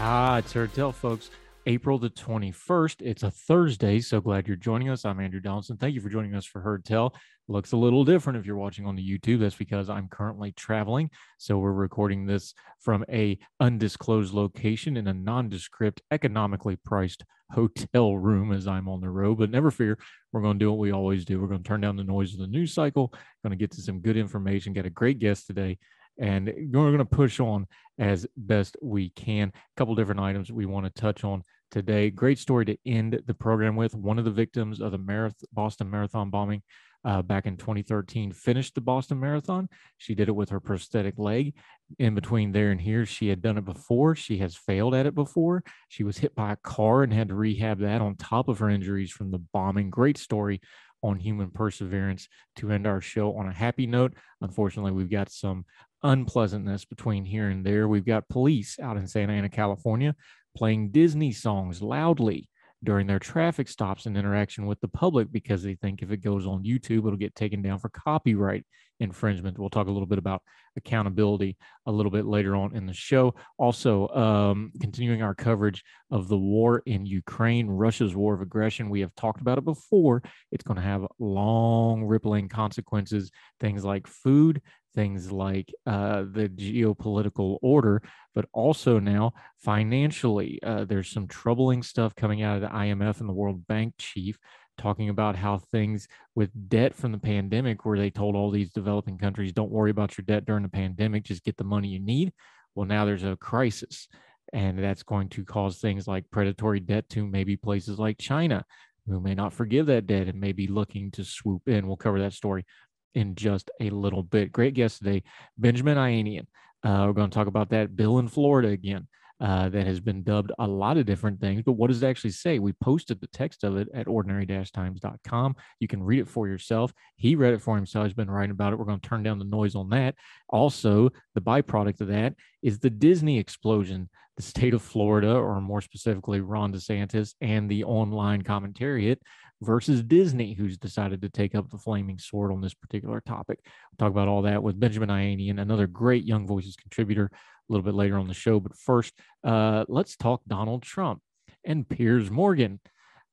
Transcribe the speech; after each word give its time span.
Ah, 0.00 0.38
it's 0.38 0.52
Heard 0.52 0.72
Tell, 0.74 0.92
folks. 0.92 1.28
April 1.66 1.98
the 1.98 2.08
21st. 2.08 3.02
It's 3.02 3.24
a 3.24 3.32
Thursday, 3.32 3.98
so 3.98 4.20
glad 4.20 4.46
you're 4.46 4.56
joining 4.56 4.90
us. 4.90 5.04
I'm 5.04 5.18
Andrew 5.18 5.40
Donaldson. 5.40 5.76
Thank 5.76 5.96
you 5.96 6.00
for 6.00 6.08
joining 6.08 6.36
us 6.36 6.46
for 6.46 6.60
Heard 6.60 6.84
Tell. 6.84 7.16
Looks 7.48 7.72
a 7.72 7.76
little 7.76 8.04
different 8.04 8.38
if 8.38 8.46
you're 8.46 8.56
watching 8.56 8.86
on 8.86 8.94
the 8.94 9.02
YouTube. 9.02 9.40
That's 9.40 9.56
because 9.56 9.90
I'm 9.90 10.06
currently 10.06 10.52
traveling. 10.52 11.10
So 11.38 11.58
we're 11.58 11.72
recording 11.72 12.26
this 12.26 12.54
from 12.78 13.04
a 13.10 13.38
undisclosed 13.58 14.32
location 14.32 14.96
in 14.96 15.08
a 15.08 15.14
nondescript, 15.14 16.00
economically 16.12 16.76
priced 16.76 17.24
hotel 17.50 18.16
room 18.16 18.52
as 18.52 18.68
I'm 18.68 18.88
on 18.88 19.00
the 19.00 19.10
road. 19.10 19.38
But 19.38 19.50
never 19.50 19.72
fear, 19.72 19.98
we're 20.32 20.42
going 20.42 20.60
to 20.60 20.64
do 20.64 20.70
what 20.70 20.78
we 20.78 20.92
always 20.92 21.24
do. 21.24 21.40
We're 21.40 21.48
going 21.48 21.64
to 21.64 21.68
turn 21.68 21.80
down 21.80 21.96
the 21.96 22.04
noise 22.04 22.34
of 22.34 22.38
the 22.38 22.46
news 22.46 22.72
cycle, 22.72 23.12
going 23.42 23.50
to 23.50 23.56
get 23.56 23.72
to 23.72 23.82
some 23.82 23.98
good 23.98 24.16
information, 24.16 24.72
get 24.74 24.86
a 24.86 24.90
great 24.90 25.18
guest 25.18 25.48
today 25.48 25.76
and 26.18 26.46
we're 26.46 26.90
going 26.90 26.98
to 26.98 27.04
push 27.04 27.40
on 27.40 27.66
as 27.98 28.26
best 28.36 28.76
we 28.82 29.10
can. 29.10 29.48
A 29.48 29.78
couple 29.78 29.94
different 29.94 30.20
items 30.20 30.50
we 30.50 30.66
want 30.66 30.86
to 30.86 31.00
touch 31.00 31.24
on 31.24 31.42
today. 31.70 32.10
Great 32.10 32.38
story 32.38 32.64
to 32.66 32.76
end 32.86 33.20
the 33.26 33.34
program 33.34 33.76
with. 33.76 33.94
One 33.94 34.18
of 34.18 34.24
the 34.24 34.30
victims 34.30 34.80
of 34.80 34.92
the 34.92 34.98
Marath- 34.98 35.44
Boston 35.52 35.90
Marathon 35.90 36.30
bombing 36.30 36.62
uh, 37.04 37.22
back 37.22 37.46
in 37.46 37.56
2013 37.56 38.32
finished 38.32 38.74
the 38.74 38.80
Boston 38.80 39.20
Marathon. 39.20 39.68
She 39.98 40.14
did 40.14 40.28
it 40.28 40.34
with 40.34 40.50
her 40.50 40.60
prosthetic 40.60 41.18
leg. 41.18 41.54
In 41.98 42.14
between 42.14 42.52
there 42.52 42.70
and 42.70 42.80
here, 42.80 43.06
she 43.06 43.28
had 43.28 43.40
done 43.40 43.56
it 43.56 43.64
before. 43.64 44.14
She 44.14 44.38
has 44.38 44.56
failed 44.56 44.94
at 44.94 45.06
it 45.06 45.14
before. 45.14 45.62
She 45.88 46.04
was 46.04 46.18
hit 46.18 46.34
by 46.34 46.52
a 46.52 46.56
car 46.56 47.02
and 47.02 47.12
had 47.12 47.28
to 47.28 47.34
rehab 47.34 47.78
that 47.80 48.00
on 48.00 48.16
top 48.16 48.48
of 48.48 48.58
her 48.58 48.68
injuries 48.68 49.10
from 49.10 49.30
the 49.30 49.38
bombing. 49.38 49.90
Great 49.90 50.18
story 50.18 50.60
on 51.02 51.18
human 51.18 51.50
perseverance 51.50 52.28
to 52.56 52.72
end 52.72 52.86
our 52.86 53.00
show 53.00 53.36
on 53.36 53.48
a 53.48 53.52
happy 53.52 53.86
note. 53.86 54.14
Unfortunately, 54.40 54.92
we've 54.92 55.10
got 55.10 55.30
some 55.30 55.64
unpleasantness 56.02 56.84
between 56.84 57.24
here 57.24 57.48
and 57.48 57.64
there. 57.64 57.88
We've 57.88 58.04
got 58.04 58.28
police 58.28 58.78
out 58.80 58.96
in 58.96 59.06
Santa 59.06 59.32
Ana, 59.32 59.48
California, 59.48 60.14
playing 60.56 60.90
Disney 60.90 61.32
songs 61.32 61.82
loudly 61.82 62.48
during 62.84 63.06
their 63.06 63.18
traffic 63.18 63.68
stops 63.68 64.06
and 64.06 64.16
interaction 64.16 64.66
with 64.66 64.80
the 64.80 64.88
public 64.88 65.32
because 65.32 65.62
they 65.62 65.74
think 65.74 66.00
if 66.00 66.12
it 66.12 66.18
goes 66.18 66.46
on 66.46 66.62
YouTube, 66.62 66.98
it'll 66.98 67.16
get 67.16 67.34
taken 67.34 67.60
down 67.60 67.78
for 67.78 67.88
copyright 67.88 68.64
infringement. 69.00 69.58
We'll 69.58 69.70
talk 69.70 69.86
a 69.86 69.90
little 69.90 70.06
bit 70.06 70.18
about 70.18 70.42
accountability 70.76 71.56
a 71.86 71.92
little 71.92 72.10
bit 72.10 72.24
later 72.24 72.54
on 72.54 72.74
in 72.74 72.86
the 72.86 72.92
show. 72.92 73.34
Also, 73.58 74.08
um, 74.08 74.72
continuing 74.80 75.22
our 75.22 75.34
coverage 75.34 75.82
of 76.10 76.28
the 76.28 76.36
war 76.36 76.82
in 76.86 77.06
Ukraine, 77.06 77.68
Russia's 77.68 78.14
war 78.14 78.34
of 78.34 78.40
aggression. 78.40 78.90
We 78.90 79.00
have 79.00 79.14
talked 79.14 79.40
about 79.40 79.58
it 79.58 79.64
before. 79.64 80.22
It's 80.52 80.64
going 80.64 80.76
to 80.76 80.82
have 80.82 81.06
long, 81.18 82.04
rippling 82.04 82.48
consequences, 82.48 83.30
things 83.60 83.84
like 83.84 84.06
food, 84.06 84.62
things 84.94 85.30
like 85.30 85.72
uh, 85.86 86.24
the 86.30 86.48
geopolitical 86.48 87.58
order, 87.62 88.02
but 88.34 88.46
also 88.52 88.98
now 88.98 89.32
financially. 89.58 90.58
Uh, 90.62 90.84
there's 90.84 91.10
some 91.10 91.26
troubling 91.26 91.82
stuff 91.82 92.14
coming 92.14 92.42
out 92.42 92.56
of 92.56 92.62
the 92.62 92.68
IMF 92.68 93.20
and 93.20 93.28
the 93.28 93.34
World 93.34 93.66
Bank 93.66 93.94
chief 93.98 94.38
talking 94.78 95.08
about 95.08 95.36
how 95.36 95.58
things 95.58 96.08
with 96.34 96.50
debt 96.68 96.94
from 96.94 97.12
the 97.12 97.18
pandemic, 97.18 97.84
where 97.84 97.98
they 97.98 98.10
told 98.10 98.34
all 98.34 98.50
these 98.50 98.70
developing 98.70 99.18
countries, 99.18 99.52
don't 99.52 99.70
worry 99.72 99.90
about 99.90 100.16
your 100.16 100.24
debt 100.24 100.46
during 100.46 100.62
the 100.62 100.68
pandemic, 100.68 101.24
just 101.24 101.44
get 101.44 101.56
the 101.56 101.64
money 101.64 101.88
you 101.88 102.00
need. 102.00 102.32
Well, 102.74 102.86
now 102.86 103.04
there's 103.04 103.24
a 103.24 103.36
crisis, 103.36 104.08
and 104.52 104.78
that's 104.78 105.02
going 105.02 105.28
to 105.30 105.44
cause 105.44 105.78
things 105.78 106.06
like 106.06 106.30
predatory 106.30 106.80
debt 106.80 107.08
to 107.10 107.26
maybe 107.26 107.56
places 107.56 107.98
like 107.98 108.18
China, 108.18 108.64
who 109.06 109.20
may 109.20 109.34
not 109.34 109.52
forgive 109.52 109.86
that 109.86 110.06
debt 110.06 110.28
and 110.28 110.40
may 110.40 110.52
be 110.52 110.68
looking 110.68 111.10
to 111.12 111.24
swoop 111.24 111.68
in. 111.68 111.86
We'll 111.86 111.96
cover 111.96 112.20
that 112.20 112.32
story 112.32 112.64
in 113.14 113.34
just 113.34 113.70
a 113.80 113.90
little 113.90 114.22
bit. 114.22 114.52
Great 114.52 114.74
guest 114.74 114.98
today, 114.98 115.22
Benjamin 115.56 115.96
Ayanian. 115.96 116.46
Uh, 116.84 117.04
we're 117.06 117.12
going 117.12 117.30
to 117.30 117.34
talk 117.34 117.48
about 117.48 117.70
that 117.70 117.96
bill 117.96 118.18
in 118.18 118.28
Florida 118.28 118.68
again 118.68 119.08
uh, 119.40 119.68
that 119.68 119.86
has 119.86 120.00
been 120.00 120.22
dubbed 120.22 120.52
a 120.58 120.66
lot 120.66 120.96
of 120.96 121.06
different 121.06 121.40
things. 121.40 121.62
But 121.62 121.72
what 121.72 121.88
does 121.88 122.02
it 122.02 122.06
actually 122.06 122.30
say? 122.30 122.58
We 122.58 122.72
posted 122.72 123.20
the 123.20 123.28
text 123.28 123.64
of 123.64 123.76
it 123.76 123.88
at 123.94 124.08
ordinary-times.com. 124.08 125.56
You 125.80 125.88
can 125.88 126.02
read 126.02 126.20
it 126.20 126.28
for 126.28 126.48
yourself. 126.48 126.92
He 127.16 127.36
read 127.36 127.54
it 127.54 127.62
for 127.62 127.76
himself. 127.76 128.06
He's 128.06 128.14
been 128.14 128.30
writing 128.30 128.50
about 128.50 128.72
it. 128.72 128.78
We're 128.78 128.84
going 128.84 129.00
to 129.00 129.08
turn 129.08 129.22
down 129.22 129.38
the 129.38 129.44
noise 129.44 129.74
on 129.74 129.90
that. 129.90 130.14
Also, 130.48 131.10
the 131.34 131.40
byproduct 131.40 132.00
of 132.00 132.08
that 132.08 132.34
is 132.62 132.78
the 132.78 132.90
Disney 132.90 133.38
explosion. 133.38 134.08
The 134.36 134.42
state 134.42 134.74
of 134.74 134.82
Florida, 134.82 135.34
or 135.34 135.60
more 135.60 135.80
specifically, 135.80 136.40
Ron 136.40 136.72
DeSantis 136.72 137.34
and 137.40 137.68
the 137.68 137.82
online 137.82 138.42
commentariat 138.42 139.16
versus 139.60 140.02
Disney, 140.02 140.54
who's 140.54 140.78
decided 140.78 141.22
to 141.22 141.28
take 141.28 141.54
up 141.54 141.70
the 141.70 141.78
flaming 141.78 142.18
sword 142.18 142.52
on 142.52 142.60
this 142.60 142.74
particular 142.74 143.20
topic. 143.20 143.60
We'll 143.64 144.06
talk 144.06 144.12
about 144.12 144.28
all 144.28 144.42
that 144.42 144.62
with 144.62 144.78
Benjamin 144.78 145.08
Ayanian, 145.08 145.60
another 145.60 145.86
great 145.86 146.24
Young 146.24 146.46
Voices 146.46 146.76
contributor 146.76 147.30
a 147.32 147.72
little 147.72 147.84
bit 147.84 147.94
later 147.94 148.18
on 148.18 148.28
the 148.28 148.34
show. 148.34 148.60
But 148.60 148.76
first, 148.76 149.14
uh, 149.44 149.84
let's 149.88 150.16
talk 150.16 150.42
Donald 150.46 150.82
Trump 150.82 151.20
and 151.64 151.88
Piers 151.88 152.30
Morgan. 152.30 152.80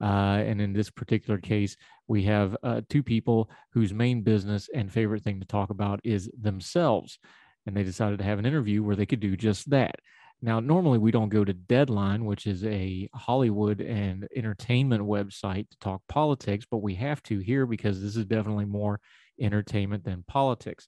Uh, 0.02 0.44
and 0.46 0.60
in 0.60 0.74
this 0.74 0.90
particular 0.90 1.40
case, 1.40 1.78
we 2.08 2.24
have 2.24 2.58
uh, 2.64 2.82
two 2.90 3.02
people 3.02 3.50
whose 3.72 3.94
main 3.94 4.22
business 4.22 4.70
and 4.74 4.92
favorite 4.92 5.24
thing 5.24 5.40
to 5.40 5.46
talk 5.46 5.70
about 5.70 6.02
is 6.04 6.30
themselves. 6.40 7.18
And 7.66 7.76
they 7.76 7.84
decided 7.84 8.20
to 8.20 8.26
have 8.26 8.38
an 8.38 8.46
interview 8.46 8.84
where 8.84 8.96
they 8.96 9.06
could 9.06 9.22
do 9.22 9.38
just 9.38 9.70
that. 9.70 9.96
Now, 10.42 10.60
normally 10.60 11.00
we 11.00 11.12
don't 11.12 11.30
go 11.30 11.44
to 11.44 11.54
Deadline, 11.54 12.26
which 12.26 12.46
is 12.46 12.64
a 12.66 13.10
Hollywood 13.14 13.82
and 13.82 14.28
entertainment 14.36 15.04
website 15.04 15.70
to 15.70 15.78
talk 15.80 16.02
politics, 16.08 16.66
but 16.70 16.84
we 16.84 16.96
have 16.96 17.24
to 17.24 17.40
here 17.40 17.66
because 17.66 18.02
this 18.02 18.16
is 18.16 18.26
definitely 18.26 18.66
more 18.66 19.00
entertainment 19.40 20.04
than 20.04 20.24
politics 20.28 20.88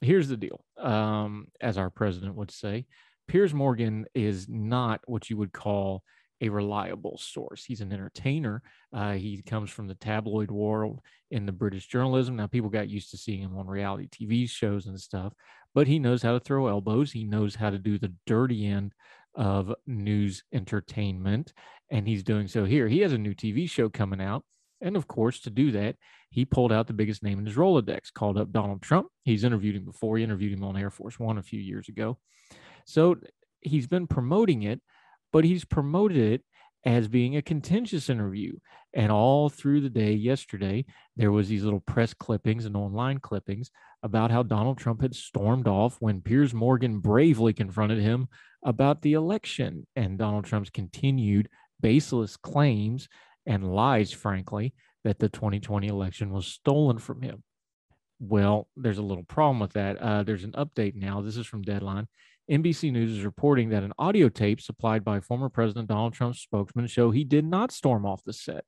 here's 0.00 0.28
the 0.28 0.36
deal. 0.36 0.64
Um, 0.78 1.48
as 1.60 1.78
our 1.78 1.90
president 1.90 2.34
would 2.36 2.50
say, 2.50 2.86
Piers 3.28 3.54
Morgan 3.54 4.06
is 4.14 4.48
not 4.48 5.00
what 5.06 5.30
you 5.30 5.36
would 5.36 5.52
call 5.52 6.02
a 6.40 6.48
reliable 6.48 7.18
source. 7.18 7.64
He's 7.64 7.80
an 7.80 7.92
entertainer. 7.92 8.62
Uh, 8.92 9.12
he 9.12 9.42
comes 9.42 9.70
from 9.70 9.86
the 9.86 9.94
tabloid 9.94 10.50
world 10.50 11.00
in 11.30 11.46
the 11.46 11.52
British 11.52 11.86
journalism. 11.86 12.36
Now, 12.36 12.46
people 12.46 12.70
got 12.70 12.88
used 12.88 13.10
to 13.10 13.18
seeing 13.18 13.42
him 13.42 13.56
on 13.56 13.66
reality 13.66 14.08
TV 14.08 14.48
shows 14.48 14.86
and 14.86 14.98
stuff, 14.98 15.32
but 15.74 15.86
he 15.86 15.98
knows 15.98 16.22
how 16.22 16.32
to 16.32 16.40
throw 16.40 16.68
elbows. 16.68 17.12
He 17.12 17.24
knows 17.24 17.54
how 17.54 17.70
to 17.70 17.78
do 17.78 17.98
the 17.98 18.12
dirty 18.26 18.66
end 18.66 18.92
of 19.34 19.74
news 19.86 20.42
entertainment, 20.52 21.52
and 21.90 22.06
he's 22.06 22.22
doing 22.22 22.48
so 22.48 22.64
here. 22.64 22.88
He 22.88 23.00
has 23.00 23.12
a 23.12 23.18
new 23.18 23.34
TV 23.34 23.68
show 23.68 23.88
coming 23.88 24.20
out 24.20 24.44
and 24.80 24.96
of 24.96 25.06
course, 25.06 25.40
to 25.40 25.50
do 25.50 25.72
that, 25.72 25.96
he 26.30 26.44
pulled 26.44 26.72
out 26.72 26.86
the 26.86 26.92
biggest 26.92 27.22
name 27.22 27.38
in 27.38 27.46
his 27.46 27.56
Rolodex, 27.56 28.12
called 28.12 28.38
up 28.38 28.52
Donald 28.52 28.82
Trump. 28.82 29.08
He's 29.24 29.44
interviewed 29.44 29.76
him 29.76 29.84
before. 29.84 30.16
He 30.16 30.24
interviewed 30.24 30.52
him 30.52 30.64
on 30.64 30.76
Air 30.76 30.90
Force 30.90 31.18
One 31.18 31.38
a 31.38 31.42
few 31.42 31.60
years 31.60 31.88
ago. 31.88 32.18
So 32.86 33.16
he's 33.60 33.86
been 33.86 34.06
promoting 34.06 34.62
it, 34.62 34.80
but 35.32 35.44
he's 35.44 35.64
promoted 35.64 36.16
it 36.16 36.42
as 36.84 37.08
being 37.08 37.36
a 37.36 37.42
contentious 37.42 38.08
interview. 38.08 38.56
And 38.92 39.12
all 39.12 39.48
through 39.48 39.82
the 39.82 39.90
day 39.90 40.12
yesterday, 40.12 40.84
there 41.16 41.30
was 41.30 41.48
these 41.48 41.62
little 41.62 41.80
press 41.80 42.12
clippings 42.14 42.64
and 42.64 42.76
online 42.76 43.18
clippings 43.18 43.70
about 44.02 44.30
how 44.30 44.42
Donald 44.42 44.78
Trump 44.78 45.02
had 45.02 45.14
stormed 45.14 45.68
off 45.68 45.96
when 46.00 46.22
Piers 46.22 46.54
Morgan 46.54 46.98
bravely 46.98 47.52
confronted 47.52 48.00
him 48.00 48.28
about 48.64 49.02
the 49.02 49.12
election 49.12 49.86
and 49.94 50.18
Donald 50.18 50.44
Trump's 50.44 50.70
continued 50.70 51.48
baseless 51.80 52.36
claims 52.36 53.08
and 53.46 53.72
lies, 53.74 54.12
frankly, 54.12 54.74
that 55.04 55.18
the 55.18 55.28
2020 55.28 55.86
election 55.86 56.30
was 56.32 56.46
stolen 56.46 56.98
from 56.98 57.22
him. 57.22 57.42
Well, 58.18 58.68
there's 58.76 58.98
a 58.98 59.02
little 59.02 59.24
problem 59.24 59.60
with 59.60 59.72
that. 59.74 59.96
Uh, 59.96 60.22
there's 60.22 60.44
an 60.44 60.52
update 60.52 60.94
now. 60.94 61.22
This 61.22 61.36
is 61.36 61.46
from 61.46 61.62
Deadline. 61.62 62.06
NBC 62.50 62.90
News 62.90 63.16
is 63.16 63.24
reporting 63.24 63.68
that 63.68 63.84
an 63.84 63.92
audio 63.96 64.28
tape 64.28 64.60
supplied 64.60 65.04
by 65.04 65.20
former 65.20 65.48
President 65.48 65.86
Donald 65.86 66.14
Trump's 66.14 66.40
spokesman 66.40 66.88
show 66.88 67.12
he 67.12 67.22
did 67.22 67.44
not 67.44 67.70
storm 67.70 68.04
off 68.04 68.24
the 68.24 68.32
set 68.32 68.64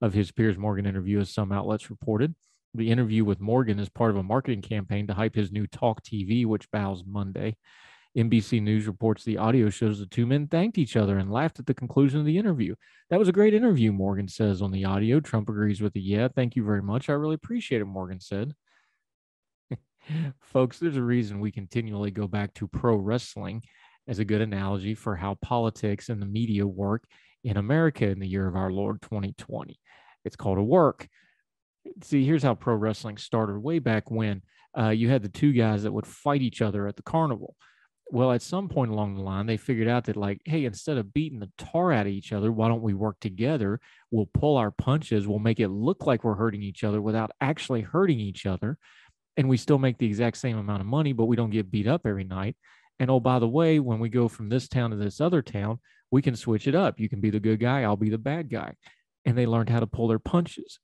of 0.00 0.14
his 0.14 0.32
Piers 0.32 0.56
Morgan 0.56 0.86
interview, 0.86 1.20
as 1.20 1.28
some 1.28 1.52
outlets 1.52 1.90
reported. 1.90 2.34
The 2.72 2.90
interview 2.90 3.26
with 3.26 3.38
Morgan 3.38 3.78
is 3.78 3.90
part 3.90 4.10
of 4.10 4.16
a 4.16 4.22
marketing 4.22 4.62
campaign 4.62 5.06
to 5.06 5.12
hype 5.12 5.34
his 5.34 5.52
new 5.52 5.66
Talk 5.66 6.02
TV, 6.02 6.46
which 6.46 6.70
bows 6.70 7.04
Monday. 7.06 7.58
NBC 8.16 8.62
News 8.62 8.86
reports 8.86 9.22
the 9.22 9.36
audio 9.36 9.68
shows 9.68 9.98
the 9.98 10.06
two 10.06 10.24
men 10.24 10.46
thanked 10.46 10.78
each 10.78 10.96
other 10.96 11.18
and 11.18 11.30
laughed 11.30 11.58
at 11.58 11.66
the 11.66 11.74
conclusion 11.74 12.18
of 12.18 12.24
the 12.24 12.38
interview. 12.38 12.74
That 13.10 13.18
was 13.18 13.28
a 13.28 13.32
great 13.32 13.52
interview, 13.52 13.92
Morgan 13.92 14.28
says 14.28 14.62
on 14.62 14.72
the 14.72 14.86
audio. 14.86 15.20
Trump 15.20 15.50
agrees 15.50 15.82
with 15.82 15.92
the 15.92 16.00
yeah, 16.00 16.28
thank 16.28 16.56
you 16.56 16.64
very 16.64 16.82
much. 16.82 17.10
I 17.10 17.12
really 17.12 17.34
appreciate 17.34 17.82
it, 17.82 17.86
Morgan 17.86 18.18
said. 18.18 18.54
Folks, 20.40 20.78
there's 20.78 20.96
a 20.96 21.02
reason 21.02 21.40
we 21.40 21.50
continually 21.50 22.10
go 22.10 22.26
back 22.26 22.54
to 22.54 22.68
pro 22.68 22.96
wrestling 22.96 23.62
as 24.08 24.18
a 24.18 24.24
good 24.24 24.40
analogy 24.40 24.94
for 24.94 25.16
how 25.16 25.34
politics 25.42 26.08
and 26.08 26.20
the 26.20 26.26
media 26.26 26.66
work 26.66 27.04
in 27.44 27.56
America 27.56 28.06
in 28.06 28.18
the 28.18 28.28
year 28.28 28.46
of 28.46 28.56
our 28.56 28.70
Lord 28.70 29.02
2020. 29.02 29.78
It's 30.24 30.36
called 30.36 30.58
a 30.58 30.62
work. 30.62 31.08
See, 32.02 32.24
here's 32.24 32.42
how 32.42 32.54
pro 32.54 32.74
wrestling 32.74 33.16
started 33.16 33.58
way 33.58 33.78
back 33.78 34.10
when 34.10 34.42
uh, 34.76 34.90
you 34.90 35.08
had 35.08 35.22
the 35.22 35.28
two 35.28 35.52
guys 35.52 35.84
that 35.84 35.92
would 35.92 36.06
fight 36.06 36.42
each 36.42 36.60
other 36.60 36.86
at 36.86 36.96
the 36.96 37.02
carnival. 37.02 37.54
Well, 38.12 38.30
at 38.30 38.42
some 38.42 38.68
point 38.68 38.92
along 38.92 39.16
the 39.16 39.22
line, 39.22 39.46
they 39.46 39.56
figured 39.56 39.88
out 39.88 40.04
that, 40.04 40.16
like, 40.16 40.40
hey, 40.44 40.64
instead 40.64 40.96
of 40.96 41.12
beating 41.12 41.40
the 41.40 41.50
tar 41.58 41.92
out 41.92 42.06
of 42.06 42.12
each 42.12 42.32
other, 42.32 42.52
why 42.52 42.68
don't 42.68 42.82
we 42.82 42.94
work 42.94 43.18
together? 43.20 43.80
We'll 44.12 44.30
pull 44.32 44.56
our 44.56 44.70
punches, 44.70 45.26
we'll 45.26 45.40
make 45.40 45.58
it 45.58 45.68
look 45.68 46.06
like 46.06 46.22
we're 46.22 46.34
hurting 46.34 46.62
each 46.62 46.84
other 46.84 47.02
without 47.02 47.32
actually 47.40 47.80
hurting 47.80 48.20
each 48.20 48.46
other 48.46 48.78
and 49.36 49.48
we 49.48 49.56
still 49.56 49.78
make 49.78 49.98
the 49.98 50.06
exact 50.06 50.38
same 50.38 50.58
amount 50.58 50.80
of 50.80 50.86
money, 50.86 51.12
but 51.12 51.26
we 51.26 51.36
don't 51.36 51.50
get 51.50 51.70
beat 51.70 51.86
up 51.86 52.06
every 52.06 52.24
night. 52.24 52.56
And 52.98 53.10
oh, 53.10 53.20
by 53.20 53.38
the 53.38 53.48
way, 53.48 53.78
when 53.78 53.98
we 53.98 54.08
go 54.08 54.28
from 54.28 54.48
this 54.48 54.68
town 54.68 54.90
to 54.90 54.96
this 54.96 55.20
other 55.20 55.42
town, 55.42 55.78
we 56.10 56.22
can 56.22 56.36
switch 56.36 56.66
it 56.66 56.74
up. 56.74 56.98
You 56.98 57.08
can 57.08 57.20
be 57.20 57.30
the 57.30 57.40
good 57.40 57.60
guy, 57.60 57.82
I'll 57.82 57.96
be 57.96 58.10
the 58.10 58.18
bad 58.18 58.48
guy. 58.50 58.74
And 59.24 59.36
they 59.36 59.46
learned 59.46 59.68
how 59.68 59.80
to 59.80 59.86
pull 59.86 60.08
their 60.08 60.18
punches. 60.18 60.78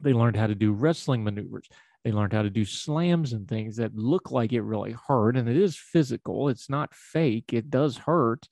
They 0.00 0.12
learned 0.12 0.36
how 0.36 0.46
to 0.46 0.54
do 0.54 0.72
wrestling 0.72 1.24
maneuvers. 1.24 1.68
They 2.04 2.12
learned 2.12 2.34
how 2.34 2.42
to 2.42 2.50
do 2.50 2.64
slams 2.64 3.32
and 3.32 3.48
things 3.48 3.76
that 3.76 3.96
look 3.96 4.30
like 4.30 4.52
it 4.52 4.60
really 4.60 4.94
hurt. 5.08 5.36
And 5.36 5.48
it 5.48 5.56
is 5.56 5.76
physical, 5.76 6.48
it's 6.48 6.70
not 6.70 6.94
fake. 6.94 7.52
It 7.52 7.70
does 7.70 7.96
hurt, 7.96 8.46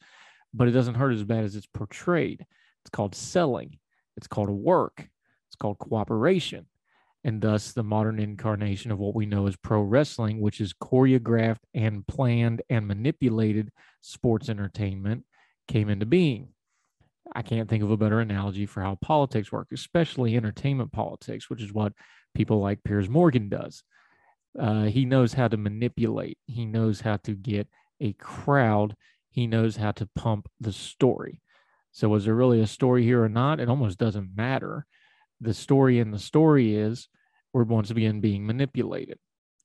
but 0.52 0.66
it 0.66 0.72
doesn't 0.72 0.96
hurt 0.96 1.12
as 1.12 1.22
bad 1.22 1.44
as 1.44 1.54
it's 1.54 1.66
portrayed. 1.66 2.44
It's 2.82 2.90
called 2.90 3.14
selling, 3.14 3.78
it's 4.16 4.26
called 4.26 4.50
work, 4.50 5.08
it's 5.48 5.56
called 5.56 5.78
cooperation 5.78 6.66
and 7.24 7.40
thus 7.40 7.72
the 7.72 7.82
modern 7.82 8.20
incarnation 8.20 8.90
of 8.90 8.98
what 8.98 9.14
we 9.14 9.24
know 9.24 9.46
as 9.46 9.56
pro 9.56 9.80
wrestling, 9.80 10.40
which 10.40 10.60
is 10.60 10.74
choreographed 10.74 11.62
and 11.72 12.06
planned 12.06 12.60
and 12.68 12.86
manipulated 12.86 13.72
sports 14.02 14.50
entertainment, 14.50 15.24
came 15.66 15.88
into 15.88 16.04
being. 16.04 16.48
I 17.34 17.40
can't 17.40 17.68
think 17.68 17.82
of 17.82 17.90
a 17.90 17.96
better 17.96 18.20
analogy 18.20 18.66
for 18.66 18.82
how 18.82 18.98
politics 19.00 19.50
work, 19.50 19.68
especially 19.72 20.36
entertainment 20.36 20.92
politics, 20.92 21.48
which 21.48 21.62
is 21.62 21.72
what 21.72 21.94
people 22.34 22.60
like 22.60 22.84
Piers 22.84 23.08
Morgan 23.08 23.48
does. 23.48 23.82
Uh, 24.58 24.84
he 24.84 25.06
knows 25.06 25.32
how 25.32 25.48
to 25.48 25.56
manipulate, 25.56 26.38
he 26.46 26.66
knows 26.66 27.00
how 27.00 27.16
to 27.16 27.32
get 27.32 27.66
a 28.00 28.12
crowd, 28.12 28.94
he 29.30 29.46
knows 29.46 29.76
how 29.76 29.92
to 29.92 30.08
pump 30.14 30.48
the 30.60 30.72
story. 30.72 31.40
So, 31.90 32.08
was 32.08 32.26
there 32.26 32.34
really 32.34 32.60
a 32.60 32.66
story 32.66 33.02
here 33.02 33.22
or 33.22 33.28
not? 33.28 33.60
It 33.60 33.68
almost 33.68 33.98
doesn't 33.98 34.36
matter 34.36 34.86
the 35.44 35.54
story 35.54 35.98
in 35.98 36.10
the 36.10 36.18
story 36.18 36.74
is 36.74 37.08
we're 37.52 37.64
once 37.64 37.90
again 37.90 38.20
being 38.20 38.46
manipulated. 38.46 39.18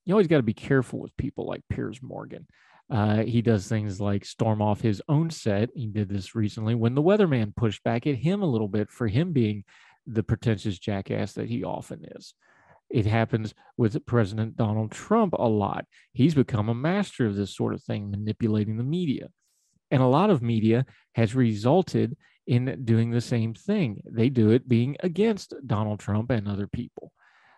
You 0.05 0.13
always 0.13 0.27
got 0.27 0.37
to 0.37 0.43
be 0.43 0.53
careful 0.53 0.99
with 0.99 1.15
people 1.17 1.47
like 1.47 1.61
Piers 1.69 2.01
Morgan. 2.01 2.47
Uh, 2.89 3.23
he 3.23 3.41
does 3.41 3.67
things 3.67 4.01
like 4.01 4.25
storm 4.25 4.61
off 4.61 4.81
his 4.81 5.01
own 5.07 5.29
set. 5.29 5.69
He 5.75 5.87
did 5.87 6.09
this 6.09 6.33
recently 6.35 6.75
when 6.75 6.95
the 6.95 7.03
weatherman 7.03 7.55
pushed 7.55 7.83
back 7.83 8.07
at 8.07 8.15
him 8.15 8.41
a 8.41 8.49
little 8.49 8.67
bit 8.67 8.89
for 8.89 9.07
him 9.07 9.31
being 9.31 9.63
the 10.07 10.23
pretentious 10.23 10.79
jackass 10.79 11.33
that 11.33 11.49
he 11.49 11.63
often 11.63 12.03
is. 12.15 12.33
It 12.89 13.05
happens 13.05 13.53
with 13.77 14.03
President 14.07 14.57
Donald 14.57 14.91
Trump 14.91 15.33
a 15.37 15.47
lot. 15.47 15.85
He's 16.13 16.33
become 16.33 16.69
a 16.69 16.73
master 16.73 17.27
of 17.27 17.35
this 17.35 17.55
sort 17.55 17.75
of 17.75 17.83
thing, 17.83 18.09
manipulating 18.09 18.77
the 18.77 18.83
media. 18.83 19.27
And 19.91 20.01
a 20.01 20.07
lot 20.07 20.31
of 20.31 20.41
media 20.41 20.85
has 21.13 21.35
resulted 21.35 22.17
in 22.49 22.83
doing 22.83 23.11
the 23.11 23.21
same 23.21 23.53
thing. 23.53 24.01
They 24.09 24.27
do 24.29 24.49
it 24.49 24.67
being 24.67 24.97
against 25.01 25.53
Donald 25.67 25.99
Trump 25.99 26.31
and 26.31 26.47
other 26.47 26.65
people. 26.65 27.13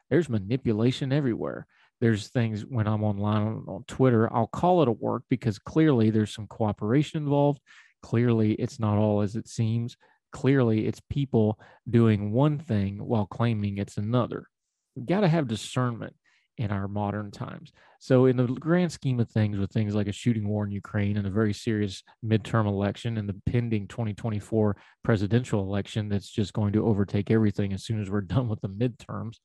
There's 0.09 0.27
manipulation 0.27 1.13
everywhere. 1.13 1.65
There's 2.01 2.27
things 2.27 2.65
when 2.65 2.88
I'm 2.88 3.01
online 3.01 3.41
on, 3.41 3.65
on 3.69 3.83
Twitter, 3.88 4.31
I'll 4.33 4.47
call 4.47 4.81
it 4.81 4.89
a 4.89 4.91
work 4.91 5.23
because 5.29 5.59
clearly 5.59 6.09
there's 6.09 6.33
some 6.33 6.45
cooperation 6.45 7.23
involved. 7.23 7.61
Clearly, 8.03 8.51
it's 8.55 8.79
not 8.79 8.97
all 8.97 9.21
as 9.21 9.38
it 9.38 9.47
seems. 9.47 9.95
Clearly, 10.33 10.85
it's 10.88 11.01
people 11.09 11.57
doing 11.89 12.33
one 12.33 12.59
thing 12.59 12.97
while 12.97 13.27
claiming 13.27 13.77
it's 13.77 13.95
another. 13.95 14.47
You 14.95 15.05
got 15.05 15.21
to 15.21 15.29
have 15.29 15.47
discernment 15.47 16.15
in 16.57 16.71
our 16.71 16.88
modern 16.88 17.31
times. 17.31 17.71
So, 18.00 18.25
in 18.25 18.38
the 18.38 18.48
grand 18.48 18.92
scheme 18.92 19.19
of 19.19 19.30
things, 19.30 19.57
with 19.57 19.71
things 19.71 19.95
like 19.95 20.07
a 20.07 20.12
shooting 20.12 20.48
war 20.48 20.65
in 20.65 20.71
Ukraine 20.71 21.18
and 21.18 21.27
a 21.27 21.31
very 21.31 21.53
serious 21.53 22.03
midterm 22.25 22.68
election 22.68 23.18
and 23.18 23.27
the 23.27 23.39
pending 23.45 23.88
2024 23.88 24.75
presidential 25.03 25.62
election 25.62 26.09
that's 26.09 26.30
just 26.30 26.53
going 26.53 26.74
to 26.74 26.86
overtake 26.86 27.31
everything 27.31 27.74
as 27.74 27.83
soon 27.83 28.01
as 28.01 28.09
we're 28.09 28.21
done 28.21 28.48
with 28.48 28.62
the 28.62 28.69
midterms, 28.69 29.38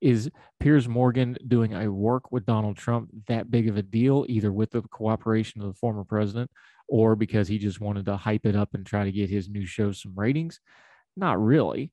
is 0.00 0.30
Piers 0.58 0.88
Morgan 0.88 1.36
doing 1.46 1.74
a 1.74 1.90
work 1.90 2.32
with 2.32 2.46
Donald 2.46 2.76
Trump 2.76 3.10
that 3.28 3.50
big 3.50 3.68
of 3.68 3.76
a 3.76 3.82
deal, 3.82 4.24
either 4.28 4.52
with 4.52 4.70
the 4.70 4.82
cooperation 4.82 5.60
of 5.60 5.68
the 5.68 5.78
former 5.78 6.04
president 6.04 6.50
or 6.88 7.14
because 7.14 7.46
he 7.46 7.58
just 7.58 7.80
wanted 7.80 8.06
to 8.06 8.16
hype 8.16 8.44
it 8.46 8.56
up 8.56 8.70
and 8.74 8.84
try 8.84 9.04
to 9.04 9.12
get 9.12 9.30
his 9.30 9.48
new 9.48 9.64
show 9.64 9.92
some 9.92 10.12
ratings? 10.16 10.60
Not 11.16 11.40
really, 11.40 11.92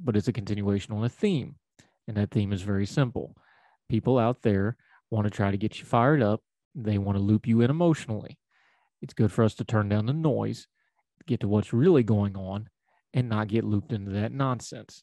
but 0.00 0.16
it's 0.16 0.28
a 0.28 0.32
continuation 0.32 0.94
on 0.94 1.04
a 1.04 1.08
theme. 1.08 1.56
And 2.08 2.16
that 2.16 2.30
theme 2.30 2.52
is 2.52 2.62
very 2.62 2.86
simple 2.86 3.36
people 3.92 4.18
out 4.18 4.40
there 4.40 4.74
want 5.10 5.26
to 5.26 5.30
try 5.30 5.50
to 5.50 5.58
get 5.58 5.78
you 5.78 5.84
fired 5.84 6.22
up. 6.22 6.40
They 6.74 6.96
want 6.96 7.18
to 7.18 7.22
loop 7.22 7.46
you 7.46 7.60
in 7.60 7.68
emotionally. 7.68 8.38
It's 9.02 9.12
good 9.12 9.30
for 9.30 9.44
us 9.44 9.54
to 9.56 9.64
turn 9.64 9.90
down 9.90 10.06
the 10.06 10.14
noise, 10.14 10.66
get 11.26 11.40
to 11.40 11.48
what's 11.48 11.74
really 11.74 12.02
going 12.02 12.34
on, 12.34 12.70
and 13.12 13.28
not 13.28 13.48
get 13.48 13.64
looped 13.64 13.92
into 13.92 14.10
that 14.12 14.32
nonsense. 14.32 15.02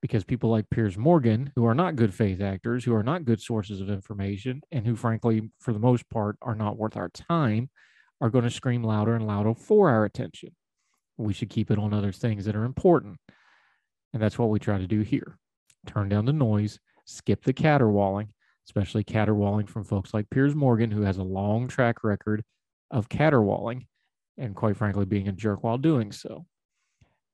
Because 0.00 0.24
people 0.24 0.48
like 0.48 0.70
Piers 0.70 0.96
Morgan, 0.96 1.52
who 1.54 1.66
are 1.66 1.74
not 1.74 1.96
good 1.96 2.14
faith 2.14 2.40
actors, 2.40 2.82
who 2.82 2.94
are 2.94 3.02
not 3.02 3.26
good 3.26 3.42
sources 3.42 3.82
of 3.82 3.90
information, 3.90 4.62
and 4.72 4.86
who, 4.86 4.96
frankly, 4.96 5.50
for 5.60 5.74
the 5.74 5.78
most 5.78 6.08
part, 6.08 6.38
are 6.40 6.54
not 6.54 6.78
worth 6.78 6.96
our 6.96 7.10
time, 7.10 7.68
are 8.22 8.30
going 8.30 8.44
to 8.44 8.50
scream 8.50 8.82
louder 8.82 9.14
and 9.14 9.26
louder 9.26 9.52
for 9.54 9.90
our 9.90 10.06
attention. 10.06 10.56
We 11.18 11.34
should 11.34 11.50
keep 11.50 11.70
it 11.70 11.78
on 11.78 11.92
other 11.92 12.12
things 12.12 12.46
that 12.46 12.56
are 12.56 12.64
important. 12.64 13.18
And 14.14 14.22
that's 14.22 14.38
what 14.38 14.48
we 14.48 14.58
try 14.58 14.78
to 14.78 14.86
do 14.86 15.02
here 15.02 15.36
turn 15.86 16.08
down 16.08 16.24
the 16.24 16.32
noise 16.32 16.78
skip 17.10 17.44
the 17.44 17.52
caterwauling, 17.52 18.28
especially 18.66 19.04
caterwauling 19.04 19.66
from 19.66 19.84
folks 19.84 20.14
like 20.14 20.30
Piers 20.30 20.54
Morgan, 20.54 20.90
who 20.90 21.02
has 21.02 21.18
a 21.18 21.22
long 21.22 21.68
track 21.68 22.04
record 22.04 22.44
of 22.90 23.08
caterwauling 23.08 23.86
and, 24.38 24.54
quite 24.54 24.76
frankly, 24.76 25.04
being 25.04 25.28
a 25.28 25.32
jerk 25.32 25.62
while 25.62 25.78
doing 25.78 26.12
so. 26.12 26.46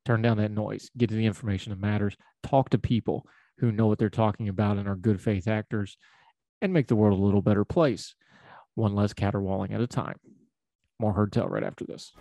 Turn 0.04 0.22
down 0.22 0.38
that 0.38 0.50
noise, 0.50 0.90
get 0.96 1.08
to 1.10 1.16
the 1.16 1.26
information 1.26 1.70
that 1.70 1.80
matters, 1.80 2.16
talk 2.42 2.70
to 2.70 2.78
people 2.78 3.26
who 3.58 3.72
know 3.72 3.86
what 3.86 3.98
they're 3.98 4.10
talking 4.10 4.48
about 4.48 4.76
and 4.76 4.88
are 4.88 4.96
good 4.96 5.20
faith 5.20 5.48
actors, 5.48 5.96
and 6.62 6.72
make 6.72 6.88
the 6.88 6.96
world 6.96 7.18
a 7.18 7.22
little 7.22 7.42
better 7.42 7.64
place, 7.64 8.14
one 8.74 8.94
less 8.94 9.12
caterwauling 9.12 9.72
at 9.72 9.80
a 9.80 9.86
time. 9.86 10.16
More 10.98 11.12
Heard 11.12 11.32
Tell 11.32 11.48
right 11.48 11.64
after 11.64 11.84
this. 11.84 12.12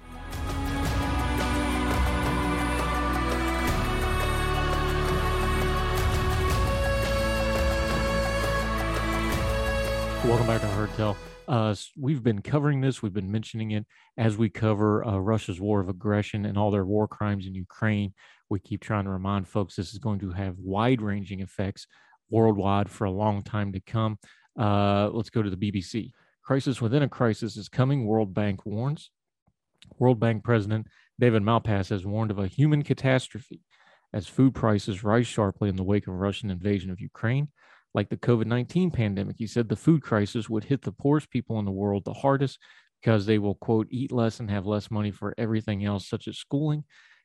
Welcome 10.25 10.48
back 10.48 10.62
to 10.62 10.67
Heard 10.67 10.91
Tell. 10.96 11.15
Uh, 11.48 11.75
we've 11.96 12.24
been 12.24 12.41
covering 12.41 12.82
this. 12.82 13.03
We've 13.03 13.13
been 13.13 13.32
mentioning 13.32 13.72
it 13.72 13.86
as 14.17 14.36
we 14.36 14.50
cover 14.50 15.05
uh, 15.05 15.20
Russia's 15.20 15.62
war 15.62 15.79
of 15.79 15.88
aggression 15.88 16.48
and 16.48 16.58
all 16.58 16.72
their 16.72 16.84
war 16.84 17.08
crimes 17.08 17.46
in 17.46 17.53
Ukraine. 17.53 18.12
We 18.50 18.60
keep 18.60 18.82
trying 18.82 19.03
to 19.03 19.12
remind 19.12 19.48
folks 19.48 19.75
this 19.75 19.94
is 19.94 20.00
going 20.00 20.17
to 20.22 20.32
have 20.32 20.58
wide 20.58 21.00
ranging 21.00 21.41
effects 21.41 21.86
worldwide 22.32 22.89
for 22.89 23.05
a 23.05 23.12
long 23.12 23.44
time 23.44 23.72
to 23.74 23.79
come. 23.79 24.17
Uh, 24.60 25.10
let's 25.10 25.29
go 25.29 25.44
to 25.44 25.50
the 25.50 25.58
BBC. 25.58 26.10
Crisis 26.44 26.82
within 26.82 27.03
a 27.03 27.08
crisis 27.08 27.55
is 27.55 27.70
coming, 27.70 28.08
World 28.08 28.34
Bank 28.34 28.65
warns. 28.65 29.12
World 30.00 30.20
Bank 30.20 30.44
President 30.44 30.88
David 31.20 31.44
Malpass 31.44 31.89
has 31.89 32.03
warned 32.03 32.32
of 32.32 32.39
a 32.39 32.48
human 32.48 32.82
catastrophe 32.82 33.62
as 34.12 34.25
food 34.25 34.55
prices 34.55 35.03
rise 35.03 35.27
sharply 35.27 35.70
in 35.70 35.75
the 35.75 35.84
wake 35.84 36.08
of 36.08 36.15
Russian 36.15 36.50
invasion 36.50 36.89
of 36.89 37.00
Ukraine 37.00 37.50
like 37.95 38.09
the 38.09 38.17
COVID 38.17 38.45
19 38.45 38.91
pandemic. 38.91 39.37
He 39.39 39.47
said 39.47 39.69
the 39.69 39.75
food 39.75 40.03
crisis 40.03 40.49
would 40.49 40.65
hit 40.65 40.81
the 40.81 40.91
poorest 40.91 41.31
people 41.31 41.57
in 41.59 41.65
the 41.65 41.71
world 41.71 42.03
the 42.03 42.13
hardest 42.13 42.59
because 43.01 43.25
they 43.25 43.39
will, 43.39 43.55
quote, 43.55 43.87
eat 43.89 44.11
less 44.11 44.39
and 44.39 44.51
have 44.51 44.65
less 44.65 44.91
money 44.91 45.11
for 45.11 45.33
everything 45.37 45.85
else, 45.85 46.07
such 46.07 46.27
as 46.27 46.37
schooling. 46.37 46.83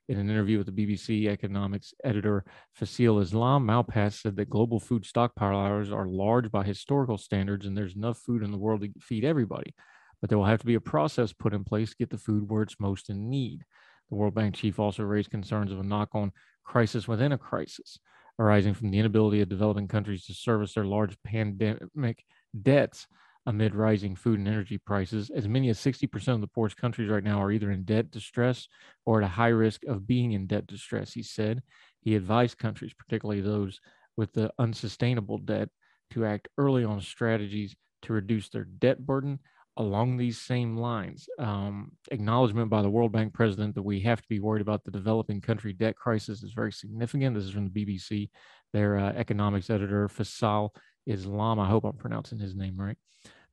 In 0.08 0.18
an 0.18 0.30
interview 0.30 0.58
with 0.58 0.66
the 0.66 0.72
BBC 0.86 1.28
economics 1.28 1.92
editor 2.04 2.44
Faisal 2.78 3.22
Islam, 3.22 3.66
Malpass 3.66 4.20
said 4.20 4.36
that 4.36 4.50
global 4.50 4.80
food 4.80 5.04
stockpiles 5.04 5.92
are 5.92 6.06
large 6.06 6.50
by 6.50 6.64
historical 6.64 7.18
standards 7.18 7.66
and 7.66 7.76
there's 7.76 7.96
enough 7.96 8.18
food 8.18 8.42
in 8.42 8.50
the 8.50 8.58
world 8.58 8.82
to 8.82 8.90
feed 9.00 9.24
everybody. 9.24 9.74
but 10.20 10.28
there 10.28 10.38
will 10.38 10.44
have 10.44 10.60
to 10.60 10.66
be 10.66 10.74
a 10.74 10.80
process 10.80 11.32
put 11.32 11.54
in 11.54 11.64
place 11.64 11.90
to 11.90 11.96
get 11.96 12.10
the 12.10 12.18
food 12.18 12.48
where 12.48 12.62
it's 12.62 12.78
most 12.78 13.08
in 13.08 13.30
need. 13.30 13.64
The 14.10 14.16
World 14.16 14.34
Bank 14.34 14.54
chief 14.54 14.78
also 14.78 15.02
raised 15.02 15.30
concerns 15.30 15.72
of 15.72 15.80
a 15.80 15.82
knock 15.82 16.10
on 16.12 16.32
crisis 16.64 17.08
within 17.08 17.32
a 17.32 17.38
crisis, 17.38 17.98
arising 18.40 18.73
from 18.73 18.90
the 18.90 18.99
inability 18.99 19.42
of 19.42 19.50
developing 19.50 19.87
countries 19.87 20.25
to 20.25 20.35
service 20.35 20.73
their 20.73 20.87
large 20.87 21.16
pandemic 21.23 22.25
debts 22.62 23.06
amid 23.47 23.75
rising 23.75 24.16
food 24.16 24.38
and 24.38 24.49
energy 24.49 24.78
prices. 24.78 25.30
As 25.30 25.47
many 25.47 25.68
as 25.68 25.78
60% 25.78 26.28
of 26.28 26.40
the 26.40 26.47
poorest 26.47 26.78
countries 26.78 27.11
right 27.11 27.23
now 27.23 27.42
are 27.42 27.52
either 27.52 27.70
in 27.70 27.85
debt 27.85 28.11
distress 28.11 28.66
or 29.04 29.20
at 29.20 29.26
a 29.26 29.28
high 29.28 29.49
risk 29.49 29.85
of 29.85 30.06
being 30.06 30.32
in 30.32 30.47
debt 30.47 30.66
distress, 30.66 31.12
he 31.12 31.23
said. 31.23 31.62
He 32.00 32.16
advised 32.16 32.59
countries, 32.59 32.94
particularly 32.94 33.42
those 33.42 33.78
with 34.16 34.32
the 34.32 34.50
unsustainable 34.59 35.38
debt, 35.38 35.68
to 36.12 36.25
act 36.25 36.49
early 36.56 36.82
on 36.82 37.00
strategies 37.00 37.76
to 38.02 38.14
reduce 38.14 38.49
their 38.49 38.64
debt 38.64 39.04
burden 39.04 39.38
along 39.76 40.16
these 40.16 40.40
same 40.40 40.76
lines. 40.76 41.28
Um, 41.38 41.92
acknowledgement 42.10 42.70
by 42.70 42.82
the 42.82 42.90
World 42.90 43.12
Bank 43.12 43.32
president 43.32 43.74
that 43.74 43.82
we 43.82 44.00
have 44.00 44.20
to 44.20 44.28
be 44.28 44.40
worried 44.40 44.62
about 44.62 44.84
the 44.84 44.90
developing 44.90 45.40
country 45.40 45.72
debt 45.72 45.96
crisis 45.96 46.42
is 46.42 46.52
very 46.52 46.72
significant. 46.72 47.34
This 47.34 47.44
is 47.44 47.52
from 47.52 47.68
the 47.68 47.84
BBC. 47.86 48.30
Their 48.72 48.98
uh, 48.98 49.12
economics 49.12 49.70
editor, 49.70 50.08
Faisal 50.08 50.70
Islam, 51.06 51.58
I 51.58 51.66
hope 51.66 51.84
I'm 51.84 51.96
pronouncing 51.96 52.38
his 52.38 52.54
name 52.54 52.76
right. 52.76 52.96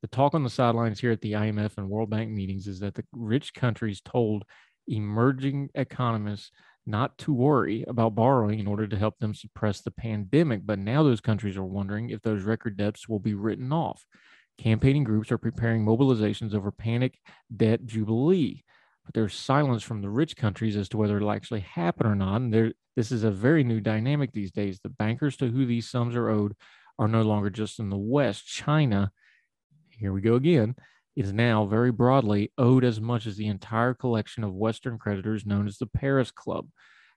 The 0.02 0.08
talk 0.08 0.36
on 0.36 0.44
the 0.44 0.50
sidelines 0.50 1.00
here 1.00 1.12
at 1.12 1.22
the 1.22 1.34
IMF 1.34 1.78
and 1.78 1.90
World 1.90 2.10
Bank 2.10 2.30
meetings 2.30 2.68
is 2.68 2.80
that 2.82 2.94
the 2.94 3.06
rich 3.12 3.54
countries 3.54 4.02
told 4.02 4.44
emerging 4.88 5.70
economists 5.76 6.52
not 6.86 7.18
to 7.18 7.34
worry 7.34 7.84
about 7.88 8.16
borrowing 8.16 8.60
in 8.60 8.68
order 8.68 8.88
to 8.88 8.98
help 8.98 9.18
them 9.20 9.34
suppress 9.34 9.82
the 9.82 9.92
pandemic. 9.92 10.66
But 10.66 10.80
now 10.80 11.04
those 11.04 11.20
countries 11.20 11.58
are 11.58 11.66
wondering 11.66 12.10
if 12.10 12.22
those 12.22 12.44
record 12.44 12.78
debts 12.78 13.10
will 13.10 13.20
be 13.20 13.34
written 13.34 13.74
off. 13.74 14.06
Campaigning 14.58 15.04
groups 15.04 15.32
are 15.32 15.38
preparing 15.38 15.86
mobilizations 15.86 16.54
over 16.54 16.72
panic 16.72 17.20
debt 17.56 17.86
jubilee. 17.86 18.64
But 19.06 19.14
there's 19.14 19.36
silence 19.36 19.84
from 19.84 20.02
the 20.02 20.10
rich 20.10 20.36
countries 20.36 20.76
as 20.76 20.90
to 20.90 20.98
whether 20.98 21.18
it'll 21.18 21.32
actually 21.32 21.62
happen 21.62 22.06
or 22.08 22.16
not. 22.16 22.42
And 22.42 22.54
there, 22.54 22.74
this 22.96 23.12
is 23.12 23.24
a 23.24 23.32
very 23.32 23.64
new 23.64 23.80
dynamic 23.80 24.34
these 24.34 24.52
days. 24.52 24.80
The 24.82 24.90
bankers 24.90 25.38
to 25.38 25.48
who 25.48 25.66
these 25.66 25.90
sums 25.90 26.16
are 26.16 26.30
owed 26.30 26.56
are 27.00 27.08
no 27.08 27.22
longer 27.22 27.50
just 27.50 27.80
in 27.80 27.90
the 27.90 27.98
West. 27.98 28.46
China, 28.48 29.12
here 29.92 30.12
we 30.12 30.22
go 30.22 30.36
again, 30.36 30.76
is 31.16 31.32
now 31.32 31.66
very 31.66 31.92
broadly 31.92 32.52
owed 32.58 32.84
as 32.84 33.00
much 33.00 33.26
as 33.26 33.38
the 33.38 33.48
entire 33.48 33.94
collection 33.94 34.44
of 34.44 34.54
Western 34.54 34.98
creditors 34.98 35.46
known 35.46 35.68
as 35.68 35.78
the 35.78 35.88
Paris 35.88 36.32
Club. 36.32 36.68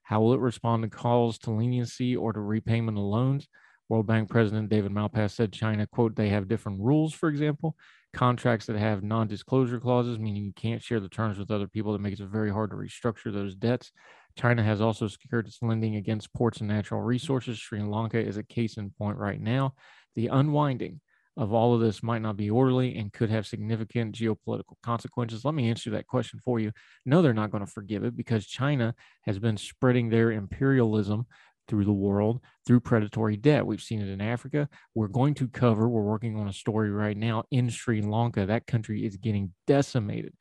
How 0.03 0.21
will 0.21 0.35
it 0.35 0.41
respond 0.41 0.83
to 0.83 0.89
calls 0.89 1.39
to 1.41 1.51
leniency 1.51 2.17
or 2.17 2.33
to 2.33 2.41
repayment 2.41 2.99
of 2.99 3.05
loans? 3.05 3.49
World 3.91 4.07
Bank 4.07 4.31
President 4.31 4.69
David 4.69 4.93
Malpass 4.93 5.33
said 5.33 5.53
China, 5.53 5.85
quote, 5.85 6.15
they 6.15 6.29
have 6.29 6.47
different 6.47 6.81
rules, 6.81 7.13
for 7.13 7.29
example, 7.29 7.77
contracts 8.15 8.67
that 8.67 8.77
have 8.77 9.03
non 9.03 9.27
disclosure 9.27 9.81
clauses, 9.81 10.17
meaning 10.17 10.45
you 10.45 10.53
can't 10.53 10.81
share 10.81 11.01
the 11.01 11.09
terms 11.09 11.39
with 11.39 11.51
other 11.51 11.67
people 11.67 11.93
that 11.93 12.01
makes 12.01 12.21
it 12.21 12.29
very 12.29 12.53
hard 12.53 12.71
to 12.71 12.77
restructure 12.77 13.33
those 13.33 13.57
debts. 13.57 13.91
China 14.39 14.63
has 14.63 14.81
also 14.81 15.09
secured 15.09 15.49
its 15.49 15.59
lending 15.61 15.97
against 15.97 16.33
ports 16.33 16.61
and 16.61 16.69
natural 16.69 17.01
resources. 17.01 17.59
Sri 17.59 17.83
Lanka 17.83 18.19
is 18.19 18.37
a 18.37 18.45
case 18.45 18.77
in 18.77 18.91
point 18.91 19.19
right 19.19 19.41
now. 19.41 19.75
The 20.15 20.29
unwinding 20.29 21.01
of 21.37 21.53
all 21.53 21.75
of 21.75 21.81
this 21.81 22.03
might 22.03 22.23
not 22.23 22.37
be 22.37 22.51
orderly 22.51 22.97
and 22.97 23.13
could 23.13 23.31
have 23.31 23.47
significant 23.47 24.15
geopolitical 24.15 24.77
consequences. 24.83 25.45
Let 25.45 25.55
me 25.55 25.69
answer 25.69 25.91
that 25.91 26.07
question 26.07 26.39
for 26.45 26.61
you. 26.61 26.71
No, 27.07 27.23
they're 27.23 27.33
not 27.33 27.51
going 27.51 27.65
to 27.65 27.71
forgive 27.71 28.05
it 28.05 28.17
because 28.17 28.47
China 28.47 28.95
has 29.23 29.39
been 29.39 29.57
spreading 29.57 30.11
their 30.11 30.31
imperialism 30.31 31.27
through 31.71 31.85
the 31.85 31.93
world 31.93 32.41
through 32.67 32.81
predatory 32.81 33.37
debt. 33.37 33.65
We've 33.65 33.81
seen 33.81 34.01
it 34.01 34.09
in 34.09 34.21
Africa. 34.21 34.69
We're 34.95 35.09
going 35.09 35.35
to 35.35 35.49
cover, 35.49 35.89
we're 35.89 36.03
working 36.03 36.37
on 36.37 36.49
a 36.49 36.53
story 36.53 36.91
right 36.91 37.17
now 37.17 37.45
in 37.53 37.71
Sri 37.71 38.03
Lanka. 38.03 38.45
That 38.45 38.67
country 38.67 39.07
is 39.07 39.17
getting 39.17 39.53
decimated 39.69 40.35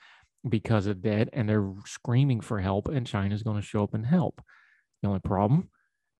because 0.47 0.87
of 0.87 1.03
debt 1.03 1.29
and 1.31 1.47
they're 1.47 1.71
screaming 1.85 2.41
for 2.41 2.59
help, 2.59 2.87
and 2.87 3.05
China's 3.05 3.43
going 3.43 3.57
to 3.57 3.65
show 3.65 3.83
up 3.83 3.93
and 3.93 4.05
help. 4.05 4.41
The 5.01 5.07
only 5.07 5.19
problem, 5.19 5.69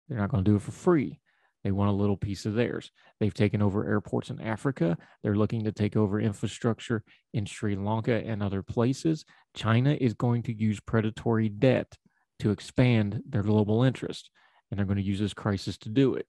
they're 0.08 0.20
not 0.20 0.30
going 0.30 0.44
to 0.44 0.52
do 0.52 0.56
it 0.56 0.62
for 0.62 0.72
free. 0.72 1.20
They 1.64 1.72
want 1.72 1.90
a 1.90 1.94
little 1.94 2.16
piece 2.16 2.46
of 2.46 2.54
theirs. 2.54 2.92
They've 3.20 3.34
taken 3.34 3.62
over 3.62 3.86
airports 3.86 4.30
in 4.30 4.40
Africa. 4.40 4.96
They're 5.24 5.36
looking 5.36 5.66
to 5.66 5.74
take 5.74 5.98
over 5.98 6.22
infrastructure 6.22 7.04
in 7.34 7.46
Sri 7.46 7.76
Lanka 7.76 8.24
and 8.26 8.42
other 8.42 8.64
places. 8.64 9.26
China 9.56 9.98
is 10.00 10.14
going 10.14 10.44
to 10.44 10.54
use 10.54 10.80
predatory 10.80 11.50
debt 11.50 11.98
to 12.40 12.52
expand 12.52 13.22
their 13.28 13.44
global 13.44 13.84
interest 13.84 14.30
and 14.70 14.78
they're 14.78 14.86
going 14.86 14.98
to 14.98 15.04
use 15.04 15.20
this 15.20 15.34
crisis 15.34 15.78
to 15.80 15.90
do 15.90 16.16
it. 16.16 16.28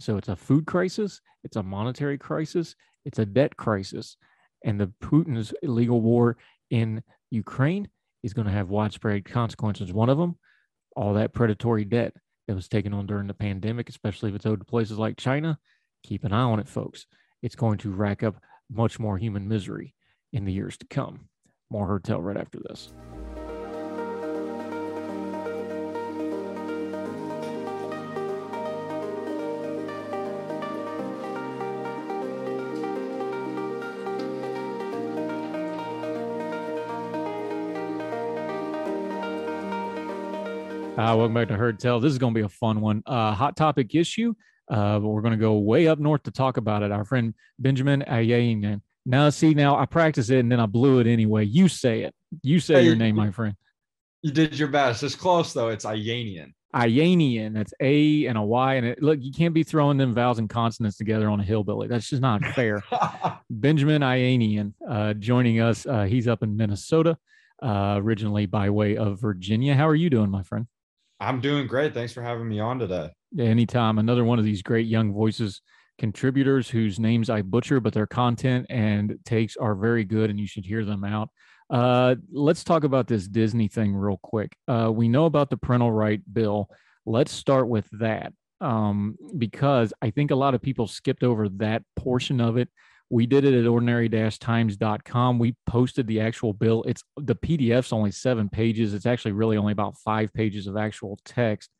So 0.00 0.16
it's 0.16 0.28
a 0.28 0.36
food 0.36 0.66
crisis, 0.66 1.20
it's 1.44 1.56
a 1.56 1.62
monetary 1.62 2.18
crisis, 2.18 2.76
it's 3.04 3.18
a 3.18 3.26
debt 3.26 3.56
crisis, 3.56 4.16
and 4.64 4.80
the 4.80 4.92
Putin's 5.02 5.52
illegal 5.62 6.00
war 6.00 6.36
in 6.70 7.02
Ukraine 7.30 7.88
is 8.22 8.34
going 8.34 8.46
to 8.46 8.52
have 8.52 8.68
widespread 8.68 9.24
consequences. 9.24 9.92
One 9.92 10.08
of 10.08 10.18
them, 10.18 10.36
all 10.96 11.14
that 11.14 11.32
predatory 11.32 11.84
debt 11.84 12.14
that 12.46 12.54
was 12.54 12.68
taken 12.68 12.94
on 12.94 13.06
during 13.06 13.26
the 13.26 13.34
pandemic, 13.34 13.88
especially 13.88 14.30
if 14.30 14.36
it's 14.36 14.46
owed 14.46 14.60
to 14.60 14.64
places 14.64 14.98
like 14.98 15.16
China. 15.16 15.58
Keep 16.04 16.24
an 16.24 16.32
eye 16.32 16.42
on 16.42 16.60
it, 16.60 16.68
folks. 16.68 17.06
It's 17.42 17.56
going 17.56 17.78
to 17.78 17.90
rack 17.90 18.22
up 18.22 18.36
much 18.70 18.98
more 18.98 19.18
human 19.18 19.48
misery 19.48 19.94
in 20.32 20.44
the 20.44 20.52
years 20.52 20.76
to 20.78 20.86
come. 20.86 21.28
More 21.70 21.86
Heard 21.86 22.04
Tell 22.04 22.20
right 22.20 22.36
after 22.36 22.58
this. 22.58 22.92
Uh, 40.98 41.14
welcome 41.14 41.32
back 41.32 41.46
to 41.46 41.56
Heard 41.56 41.78
Tell. 41.78 42.00
This 42.00 42.10
is 42.10 42.18
going 42.18 42.34
to 42.34 42.40
be 42.40 42.44
a 42.44 42.48
fun 42.48 42.80
one. 42.80 43.04
Uh, 43.06 43.32
hot 43.32 43.56
topic 43.56 43.94
issue. 43.94 44.34
Uh, 44.68 44.98
but 44.98 45.06
we're 45.06 45.20
going 45.20 45.32
to 45.32 45.38
go 45.38 45.56
way 45.58 45.86
up 45.86 46.00
north 46.00 46.24
to 46.24 46.32
talk 46.32 46.56
about 46.56 46.82
it. 46.82 46.90
Our 46.90 47.04
friend 47.04 47.34
Benjamin 47.56 48.02
Ayayan. 48.08 48.80
Now, 49.06 49.30
see, 49.30 49.54
now 49.54 49.76
I 49.76 49.86
practice 49.86 50.28
it 50.28 50.40
and 50.40 50.50
then 50.50 50.58
I 50.58 50.66
blew 50.66 50.98
it 50.98 51.06
anyway. 51.06 51.44
You 51.44 51.68
say 51.68 52.02
it. 52.02 52.16
You 52.42 52.58
say 52.58 52.74
hey, 52.74 52.82
your 52.82 52.96
name, 52.96 53.14
my 53.14 53.30
friend. 53.30 53.54
You 54.22 54.32
did 54.32 54.58
your 54.58 54.66
best. 54.66 55.04
It's 55.04 55.14
close 55.14 55.52
though. 55.52 55.68
It's 55.68 55.84
Ayanian. 55.84 56.52
Ayanian. 56.74 57.54
That's 57.54 57.72
A 57.78 58.26
and 58.26 58.36
a 58.36 58.42
Y. 58.42 58.74
And 58.74 58.86
it, 58.86 59.00
look, 59.00 59.20
you 59.22 59.30
can't 59.30 59.54
be 59.54 59.62
throwing 59.62 59.98
them 59.98 60.12
vowels 60.12 60.40
and 60.40 60.50
consonants 60.50 60.96
together 60.96 61.30
on 61.30 61.38
a 61.38 61.44
hillbilly. 61.44 61.86
That's 61.86 62.10
just 62.10 62.22
not 62.22 62.44
fair. 62.56 62.82
Benjamin 63.50 64.02
Ayanian 64.02 64.72
uh, 64.86 65.14
joining 65.14 65.60
us. 65.60 65.86
Uh, 65.86 66.06
he's 66.06 66.26
up 66.26 66.42
in 66.42 66.56
Minnesota, 66.56 67.16
uh, 67.62 68.00
originally 68.02 68.46
by 68.46 68.68
way 68.70 68.96
of 68.96 69.20
Virginia. 69.20 69.76
How 69.76 69.86
are 69.86 69.94
you 69.94 70.10
doing, 70.10 70.28
my 70.28 70.42
friend? 70.42 70.66
I'm 71.20 71.40
doing 71.40 71.66
great. 71.66 71.94
Thanks 71.94 72.12
for 72.12 72.22
having 72.22 72.48
me 72.48 72.60
on 72.60 72.78
today. 72.78 73.10
Anytime. 73.38 73.98
Another 73.98 74.24
one 74.24 74.38
of 74.38 74.44
these 74.44 74.62
great 74.62 74.86
young 74.86 75.12
voices 75.12 75.60
contributors 75.98 76.68
whose 76.68 76.98
names 76.98 77.28
I 77.28 77.42
butcher, 77.42 77.80
but 77.80 77.92
their 77.92 78.06
content 78.06 78.66
and 78.70 79.18
takes 79.24 79.56
are 79.56 79.74
very 79.74 80.04
good, 80.04 80.30
and 80.30 80.38
you 80.38 80.46
should 80.46 80.64
hear 80.64 80.84
them 80.84 81.04
out. 81.04 81.28
Uh, 81.70 82.14
let's 82.32 82.64
talk 82.64 82.84
about 82.84 83.06
this 83.06 83.26
Disney 83.26 83.68
thing 83.68 83.94
real 83.94 84.18
quick. 84.22 84.56
Uh, 84.66 84.90
we 84.92 85.08
know 85.08 85.26
about 85.26 85.50
the 85.50 85.56
parental 85.56 85.92
right 85.92 86.20
bill. 86.32 86.70
Let's 87.04 87.32
start 87.32 87.68
with 87.68 87.86
that 87.98 88.32
um, 88.60 89.16
because 89.36 89.92
I 90.00 90.10
think 90.10 90.30
a 90.30 90.36
lot 90.36 90.54
of 90.54 90.62
people 90.62 90.86
skipped 90.86 91.22
over 91.22 91.48
that 91.50 91.82
portion 91.96 92.40
of 92.40 92.56
it 92.56 92.68
we 93.10 93.26
did 93.26 93.44
it 93.44 93.58
at 93.58 93.66
ordinary-times.com. 93.66 95.38
We 95.38 95.56
posted 95.66 96.06
the 96.06 96.20
actual 96.20 96.52
bill. 96.52 96.84
It's 96.86 97.02
the 97.16 97.34
PDF's 97.34 97.92
only 97.92 98.10
seven 98.10 98.48
pages. 98.48 98.92
It's 98.94 99.06
actually 99.06 99.32
really 99.32 99.56
only 99.56 99.72
about 99.72 99.96
five 99.98 100.32
pages 100.32 100.66
of 100.66 100.76
actual 100.76 101.18
text. 101.24 101.70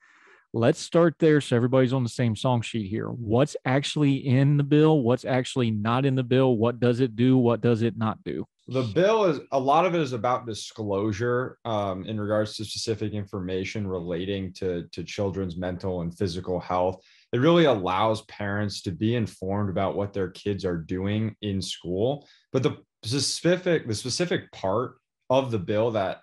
Let's 0.54 0.78
start 0.78 1.16
there 1.18 1.42
so 1.42 1.56
everybody's 1.56 1.92
on 1.92 2.02
the 2.02 2.08
same 2.08 2.34
song 2.34 2.62
sheet 2.62 2.88
here. 2.88 3.08
What's 3.08 3.54
actually 3.66 4.26
in 4.26 4.56
the 4.56 4.62
bill? 4.62 5.02
What's 5.02 5.26
actually 5.26 5.70
not 5.70 6.06
in 6.06 6.14
the 6.14 6.22
bill? 6.22 6.56
What 6.56 6.80
does 6.80 7.00
it 7.00 7.16
do? 7.16 7.36
What 7.36 7.60
does 7.60 7.82
it 7.82 7.98
not 7.98 8.24
do? 8.24 8.46
The 8.66 8.82
bill 8.82 9.24
is 9.24 9.40
a 9.52 9.58
lot 9.58 9.84
of 9.84 9.94
it 9.94 10.00
is 10.00 10.14
about 10.14 10.46
disclosure 10.46 11.58
um, 11.66 12.04
in 12.04 12.18
regards 12.18 12.56
to 12.56 12.64
specific 12.64 13.12
information 13.12 13.86
relating 13.86 14.52
to, 14.54 14.86
to 14.92 15.04
children's 15.04 15.58
mental 15.58 16.00
and 16.00 16.16
physical 16.16 16.60
health 16.60 17.02
it 17.32 17.38
really 17.38 17.64
allows 17.64 18.22
parents 18.22 18.82
to 18.82 18.90
be 18.90 19.14
informed 19.14 19.70
about 19.70 19.96
what 19.96 20.12
their 20.12 20.30
kids 20.30 20.64
are 20.64 20.78
doing 20.78 21.36
in 21.42 21.60
school. 21.60 22.26
But 22.52 22.62
the 22.62 22.78
specific 23.04 23.86
the 23.86 23.94
specific 23.94 24.50
part 24.52 24.96
of 25.30 25.50
the 25.50 25.58
bill 25.58 25.90
that 25.92 26.20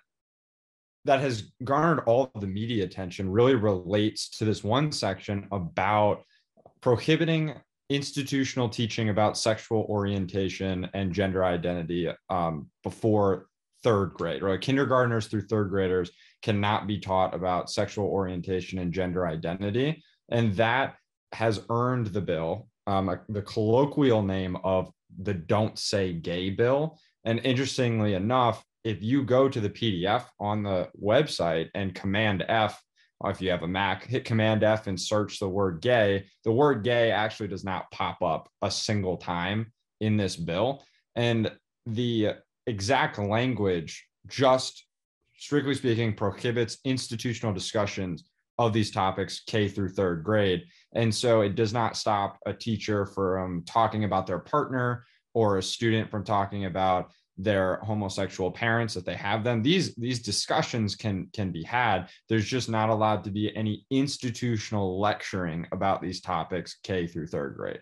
that 1.04 1.20
has 1.20 1.52
garnered 1.62 2.04
all 2.06 2.30
the 2.40 2.46
media 2.46 2.84
attention 2.84 3.30
really 3.30 3.54
relates 3.54 4.28
to 4.28 4.44
this 4.44 4.64
one 4.64 4.90
section 4.90 5.46
about 5.52 6.22
prohibiting 6.80 7.54
institutional 7.88 8.68
teaching 8.68 9.08
about 9.08 9.38
sexual 9.38 9.86
orientation 9.88 10.88
and 10.92 11.12
gender 11.12 11.44
identity 11.44 12.10
um, 12.28 12.68
before 12.82 13.46
third 13.84 14.12
grade 14.14 14.42
right? 14.42 14.60
Kindergartners 14.60 15.28
through 15.28 15.42
third 15.42 15.70
graders 15.70 16.10
cannot 16.42 16.88
be 16.88 16.98
taught 16.98 17.34
about 17.34 17.70
sexual 17.70 18.06
orientation 18.06 18.80
and 18.80 18.92
gender 18.92 19.28
identity 19.28 20.02
and 20.28 20.54
that 20.56 20.96
has 21.32 21.60
earned 21.70 22.08
the 22.08 22.20
bill 22.20 22.68
um, 22.86 23.18
the 23.28 23.42
colloquial 23.42 24.22
name 24.22 24.56
of 24.62 24.90
the 25.22 25.34
Don't 25.34 25.78
Say 25.78 26.12
Gay 26.12 26.50
bill. 26.50 26.98
And 27.24 27.40
interestingly 27.40 28.14
enough, 28.14 28.64
if 28.84 29.02
you 29.02 29.24
go 29.24 29.48
to 29.48 29.60
the 29.60 29.70
PDF 29.70 30.24
on 30.38 30.62
the 30.62 30.88
website 31.00 31.70
and 31.74 31.94
Command 31.94 32.44
F, 32.48 32.80
if 33.24 33.40
you 33.40 33.50
have 33.50 33.62
a 33.62 33.68
Mac, 33.68 34.04
hit 34.04 34.24
Command 34.24 34.62
F 34.62 34.86
and 34.86 35.00
search 35.00 35.40
the 35.40 35.48
word 35.48 35.80
gay, 35.80 36.26
the 36.44 36.52
word 36.52 36.84
gay 36.84 37.10
actually 37.10 37.48
does 37.48 37.64
not 37.64 37.90
pop 37.90 38.22
up 38.22 38.48
a 38.62 38.70
single 38.70 39.16
time 39.16 39.72
in 40.00 40.16
this 40.16 40.36
bill. 40.36 40.84
And 41.16 41.50
the 41.86 42.34
exact 42.66 43.18
language 43.18 44.06
just 44.28 44.84
strictly 45.36 45.74
speaking 45.74 46.14
prohibits 46.14 46.78
institutional 46.84 47.54
discussions 47.54 48.24
of 48.58 48.72
these 48.72 48.90
topics 48.90 49.42
K 49.46 49.68
through 49.68 49.90
third 49.90 50.24
grade. 50.24 50.64
And 50.94 51.14
so 51.14 51.42
it 51.42 51.54
does 51.54 51.72
not 51.72 51.96
stop 51.96 52.38
a 52.46 52.52
teacher 52.52 53.06
from 53.06 53.64
talking 53.66 54.04
about 54.04 54.26
their 54.26 54.38
partner 54.38 55.04
or 55.34 55.58
a 55.58 55.62
student 55.62 56.10
from 56.10 56.24
talking 56.24 56.64
about 56.64 57.10
their 57.38 57.76
homosexual 57.82 58.50
parents 58.50 58.96
if 58.96 59.04
they 59.04 59.14
have 59.14 59.44
them. 59.44 59.62
These 59.62 59.94
these 59.96 60.20
discussions 60.20 60.96
can 60.96 61.28
can 61.34 61.52
be 61.52 61.62
had. 61.62 62.08
There's 62.28 62.46
just 62.46 62.70
not 62.70 62.88
allowed 62.88 63.24
to 63.24 63.30
be 63.30 63.54
any 63.54 63.84
institutional 63.90 64.98
lecturing 64.98 65.66
about 65.72 66.00
these 66.00 66.22
topics 66.22 66.78
k 66.82 67.06
through 67.06 67.26
third 67.26 67.56
grade. 67.56 67.80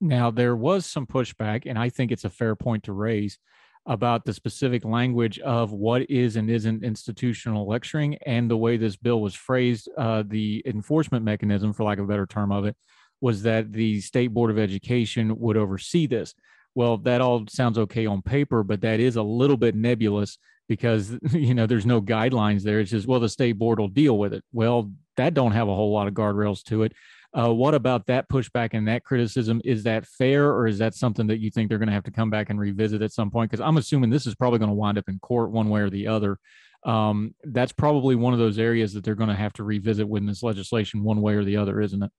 Now 0.00 0.32
there 0.32 0.56
was 0.56 0.86
some 0.86 1.06
pushback 1.06 1.62
and 1.66 1.78
i 1.78 1.88
think 1.88 2.10
it's 2.10 2.24
a 2.24 2.30
fair 2.30 2.54
point 2.54 2.84
to 2.84 2.92
raise 2.92 3.38
about 3.86 4.24
the 4.24 4.32
specific 4.32 4.84
language 4.84 5.38
of 5.40 5.72
what 5.72 6.10
is 6.10 6.36
and 6.36 6.50
isn't 6.50 6.84
institutional 6.84 7.68
lecturing 7.68 8.16
and 8.26 8.50
the 8.50 8.56
way 8.56 8.76
this 8.76 8.96
bill 8.96 9.20
was 9.20 9.34
phrased. 9.34 9.88
Uh, 9.96 10.24
the 10.26 10.62
enforcement 10.66 11.24
mechanism, 11.24 11.72
for 11.72 11.84
lack 11.84 11.98
of 11.98 12.04
a 12.04 12.08
better 12.08 12.26
term 12.26 12.50
of 12.50 12.64
it, 12.64 12.76
was 13.20 13.42
that 13.42 13.72
the 13.72 14.00
state 14.00 14.28
board 14.28 14.50
of 14.50 14.58
education 14.58 15.38
would 15.38 15.56
oversee 15.56 16.06
this. 16.06 16.34
Well, 16.74 16.98
that 16.98 17.20
all 17.20 17.44
sounds 17.48 17.78
okay 17.78 18.06
on 18.06 18.22
paper, 18.22 18.62
but 18.62 18.82
that 18.82 19.00
is 19.00 19.16
a 19.16 19.22
little 19.22 19.56
bit 19.56 19.74
nebulous 19.74 20.36
because 20.68 21.16
you 21.32 21.54
know 21.54 21.66
there's 21.66 21.86
no 21.86 22.02
guidelines 22.02 22.62
there. 22.62 22.80
It's 22.80 22.90
just 22.90 23.06
well, 23.06 23.20
the 23.20 23.28
state 23.28 23.52
board 23.52 23.78
will 23.78 23.88
deal 23.88 24.18
with 24.18 24.34
it. 24.34 24.44
Well, 24.52 24.92
that 25.16 25.34
don't 25.34 25.52
have 25.52 25.68
a 25.68 25.74
whole 25.74 25.92
lot 25.92 26.08
of 26.08 26.14
guardrails 26.14 26.62
to 26.64 26.82
it. 26.82 26.92
Uh, 27.36 27.52
what 27.52 27.74
about 27.74 28.06
that 28.06 28.28
pushback 28.30 28.70
and 28.72 28.88
that 28.88 29.04
criticism? 29.04 29.60
Is 29.62 29.82
that 29.82 30.06
fair, 30.06 30.50
or 30.50 30.66
is 30.66 30.78
that 30.78 30.94
something 30.94 31.26
that 31.26 31.38
you 31.38 31.50
think 31.50 31.68
they're 31.68 31.78
going 31.78 31.88
to 31.88 31.92
have 31.92 32.04
to 32.04 32.10
come 32.10 32.30
back 32.30 32.48
and 32.48 32.58
revisit 32.58 33.02
at 33.02 33.12
some 33.12 33.30
point? 33.30 33.50
Because 33.50 33.62
I'm 33.62 33.76
assuming 33.76 34.08
this 34.08 34.26
is 34.26 34.34
probably 34.34 34.58
going 34.58 34.70
to 34.70 34.74
wind 34.74 34.96
up 34.96 35.08
in 35.08 35.18
court 35.18 35.50
one 35.50 35.68
way 35.68 35.82
or 35.82 35.90
the 35.90 36.06
other. 36.06 36.38
Um, 36.84 37.34
that's 37.44 37.72
probably 37.72 38.14
one 38.14 38.32
of 38.32 38.38
those 38.38 38.58
areas 38.58 38.94
that 38.94 39.04
they're 39.04 39.14
going 39.14 39.28
to 39.28 39.34
have 39.34 39.52
to 39.54 39.64
revisit 39.64 40.08
with 40.08 40.26
this 40.26 40.42
legislation 40.42 41.02
one 41.02 41.20
way 41.20 41.34
or 41.34 41.44
the 41.44 41.58
other, 41.58 41.80
isn't 41.82 42.02
it? 42.02 42.10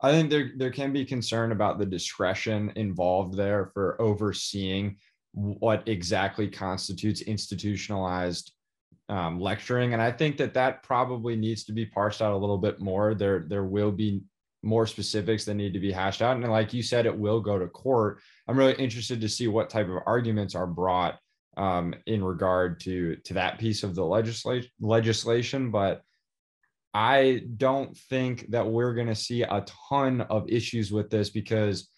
I 0.00 0.10
think 0.10 0.30
there 0.30 0.50
there 0.56 0.70
can 0.70 0.92
be 0.92 1.04
concern 1.04 1.52
about 1.52 1.78
the 1.78 1.86
discretion 1.86 2.72
involved 2.74 3.36
there 3.36 3.70
for 3.74 4.00
overseeing 4.00 4.96
what 5.32 5.86
exactly 5.86 6.48
constitutes 6.48 7.20
institutionalized 7.22 8.52
um, 9.08 9.40
lecturing, 9.40 9.92
and 9.92 10.02
I 10.02 10.10
think 10.10 10.36
that 10.38 10.54
that 10.54 10.82
probably 10.82 11.36
needs 11.36 11.64
to 11.64 11.72
be 11.72 11.86
parsed 11.86 12.22
out 12.22 12.32
a 12.32 12.36
little 12.36 12.58
bit 12.58 12.80
more. 12.80 13.14
There 13.14 13.44
there 13.48 13.64
will 13.64 13.92
be 13.92 14.22
more 14.62 14.86
specifics 14.86 15.44
that 15.44 15.54
need 15.54 15.72
to 15.72 15.80
be 15.80 15.92
hashed 15.92 16.22
out. 16.22 16.36
And 16.36 16.48
like 16.50 16.72
you 16.72 16.82
said, 16.82 17.06
it 17.06 17.16
will 17.16 17.40
go 17.40 17.58
to 17.58 17.68
court. 17.68 18.20
I'm 18.48 18.58
really 18.58 18.74
interested 18.74 19.20
to 19.20 19.28
see 19.28 19.46
what 19.48 19.70
type 19.70 19.88
of 19.88 20.02
arguments 20.06 20.54
are 20.54 20.66
brought 20.66 21.18
um, 21.56 21.94
in 22.06 22.22
regard 22.22 22.80
to 22.80 23.16
to 23.24 23.34
that 23.34 23.58
piece 23.58 23.82
of 23.82 23.94
the 23.94 24.04
legislation 24.04 24.70
legislation. 24.80 25.70
But 25.70 26.02
I 26.94 27.42
don't 27.56 27.96
think 27.96 28.50
that 28.50 28.66
we're 28.66 28.94
going 28.94 29.08
to 29.08 29.14
see 29.14 29.42
a 29.42 29.64
ton 29.90 30.22
of 30.22 30.48
issues 30.48 30.90
with 30.90 31.10
this 31.10 31.30
because 31.30 31.88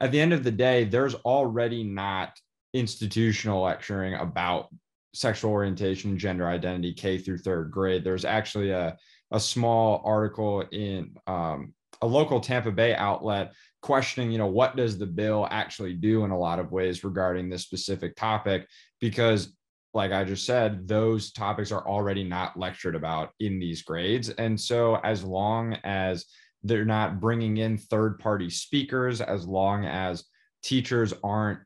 at 0.00 0.10
the 0.10 0.20
end 0.20 0.32
of 0.32 0.42
the 0.42 0.50
day, 0.50 0.84
there's 0.84 1.14
already 1.14 1.84
not 1.84 2.32
institutional 2.72 3.62
lecturing 3.62 4.14
about 4.14 4.68
sexual 5.14 5.52
orientation, 5.52 6.18
gender 6.18 6.48
identity, 6.48 6.94
K 6.94 7.18
through 7.18 7.38
third 7.38 7.70
grade. 7.70 8.02
There's 8.02 8.24
actually 8.24 8.70
a 8.70 8.96
a 9.32 9.40
small 9.40 10.02
article 10.04 10.60
in 10.72 11.16
um, 11.26 11.72
a 12.00 12.06
local 12.06 12.40
Tampa 12.40 12.70
Bay 12.70 12.94
outlet 12.94 13.52
questioning, 13.82 14.30
you 14.30 14.38
know, 14.38 14.46
what 14.46 14.76
does 14.76 14.96
the 14.96 15.06
bill 15.06 15.46
actually 15.50 15.94
do 15.94 16.24
in 16.24 16.30
a 16.30 16.38
lot 16.38 16.58
of 16.58 16.72
ways 16.72 17.04
regarding 17.04 17.48
this 17.48 17.62
specific 17.62 18.16
topic? 18.16 18.66
Because, 19.00 19.54
like 19.92 20.12
I 20.12 20.24
just 20.24 20.46
said, 20.46 20.88
those 20.88 21.32
topics 21.32 21.70
are 21.72 21.86
already 21.86 22.24
not 22.24 22.58
lectured 22.58 22.94
about 22.94 23.30
in 23.40 23.58
these 23.58 23.82
grades. 23.82 24.30
And 24.30 24.58
so, 24.58 24.96
as 25.04 25.22
long 25.22 25.74
as 25.84 26.26
they're 26.62 26.84
not 26.84 27.20
bringing 27.20 27.56
in 27.58 27.76
third 27.76 28.18
party 28.18 28.48
speakers, 28.48 29.20
as 29.20 29.46
long 29.46 29.84
as 29.84 30.24
teachers 30.62 31.12
aren't 31.24 31.58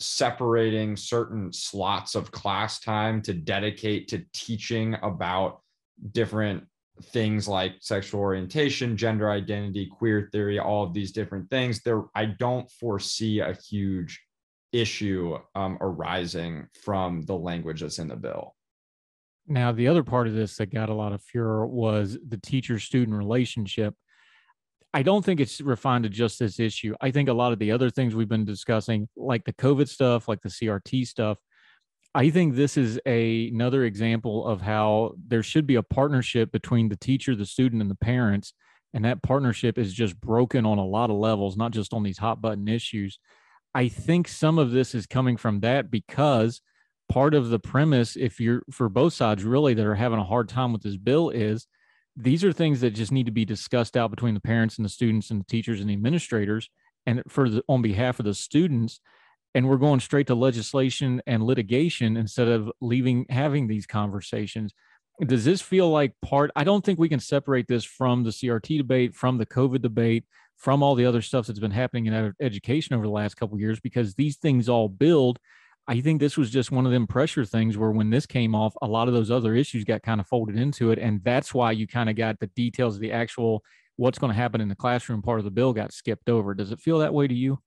separating 0.00 0.96
certain 0.96 1.52
slots 1.52 2.14
of 2.14 2.30
class 2.30 2.80
time 2.80 3.20
to 3.22 3.34
dedicate 3.34 4.08
to 4.08 4.24
teaching 4.32 4.96
about 5.02 5.60
different 6.12 6.64
things 7.04 7.48
like 7.48 7.74
sexual 7.80 8.20
orientation, 8.20 8.96
gender 8.96 9.30
identity, 9.30 9.86
queer 9.86 10.28
theory, 10.32 10.58
all 10.58 10.84
of 10.84 10.94
these 10.94 11.12
different 11.12 11.50
things, 11.50 11.82
there 11.82 12.04
I 12.14 12.26
don't 12.26 12.70
foresee 12.70 13.40
a 13.40 13.54
huge 13.54 14.20
issue 14.72 15.38
um, 15.54 15.78
arising 15.80 16.68
from 16.82 17.22
the 17.22 17.34
language 17.34 17.80
that's 17.80 17.98
in 17.98 18.08
the 18.08 18.16
bill. 18.16 18.54
Now, 19.46 19.72
the 19.72 19.88
other 19.88 20.02
part 20.02 20.26
of 20.26 20.34
this 20.34 20.56
that 20.56 20.72
got 20.72 20.90
a 20.90 20.94
lot 20.94 21.12
of 21.12 21.22
furor 21.22 21.66
was 21.66 22.18
the 22.26 22.36
teacher 22.36 22.78
student 22.78 23.16
relationship. 23.16 23.94
I 24.92 25.02
don't 25.02 25.24
think 25.24 25.40
it's 25.40 25.60
refined 25.60 26.04
to 26.04 26.10
just 26.10 26.38
this 26.38 26.60
issue. 26.60 26.94
I 27.00 27.10
think 27.10 27.28
a 27.28 27.34
lot 27.34 27.52
of 27.52 27.58
the 27.58 27.72
other 27.72 27.88
things 27.88 28.14
we've 28.14 28.28
been 28.28 28.44
discussing, 28.44 29.08
like 29.16 29.44
the 29.44 29.54
COVID 29.54 29.88
stuff, 29.88 30.28
like 30.28 30.42
the 30.42 30.50
CRT 30.50 31.06
stuff, 31.06 31.38
I 32.14 32.30
think 32.30 32.54
this 32.54 32.76
is 32.76 32.98
a, 33.06 33.48
another 33.48 33.84
example 33.84 34.46
of 34.46 34.60
how 34.60 35.14
there 35.26 35.42
should 35.42 35.66
be 35.66 35.74
a 35.76 35.82
partnership 35.82 36.50
between 36.50 36.88
the 36.88 36.96
teacher, 36.96 37.36
the 37.36 37.46
student, 37.46 37.82
and 37.82 37.90
the 37.90 37.96
parents. 37.96 38.54
And 38.94 39.04
that 39.04 39.22
partnership 39.22 39.78
is 39.78 39.92
just 39.92 40.18
broken 40.20 40.64
on 40.64 40.78
a 40.78 40.86
lot 40.86 41.10
of 41.10 41.16
levels, 41.16 41.56
not 41.56 41.72
just 41.72 41.92
on 41.92 42.02
these 42.02 42.18
hot 42.18 42.40
button 42.40 42.66
issues. 42.68 43.18
I 43.74 43.88
think 43.88 44.26
some 44.26 44.58
of 44.58 44.70
this 44.70 44.94
is 44.94 45.06
coming 45.06 45.36
from 45.36 45.60
that 45.60 45.90
because 45.90 46.62
part 47.08 47.34
of 47.34 47.50
the 47.50 47.58
premise, 47.58 48.16
if 48.16 48.40
you're 48.40 48.62
for 48.70 48.88
both 48.88 49.12
sides 49.12 49.44
really 49.44 49.74
that 49.74 49.86
are 49.86 49.94
having 49.94 50.18
a 50.18 50.24
hard 50.24 50.48
time 50.48 50.72
with 50.72 50.82
this 50.82 50.96
bill, 50.96 51.28
is 51.30 51.66
these 52.16 52.42
are 52.42 52.52
things 52.52 52.80
that 52.80 52.90
just 52.90 53.12
need 53.12 53.26
to 53.26 53.32
be 53.32 53.44
discussed 53.44 53.96
out 53.96 54.10
between 54.10 54.34
the 54.34 54.40
parents 54.40 54.76
and 54.76 54.84
the 54.84 54.90
students 54.90 55.30
and 55.30 55.40
the 55.40 55.46
teachers 55.46 55.80
and 55.80 55.88
the 55.88 55.94
administrators. 55.94 56.70
And 57.06 57.22
for 57.28 57.48
the 57.48 57.62
on 57.68 57.82
behalf 57.82 58.18
of 58.18 58.24
the 58.24 58.34
students, 58.34 59.00
and 59.54 59.68
we're 59.68 59.76
going 59.76 60.00
straight 60.00 60.26
to 60.28 60.34
legislation 60.34 61.22
and 61.26 61.42
litigation 61.42 62.16
instead 62.16 62.48
of 62.48 62.70
leaving 62.80 63.26
having 63.30 63.66
these 63.66 63.86
conversations. 63.86 64.72
Does 65.20 65.44
this 65.44 65.60
feel 65.60 65.90
like 65.90 66.12
part 66.22 66.52
i 66.54 66.62
don't 66.62 66.84
think 66.84 66.96
we 66.96 67.08
can 67.08 67.18
separate 67.18 67.66
this 67.66 67.84
from 67.84 68.22
the 68.22 68.30
crt 68.30 68.78
debate 68.78 69.16
from 69.16 69.36
the 69.36 69.46
covid 69.46 69.82
debate 69.82 70.24
from 70.58 70.82
all 70.82 70.96
the 70.96 71.06
other 71.06 71.22
stuff 71.22 71.46
that's 71.46 71.60
been 71.60 71.70
happening 71.70 72.06
in 72.06 72.34
education 72.40 72.94
over 72.94 73.06
the 73.06 73.12
last 73.12 73.36
couple 73.36 73.58
years 73.58 73.80
because 73.80 74.14
these 74.14 74.36
things 74.36 74.68
all 74.68 74.88
build. 74.88 75.38
I 75.86 76.00
think 76.00 76.20
this 76.20 76.36
was 76.36 76.50
just 76.50 76.70
one 76.70 76.84
of 76.84 76.92
them 76.92 77.06
pressure 77.06 77.44
things 77.44 77.78
where 77.78 77.92
when 77.92 78.10
this 78.10 78.26
came 78.26 78.54
off 78.54 78.74
a 78.82 78.86
lot 78.86 79.08
of 79.08 79.14
those 79.14 79.30
other 79.30 79.54
issues 79.54 79.84
got 79.84 80.02
kind 80.02 80.20
of 80.20 80.26
folded 80.26 80.56
into 80.56 80.90
it 80.90 80.98
and 80.98 81.22
that's 81.24 81.54
why 81.54 81.70
you 81.72 81.86
kind 81.86 82.10
of 82.10 82.16
got 82.16 82.40
the 82.40 82.48
details 82.48 82.96
of 82.96 83.00
the 83.00 83.12
actual 83.12 83.62
what's 83.96 84.18
going 84.18 84.30
to 84.30 84.36
happen 84.36 84.60
in 84.60 84.68
the 84.68 84.74
classroom 84.74 85.22
part 85.22 85.38
of 85.38 85.44
the 85.44 85.50
bill 85.50 85.72
got 85.72 85.92
skipped 85.92 86.28
over. 86.28 86.52
Does 86.54 86.72
it 86.72 86.80
feel 86.80 86.98
that 86.98 87.14
way 87.14 87.26
to 87.26 87.34
you 87.34 87.58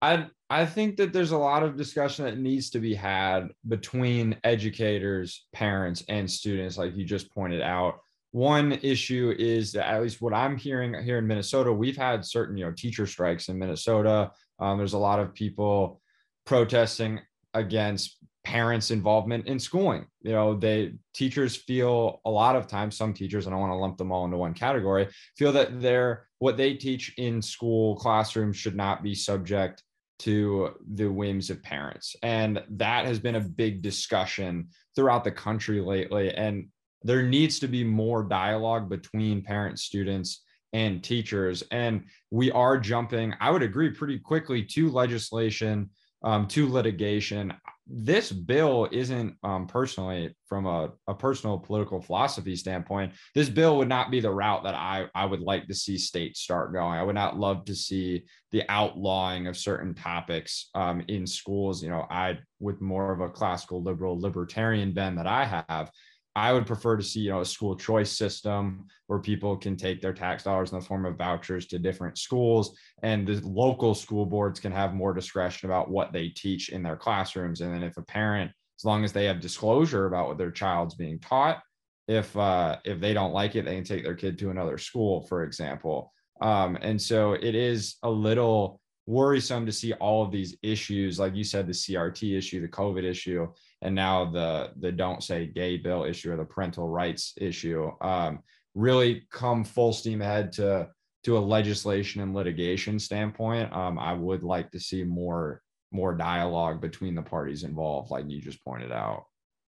I 0.00 0.26
I 0.50 0.64
think 0.64 0.96
that 0.96 1.12
there's 1.12 1.32
a 1.32 1.38
lot 1.38 1.62
of 1.62 1.76
discussion 1.76 2.24
that 2.24 2.38
needs 2.38 2.70
to 2.70 2.78
be 2.78 2.94
had 2.94 3.48
between 3.66 4.36
educators, 4.44 5.46
parents, 5.52 6.04
and 6.08 6.30
students, 6.30 6.78
like 6.78 6.96
you 6.96 7.04
just 7.04 7.30
pointed 7.32 7.60
out. 7.60 8.00
One 8.30 8.72
issue 8.72 9.34
is 9.38 9.72
that 9.72 9.88
at 9.88 10.02
least 10.02 10.20
what 10.20 10.32
I'm 10.32 10.56
hearing 10.56 10.94
here 11.02 11.18
in 11.18 11.26
Minnesota, 11.26 11.72
we've 11.72 11.96
had 11.96 12.24
certain 12.24 12.56
you 12.56 12.64
know 12.64 12.72
teacher 12.72 13.06
strikes 13.06 13.48
in 13.48 13.58
Minnesota. 13.58 14.30
Um, 14.58 14.78
there's 14.78 14.94
a 14.94 14.98
lot 14.98 15.20
of 15.20 15.34
people 15.34 16.00
protesting 16.46 17.20
against 17.54 18.16
parents' 18.44 18.90
involvement 18.90 19.46
in 19.46 19.58
schooling. 19.58 20.06
You 20.22 20.32
know, 20.32 20.54
they 20.54 20.94
teachers 21.12 21.56
feel 21.56 22.20
a 22.24 22.30
lot 22.30 22.56
of 22.56 22.66
times, 22.66 22.96
some 22.96 23.12
teachers, 23.12 23.46
and 23.46 23.54
I 23.54 23.58
want 23.58 23.72
to 23.72 23.76
lump 23.76 23.98
them 23.98 24.12
all 24.12 24.24
into 24.24 24.38
one 24.38 24.54
category, 24.54 25.08
feel 25.36 25.52
that 25.52 25.82
they're 25.82 26.28
what 26.38 26.56
they 26.56 26.74
teach 26.74 27.12
in 27.18 27.42
school 27.42 27.96
classrooms 27.96 28.56
should 28.56 28.76
not 28.76 29.02
be 29.02 29.14
subject 29.14 29.82
to 30.20 30.74
the 30.94 31.06
whims 31.06 31.50
of 31.50 31.62
parents. 31.62 32.16
And 32.22 32.62
that 32.70 33.06
has 33.06 33.18
been 33.18 33.36
a 33.36 33.40
big 33.40 33.82
discussion 33.82 34.68
throughout 34.96 35.24
the 35.24 35.30
country 35.30 35.80
lately. 35.80 36.34
And 36.34 36.68
there 37.02 37.22
needs 37.22 37.58
to 37.60 37.68
be 37.68 37.84
more 37.84 38.22
dialogue 38.24 38.88
between 38.88 39.42
parents, 39.42 39.82
students, 39.82 40.44
and 40.72 41.02
teachers. 41.02 41.62
And 41.70 42.04
we 42.30 42.50
are 42.50 42.78
jumping, 42.78 43.32
I 43.40 43.50
would 43.50 43.62
agree, 43.62 43.90
pretty 43.90 44.18
quickly 44.18 44.64
to 44.64 44.90
legislation, 44.90 45.90
um, 46.22 46.46
to 46.48 46.68
litigation. 46.68 47.54
This 47.90 48.30
bill 48.30 48.86
isn't 48.92 49.34
um, 49.42 49.66
personally 49.66 50.34
from 50.46 50.66
a, 50.66 50.90
a 51.06 51.14
personal 51.14 51.58
political 51.58 52.00
philosophy 52.00 52.54
standpoint 52.54 53.12
this 53.34 53.48
bill 53.48 53.78
would 53.78 53.88
not 53.88 54.10
be 54.10 54.20
the 54.20 54.30
route 54.30 54.62
that 54.62 54.74
i 54.74 55.06
i 55.14 55.24
would 55.24 55.40
like 55.40 55.66
to 55.66 55.74
see 55.74 55.96
states 55.96 56.40
start 56.40 56.72
going. 56.72 56.98
I 56.98 57.02
would 57.02 57.14
not 57.14 57.38
love 57.38 57.64
to 57.66 57.74
see 57.74 58.24
the 58.52 58.62
outlawing 58.68 59.46
of 59.46 59.56
certain 59.56 59.94
topics 59.94 60.70
um, 60.74 61.02
in 61.08 61.26
schools. 61.26 61.82
You 61.82 61.88
know 61.90 62.06
i 62.10 62.38
with 62.60 62.80
more 62.80 63.12
of 63.12 63.20
a 63.20 63.30
classical 63.30 63.82
liberal 63.82 64.20
libertarian 64.20 64.92
bend 64.92 65.18
that 65.18 65.26
i 65.26 65.44
have 65.44 65.90
I 66.36 66.52
would 66.52 66.66
prefer 66.66 66.96
to 66.96 67.02
see, 67.02 67.20
you 67.20 67.30
know, 67.30 67.40
a 67.40 67.44
school 67.44 67.76
choice 67.76 68.12
system 68.12 68.86
where 69.06 69.18
people 69.18 69.56
can 69.56 69.76
take 69.76 70.00
their 70.00 70.12
tax 70.12 70.44
dollars 70.44 70.70
in 70.70 70.78
the 70.78 70.84
form 70.84 71.04
of 71.04 71.16
vouchers 71.16 71.66
to 71.66 71.78
different 71.78 72.18
schools, 72.18 72.76
and 73.02 73.26
the 73.26 73.40
local 73.44 73.94
school 73.94 74.26
boards 74.26 74.60
can 74.60 74.72
have 74.72 74.94
more 74.94 75.12
discretion 75.12 75.68
about 75.68 75.90
what 75.90 76.12
they 76.12 76.28
teach 76.28 76.68
in 76.68 76.82
their 76.82 76.96
classrooms. 76.96 77.60
And 77.60 77.74
then 77.74 77.82
if 77.82 77.96
a 77.96 78.02
parent, 78.02 78.52
as 78.78 78.84
long 78.84 79.04
as 79.04 79.12
they 79.12 79.24
have 79.24 79.40
disclosure 79.40 80.06
about 80.06 80.28
what 80.28 80.38
their 80.38 80.52
child's 80.52 80.94
being 80.94 81.18
taught, 81.18 81.60
if 82.06 82.34
uh, 82.36 82.76
if 82.84 83.00
they 83.00 83.12
don't 83.12 83.32
like 83.32 83.54
it, 83.54 83.64
they 83.64 83.74
can 83.74 83.84
take 83.84 84.04
their 84.04 84.14
kid 84.14 84.38
to 84.38 84.50
another 84.50 84.78
school, 84.78 85.26
for 85.26 85.44
example. 85.44 86.12
Um, 86.40 86.78
and 86.80 87.00
so 87.00 87.32
it 87.32 87.54
is 87.54 87.96
a 88.02 88.10
little 88.10 88.80
worrisome 89.06 89.66
to 89.66 89.72
see 89.72 89.94
all 89.94 90.22
of 90.22 90.30
these 90.30 90.56
issues, 90.62 91.18
like 91.18 91.34
you 91.34 91.44
said, 91.44 91.66
the 91.66 91.72
CRT 91.72 92.36
issue, 92.36 92.60
the 92.60 92.68
COVID 92.68 93.04
issue, 93.04 93.48
and 93.82 93.94
now 93.94 94.24
the 94.24 94.70
the 94.80 94.90
don't 94.90 95.22
say 95.22 95.46
gay 95.46 95.76
bill 95.76 96.04
issue 96.04 96.32
or 96.32 96.36
the 96.36 96.44
parental 96.44 96.88
rights 96.88 97.34
issue 97.40 97.90
um, 98.00 98.40
really 98.74 99.26
come 99.30 99.64
full 99.64 99.92
steam 99.92 100.22
ahead 100.22 100.52
to 100.52 100.88
to 101.24 101.36
a 101.36 101.40
legislation 101.40 102.20
and 102.20 102.34
litigation 102.34 102.98
standpoint 102.98 103.72
um, 103.72 103.98
i 103.98 104.12
would 104.12 104.42
like 104.42 104.70
to 104.70 104.80
see 104.80 105.04
more 105.04 105.62
more 105.90 106.14
dialogue 106.14 106.80
between 106.80 107.14
the 107.14 107.22
parties 107.22 107.64
involved 107.64 108.10
like 108.10 108.28
you 108.28 108.40
just 108.40 108.62
pointed 108.64 108.92
out 108.92 109.24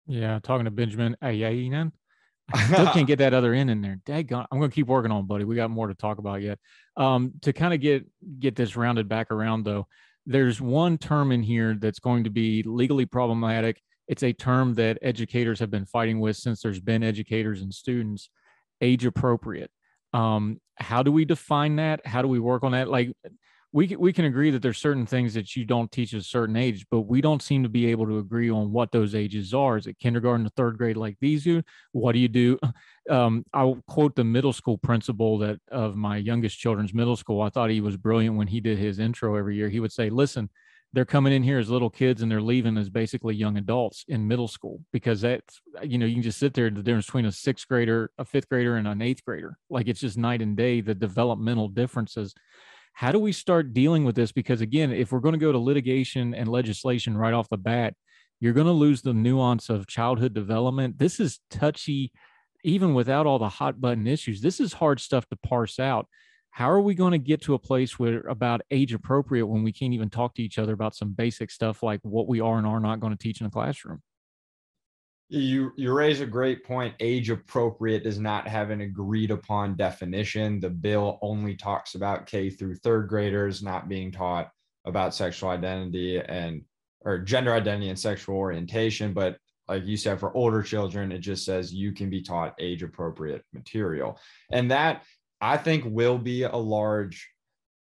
yeah 0.07 0.39
talking 0.43 0.65
to 0.65 0.71
benjamin 0.71 1.17
ayayinan 1.23 1.93
I 2.53 2.65
still 2.65 2.87
can't 2.87 3.07
get 3.07 3.21
that 3.21 3.33
other 3.33 3.55
end 3.55 3.71
in 3.71 3.81
there. 3.81 4.01
Daggone, 4.05 4.45
I'm 4.51 4.59
going 4.59 4.73
to 4.73 4.75
keep 4.75 4.89
working 4.89 5.13
on, 5.13 5.25
buddy. 5.25 5.45
We 5.45 5.55
got 5.55 5.71
more 5.71 5.87
to 5.87 5.95
talk 5.95 6.19
about 6.19 6.43
yet. 6.43 6.59
Um, 6.97 7.35
to 7.43 7.53
kind 7.53 7.73
of 7.73 7.81
get 7.81 8.07
get 8.41 8.57
this 8.57 8.75
rounded 8.75 9.09
back 9.09 9.31
around, 9.31 9.65
though, 9.65 9.87
there's 10.27 10.61
one 10.61 10.99
term 10.99 11.31
in 11.31 11.45
here 11.45 11.77
that's 11.79 12.01
going 12.01 12.25
to 12.25 12.31
be 12.31 12.65
legally 12.65 13.07
problematic 13.07 13.81
it's 14.11 14.25
a 14.25 14.33
term 14.33 14.75
that 14.75 14.99
educators 15.03 15.61
have 15.61 15.71
been 15.71 15.87
fighting 15.87 16.19
with 16.19 16.37
since 16.37 16.61
there's 16.61 16.81
been 16.81 17.05
educators 17.05 17.63
and 17.63 17.73
students 17.73 18.29
age 18.81 19.07
appropriate. 19.07 19.71
Um, 20.13 20.61
how 20.75 21.05
do 21.05 21.13
we 21.13 21.25
define 21.25 21.77
that? 21.77 22.05
How 22.05 22.21
do 22.21 22.27
we 22.27 22.41
work 22.41 22.65
on 22.65 22.73
that? 22.73 22.89
Like 22.89 23.13
we 23.73 23.87
can, 23.87 24.01
we 24.01 24.13
can 24.13 24.25
agree 24.25 24.51
that 24.51 24.63
there's 24.63 24.79
certain 24.79 25.07
things 25.07 25.35
that 25.35 25.55
you 25.55 25.65
don't 25.65 25.93
teach 25.93 26.13
at 26.13 26.23
a 26.23 26.25
certain 26.25 26.57
age 26.57 26.87
but 26.91 27.03
we 27.03 27.21
don't 27.21 27.41
seem 27.41 27.63
to 27.63 27.69
be 27.69 27.87
able 27.87 28.05
to 28.07 28.19
agree 28.19 28.51
on 28.51 28.73
what 28.73 28.91
those 28.91 29.15
ages 29.15 29.55
are. 29.55 29.77
Is 29.77 29.87
it 29.87 30.01
kindergarten 30.01 30.43
to 30.43 30.51
third 30.51 30.77
grade 30.77 30.97
like 30.97 31.17
these 31.21 31.45
do? 31.45 31.63
What 31.93 32.13
do 32.13 32.19
you 32.19 32.29
do? 32.29 32.59
Um, 33.09 33.45
i'll 33.53 33.83
quote 33.89 34.15
the 34.15 34.23
middle 34.23 34.53
school 34.53 34.79
principal 34.79 35.39
that 35.39 35.59
of 35.73 35.97
my 35.97 36.19
youngest 36.19 36.59
children's 36.61 36.95
middle 36.95 37.17
school. 37.17 37.43
I 37.43 37.49
thought 37.49 37.71
he 37.71 37.81
was 37.81 37.97
brilliant 37.97 38.37
when 38.37 38.47
he 38.47 38.61
did 38.61 38.79
his 38.79 39.01
intro 39.01 39.35
every 39.35 39.57
year. 39.57 39.69
He 39.69 39.81
would 39.81 39.91
say 39.91 40.11
listen 40.11 40.49
they're 40.93 41.05
coming 41.05 41.33
in 41.33 41.43
here 41.43 41.59
as 41.59 41.71
little 41.71 41.91
kids 41.91 42.23
and 42.23 42.31
they're 42.31 42.43
leaving 42.43 42.77
as 42.77 42.89
basically 42.89 43.35
young 43.35 43.57
adults 43.57 44.05
in 44.09 44.27
middle 44.27 44.49
school 44.49 44.81
because 44.93 45.21
that's 45.21 45.61
you 45.83 45.99
know 45.99 46.07
you 46.07 46.15
can 46.15 46.23
just 46.23 46.39
sit 46.39 46.55
there 46.55 46.69
the 46.71 46.83
difference 46.83 47.07
between 47.07 47.27
a 47.27 47.33
sixth 47.33 47.69
grader 47.69 48.11
a 48.19 48.25
fifth 48.25 48.49
grader 48.49 48.77
and 48.77 48.89
an 48.89 49.03
eighth 49.03 49.25
grader. 49.25 49.57
Like 49.69 49.89
it's 49.89 50.01
just 50.01 50.19
night 50.19 50.43
and 50.43 50.57
day 50.57 50.81
the 50.81 50.95
developmental 50.95 51.69
differences. 51.69 52.35
How 52.93 53.13
do 53.13 53.21
we 53.21 53.33
start 53.33 53.73
dealing 53.73 54.05
with 54.05 54.17
this? 54.17 54.33
Because 54.33 54.61
again 54.61 54.91
if 54.91 55.13
we're 55.13 55.21
going 55.21 55.35
to 55.35 55.39
go 55.39 55.53
to 55.53 55.59
litigation 55.59 56.35
and 56.35 56.49
legislation 56.49 57.17
right 57.17 57.35
off 57.35 57.49
the 57.49 57.57
bat 57.57 57.95
you're 58.41 58.55
going 58.55 58.67
to 58.67 58.73
lose 58.73 59.03
the 59.03 59.13
nuance 59.13 59.69
of 59.69 59.87
childhood 59.87 60.33
development. 60.33 60.99
This 60.99 61.21
is 61.21 61.41
touchy 61.51 62.11
even 62.65 62.95
without 62.95 63.27
all 63.27 63.39
the 63.39 63.49
hot 63.49 63.81
button 63.81 64.07
issues 64.07 64.41
this 64.41 64.61
is 64.61 64.75
hard 64.75 65.01
stuff 65.01 65.27
to 65.29 65.37
parse 65.37 65.79
out 65.79 66.07
how 66.51 66.71
are 66.71 66.81
we 66.81 66.95
going 66.95 67.13
to 67.13 67.19
get 67.19 67.41
to 67.43 67.55
a 67.55 67.59
place 67.59 67.99
where 67.99 68.21
about 68.23 68.61
age 68.71 68.93
appropriate 68.93 69.47
when 69.47 69.63
we 69.63 69.73
can't 69.73 69.95
even 69.95 70.11
talk 70.11 70.35
to 70.35 70.43
each 70.43 70.59
other 70.59 70.73
about 70.73 70.97
some 70.97 71.13
basic 71.13 71.51
stuff 71.51 71.83
like 71.83 72.01
what 72.03 72.29
we 72.29 72.41
are 72.41 72.59
and 72.59 72.67
are 72.67 72.81
not 72.81 73.01
going 73.01 73.13
to 73.13 73.19
teach 73.19 73.41
in 73.41 73.47
a 73.47 73.51
classroom? 73.51 74.03
You 75.29 75.71
you 75.77 75.93
raise 75.93 76.21
a 76.21 76.27
great 76.27 76.65
point. 76.65 76.95
Age 76.99 77.31
appropriate 77.31 78.03
does 78.03 78.19
not 78.19 78.49
have 78.49 78.71
an 78.71 78.81
agreed 78.81 79.31
upon 79.31 79.77
definition. 79.77 80.59
The 80.59 80.71
bill 80.71 81.21
only 81.23 81.55
talks 81.55 81.95
about 81.95 82.27
k 82.27 82.51
through 82.51 82.75
third 82.77 83.09
graders 83.09 83.63
not 83.63 83.89
being 83.89 84.11
taught 84.11 84.51
about 84.85 85.15
sexual 85.15 85.51
identity 85.51 86.21
and 86.21 86.63
or 87.03 87.19
gender 87.19 87.55
identity 87.55 87.91
and 87.91 87.99
sexual 87.99 88.37
orientation 88.37 89.15
but 89.15 89.39
like 89.69 89.87
you 89.87 89.97
said 89.97 90.19
for 90.19 90.37
older 90.37 90.63
children 90.63 91.13
it 91.13 91.19
just 91.19 91.45
says 91.45 91.73
you 91.73 91.93
can 91.93 92.11
be 92.11 92.23
taught 92.23 92.55
age 92.59 92.83
appropriate 92.83 93.45
material. 93.53 94.19
And 94.51 94.71
that 94.71 95.05
I 95.41 95.57
think 95.57 95.85
will 95.87 96.19
be 96.19 96.43
a 96.43 96.57
large 96.57 97.29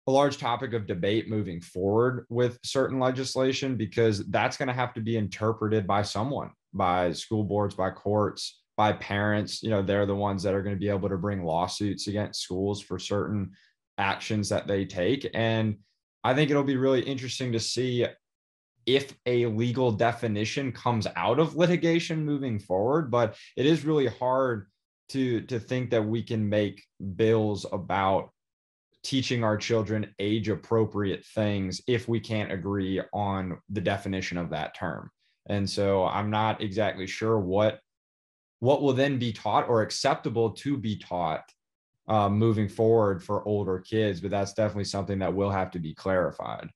a 0.07 0.11
large 0.11 0.37
topic 0.37 0.73
of 0.73 0.85
debate 0.85 1.29
moving 1.29 1.59
forward 1.59 2.27
with 2.29 2.59
certain 2.63 2.99
legislation 2.99 3.75
because 3.75 4.23
that's 4.27 4.55
going 4.55 4.67
to 4.67 4.73
have 4.73 4.93
to 4.93 5.01
be 5.01 5.17
interpreted 5.17 5.87
by 5.87 6.03
someone 6.03 6.51
by 6.73 7.11
school 7.11 7.43
boards 7.43 7.73
by 7.73 7.89
courts 7.89 8.61
by 8.77 8.93
parents. 8.93 9.63
You 9.63 9.69
know 9.69 9.81
they're 9.81 10.05
the 10.05 10.15
ones 10.15 10.43
that 10.43 10.53
are 10.53 10.61
going 10.61 10.75
to 10.75 10.79
be 10.79 10.89
able 10.89 11.09
to 11.09 11.17
bring 11.17 11.43
lawsuits 11.43 12.07
against 12.07 12.41
schools 12.41 12.81
for 12.81 12.99
certain 12.99 13.51
actions 13.97 14.49
that 14.49 14.67
they 14.67 14.85
take. 14.85 15.29
And 15.33 15.77
i 16.25 16.33
think 16.33 16.49
it'll 16.49 16.63
be 16.63 16.75
really 16.75 17.01
interesting 17.01 17.53
to 17.53 17.59
see 17.59 18.05
if 18.85 19.13
a 19.25 19.45
legal 19.45 19.91
definition 19.91 20.71
comes 20.71 21.07
out 21.15 21.39
of 21.39 21.55
litigation 21.55 22.25
moving 22.25 22.59
forward 22.59 23.09
but 23.09 23.35
it 23.55 23.65
is 23.65 23.85
really 23.85 24.07
hard 24.07 24.67
to 25.09 25.41
to 25.41 25.59
think 25.59 25.91
that 25.91 26.05
we 26.05 26.23
can 26.23 26.47
make 26.47 26.83
bills 27.15 27.65
about 27.71 28.29
teaching 29.05 29.43
our 29.43 29.55
children 29.55 30.13
age 30.17 30.49
appropriate 30.49 31.23
things 31.23 31.79
if 31.87 32.07
we 32.07 32.19
can't 32.19 32.51
agree 32.51 32.99
on 33.13 33.59
the 33.69 33.81
definition 33.81 34.35
of 34.37 34.49
that 34.49 34.75
term. 34.75 35.11
And 35.47 35.69
so 35.69 36.05
i'm 36.05 36.31
not 36.31 36.61
exactly 36.61 37.05
sure 37.05 37.39
what 37.39 37.79
what 38.59 38.81
will 38.81 38.93
then 38.93 39.19
be 39.19 39.31
taught 39.31 39.69
or 39.69 39.81
acceptable 39.83 40.49
to 40.49 40.77
be 40.77 40.97
taught 40.97 41.43
uh, 42.07 42.29
moving 42.29 42.67
forward 42.67 43.23
for 43.23 43.47
older 43.47 43.79
kids 43.79 44.21
but 44.21 44.31
that's 44.31 44.53
definitely 44.53 44.85
something 44.85 45.19
that 45.19 45.33
will 45.33 45.51
have 45.51 45.69
to 45.71 45.79
be 45.79 45.93
clarified. 45.93 46.67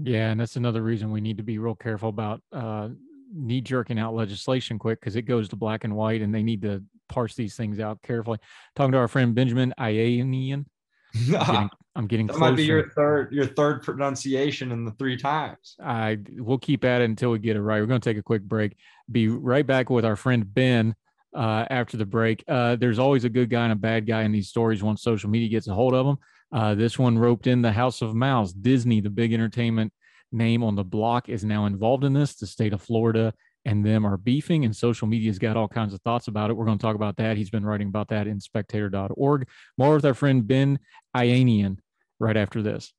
Yeah 0.00 0.30
and 0.30 0.38
that's 0.38 0.56
another 0.56 0.82
reason 0.82 1.10
we 1.10 1.20
need 1.20 1.38
to 1.38 1.42
be 1.42 1.58
real 1.58 1.74
careful 1.74 2.08
about 2.08 2.40
uh, 2.52 2.90
knee 3.34 3.60
jerking 3.60 3.98
out 3.98 4.14
legislation 4.14 4.78
quick 4.78 5.00
because 5.00 5.16
it 5.16 5.22
goes 5.22 5.48
to 5.48 5.56
black 5.56 5.82
and 5.82 5.96
white 5.96 6.22
and 6.22 6.32
they 6.32 6.44
need 6.44 6.62
to 6.62 6.84
parse 7.08 7.34
these 7.34 7.56
things 7.56 7.80
out 7.80 8.02
carefully. 8.02 8.38
Talking 8.76 8.92
to 8.92 8.98
our 8.98 9.08
friend 9.08 9.34
Benjamin 9.34 9.74
Ayanian. 9.78 10.66
I'm 11.14 11.30
getting, 11.30 11.70
I'm 11.96 12.06
getting 12.06 12.26
that 12.26 12.34
closer. 12.34 12.50
might 12.50 12.56
be 12.56 12.64
your 12.64 12.90
third 12.90 13.32
your 13.32 13.46
third 13.46 13.82
pronunciation 13.82 14.72
in 14.72 14.84
the 14.84 14.92
three 14.92 15.16
times. 15.16 15.76
I 15.82 16.18
we'll 16.32 16.58
keep 16.58 16.84
at 16.84 17.00
it 17.00 17.04
until 17.04 17.30
we 17.30 17.38
get 17.38 17.56
it 17.56 17.62
right. 17.62 17.80
We're 17.80 17.86
going 17.86 18.00
to 18.00 18.10
take 18.10 18.18
a 18.18 18.22
quick 18.22 18.42
break. 18.42 18.76
Be 19.10 19.28
right 19.28 19.66
back 19.66 19.90
with 19.90 20.04
our 20.04 20.16
friend 20.16 20.52
Ben 20.52 20.94
uh, 21.34 21.66
after 21.70 21.96
the 21.96 22.06
break. 22.06 22.44
Uh, 22.48 22.76
there's 22.76 22.98
always 22.98 23.24
a 23.24 23.28
good 23.28 23.50
guy 23.50 23.64
and 23.64 23.72
a 23.72 23.76
bad 23.76 24.06
guy 24.06 24.22
in 24.22 24.32
these 24.32 24.48
stories 24.48 24.82
once 24.82 25.02
social 25.02 25.30
media 25.30 25.48
gets 25.48 25.68
a 25.68 25.74
hold 25.74 25.94
of 25.94 26.06
them. 26.06 26.16
Uh, 26.52 26.74
this 26.74 26.98
one 26.98 27.18
roped 27.18 27.46
in 27.46 27.62
the 27.62 27.72
House 27.72 28.02
of 28.02 28.14
Mouse. 28.14 28.52
Disney, 28.52 29.00
the 29.00 29.10
big 29.10 29.32
entertainment 29.32 29.92
name 30.30 30.62
on 30.62 30.76
the 30.76 30.84
block 30.84 31.28
is 31.28 31.44
now 31.44 31.66
involved 31.66 32.04
in 32.04 32.12
this. 32.12 32.34
The 32.36 32.46
state 32.46 32.72
of 32.72 32.82
Florida 32.82 33.34
and 33.64 33.84
them 33.84 34.06
are 34.06 34.16
beefing, 34.16 34.64
and 34.64 34.74
social 34.74 35.08
media's 35.08 35.38
got 35.38 35.56
all 35.56 35.68
kinds 35.68 35.94
of 35.94 36.00
thoughts 36.02 36.28
about 36.28 36.50
it. 36.50 36.54
We're 36.54 36.66
going 36.66 36.78
to 36.78 36.82
talk 36.82 36.96
about 36.96 37.16
that. 37.16 37.36
He's 37.36 37.50
been 37.50 37.64
writing 37.64 37.88
about 37.88 38.08
that 38.08 38.26
in 38.26 38.40
spectator.org. 38.40 39.48
More 39.78 39.94
with 39.94 40.04
our 40.04 40.14
friend 40.14 40.46
Ben 40.46 40.78
Ayanian 41.16 41.78
right 42.18 42.36
after 42.36 42.62
this. 42.62 42.92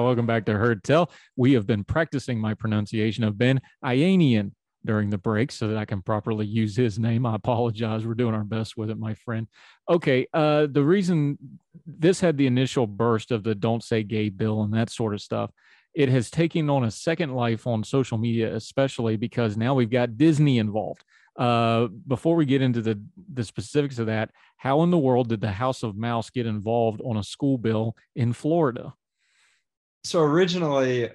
Welcome 0.00 0.26
back 0.26 0.46
to 0.46 0.52
Heard 0.52 0.84
Tell. 0.84 1.10
We 1.36 1.52
have 1.54 1.66
been 1.66 1.84
practicing 1.84 2.38
my 2.38 2.54
pronunciation 2.54 3.24
of 3.24 3.36
Ben 3.36 3.60
Ayanian 3.84 4.52
during 4.84 5.10
the 5.10 5.18
break 5.18 5.52
so 5.52 5.68
that 5.68 5.76
I 5.76 5.84
can 5.84 6.02
properly 6.02 6.46
use 6.46 6.76
his 6.76 6.98
name. 6.98 7.26
I 7.26 7.34
apologize. 7.34 8.06
We're 8.06 8.14
doing 8.14 8.34
our 8.34 8.44
best 8.44 8.76
with 8.76 8.90
it, 8.90 8.98
my 8.98 9.14
friend. 9.14 9.46
Okay. 9.88 10.26
Uh, 10.32 10.66
the 10.70 10.82
reason 10.82 11.38
this 11.86 12.20
had 12.20 12.36
the 12.36 12.46
initial 12.46 12.86
burst 12.86 13.30
of 13.30 13.44
the 13.44 13.54
don't 13.54 13.82
say 13.82 14.02
gay 14.02 14.28
bill 14.28 14.62
and 14.62 14.74
that 14.74 14.90
sort 14.90 15.14
of 15.14 15.20
stuff, 15.20 15.50
it 15.94 16.08
has 16.08 16.30
taken 16.30 16.70
on 16.70 16.84
a 16.84 16.90
second 16.90 17.34
life 17.34 17.66
on 17.66 17.84
social 17.84 18.18
media, 18.18 18.54
especially 18.54 19.16
because 19.16 19.56
now 19.56 19.74
we've 19.74 19.90
got 19.90 20.16
Disney 20.16 20.58
involved. 20.58 21.04
Uh, 21.36 21.86
before 22.06 22.36
we 22.36 22.44
get 22.44 22.60
into 22.60 22.82
the, 22.82 23.00
the 23.32 23.44
specifics 23.44 23.98
of 23.98 24.06
that, 24.06 24.30
how 24.56 24.82
in 24.82 24.90
the 24.90 24.98
world 24.98 25.28
did 25.28 25.40
the 25.40 25.50
House 25.50 25.82
of 25.82 25.96
Mouse 25.96 26.30
get 26.30 26.46
involved 26.46 27.00
on 27.04 27.16
a 27.16 27.22
school 27.22 27.58
bill 27.58 27.96
in 28.14 28.32
Florida? 28.32 28.94
So 30.04 30.20
originally 30.20 31.10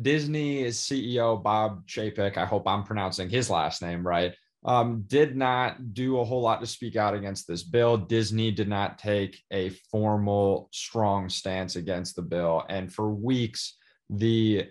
Disney 0.00 0.64
CEO 0.64 1.42
Bob 1.42 1.86
Chapek, 1.86 2.36
I 2.36 2.46
hope 2.46 2.66
I'm 2.66 2.84
pronouncing 2.84 3.28
his 3.28 3.50
last 3.50 3.82
name 3.82 4.06
right, 4.06 4.34
um, 4.64 5.04
did 5.06 5.36
not 5.36 5.92
do 5.92 6.20
a 6.20 6.24
whole 6.24 6.40
lot 6.40 6.60
to 6.60 6.66
speak 6.66 6.96
out 6.96 7.14
against 7.14 7.48
this 7.48 7.62
bill. 7.62 7.96
Disney 7.96 8.50
did 8.50 8.68
not 8.68 8.98
take 8.98 9.42
a 9.50 9.70
formal, 9.90 10.68
strong 10.72 11.28
stance 11.28 11.76
against 11.76 12.16
the 12.16 12.22
bill, 12.22 12.64
and 12.68 12.92
for 12.92 13.12
weeks, 13.12 13.76
the 14.08 14.68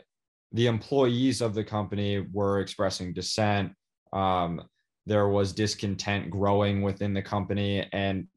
the 0.53 0.67
employees 0.67 1.41
of 1.41 1.53
the 1.53 1.63
company 1.63 2.25
were 2.31 2.59
expressing 2.59 3.13
dissent. 3.13 3.71
Um, 4.11 4.61
there 5.05 5.29
was 5.29 5.53
discontent 5.53 6.29
growing 6.29 6.81
within 6.81 7.13
the 7.13 7.21
company, 7.21 7.87
and 7.91 8.27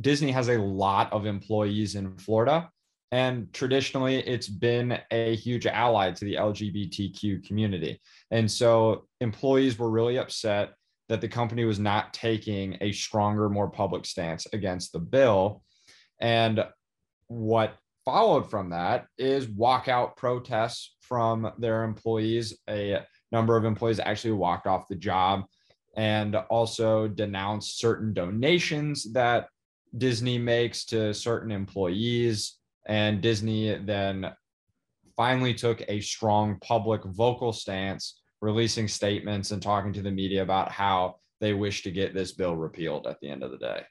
Disney 0.00 0.32
has 0.32 0.48
a 0.48 0.58
lot 0.58 1.12
of 1.12 1.26
employees 1.26 1.94
in 1.94 2.16
Florida. 2.16 2.70
And 3.14 3.52
traditionally, 3.52 4.16
it's 4.26 4.48
been 4.48 4.98
a 5.12 5.36
huge 5.36 5.66
ally 5.66 6.10
to 6.10 6.24
the 6.24 6.34
LGBTQ 6.34 7.46
community. 7.46 8.00
And 8.32 8.50
so 8.50 9.06
employees 9.20 9.78
were 9.78 9.88
really 9.88 10.18
upset 10.18 10.72
that 11.08 11.20
the 11.20 11.28
company 11.28 11.64
was 11.64 11.78
not 11.78 12.12
taking 12.12 12.76
a 12.80 12.90
stronger, 12.90 13.48
more 13.48 13.70
public 13.70 14.04
stance 14.04 14.48
against 14.52 14.92
the 14.92 14.98
bill. 14.98 15.62
And 16.20 16.66
what 17.28 17.76
followed 18.04 18.50
from 18.50 18.70
that 18.70 19.06
is 19.16 19.46
walkout 19.46 20.16
protests 20.16 20.96
from 21.00 21.52
their 21.56 21.84
employees. 21.84 22.58
A 22.68 23.06
number 23.30 23.56
of 23.56 23.64
employees 23.64 24.00
actually 24.00 24.32
walked 24.32 24.66
off 24.66 24.88
the 24.88 24.96
job 24.96 25.44
and 25.96 26.34
also 26.34 27.06
denounced 27.06 27.78
certain 27.78 28.12
donations 28.12 29.12
that 29.12 29.46
Disney 29.96 30.36
makes 30.36 30.84
to 30.86 31.14
certain 31.14 31.52
employees. 31.52 32.58
And 32.86 33.20
Disney 33.20 33.76
then 33.76 34.32
finally 35.16 35.54
took 35.54 35.82
a 35.88 36.00
strong 36.00 36.58
public 36.60 37.02
vocal 37.04 37.52
stance, 37.52 38.20
releasing 38.40 38.88
statements 38.88 39.50
and 39.50 39.62
talking 39.62 39.92
to 39.94 40.02
the 40.02 40.10
media 40.10 40.42
about 40.42 40.70
how 40.70 41.16
they 41.40 41.54
wish 41.54 41.82
to 41.82 41.90
get 41.90 42.14
this 42.14 42.32
bill 42.32 42.56
repealed 42.56 43.06
at 43.06 43.18
the 43.20 43.28
end 43.28 43.42
of 43.42 43.50
the 43.50 43.58
day. 43.58 43.82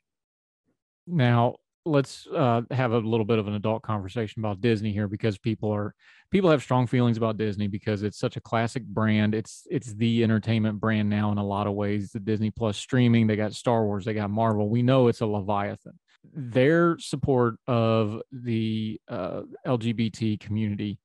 Now, 1.07 1.55
let's 1.85 2.27
uh, 2.27 2.61
have 2.71 2.93
a 2.93 2.97
little 2.97 3.25
bit 3.25 3.39
of 3.39 3.47
an 3.47 3.55
adult 3.55 3.83
conversation 3.83 4.41
about 4.41 4.61
Disney 4.61 4.93
here 4.93 5.07
because 5.07 5.37
people 5.37 5.69
are 5.71 5.93
people 6.31 6.49
have 6.49 6.63
strong 6.63 6.87
feelings 6.87 7.17
about 7.17 7.37
Disney 7.37 7.67
because 7.67 8.03
it's 8.03 8.17
such 8.17 8.37
a 8.37 8.41
classic 8.41 8.83
brand. 8.85 9.35
It's 9.35 9.67
it's 9.69 9.93
the 9.93 10.23
entertainment 10.23 10.79
brand 10.79 11.09
now 11.09 11.31
in 11.31 11.37
a 11.37 11.45
lot 11.45 11.67
of 11.67 11.73
ways. 11.73 12.11
The 12.11 12.19
Disney 12.19 12.51
Plus 12.51 12.77
streaming, 12.77 13.27
they 13.27 13.35
got 13.35 13.53
Star 13.53 13.85
Wars, 13.85 14.05
they 14.05 14.13
got 14.13 14.29
Marvel. 14.29 14.69
We 14.69 14.81
know 14.81 15.07
it's 15.07 15.21
a 15.21 15.25
Leviathan. 15.25 15.99
Their 16.23 16.97
support 16.99 17.55
of 17.67 18.21
the 18.31 18.99
uh, 19.07 19.41
LGBT 19.65 20.39
community. 20.39 20.99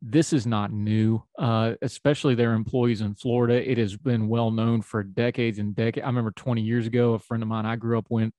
This 0.00 0.32
is 0.32 0.46
not 0.46 0.72
new, 0.72 1.22
uh, 1.38 1.74
especially 1.82 2.34
their 2.34 2.54
employees 2.54 3.02
in 3.02 3.14
Florida. 3.14 3.70
It 3.70 3.78
has 3.78 3.96
been 3.96 4.28
well 4.28 4.50
known 4.50 4.82
for 4.82 5.02
decades 5.02 5.58
and 5.58 5.76
decades. 5.76 6.04
I 6.04 6.08
remember 6.08 6.32
20 6.32 6.62
years 6.62 6.86
ago, 6.86 7.14
a 7.14 7.18
friend 7.18 7.42
of 7.42 7.48
mine 7.48 7.66
I 7.66 7.76
grew 7.76 7.98
up 7.98 8.06
went 8.08 8.34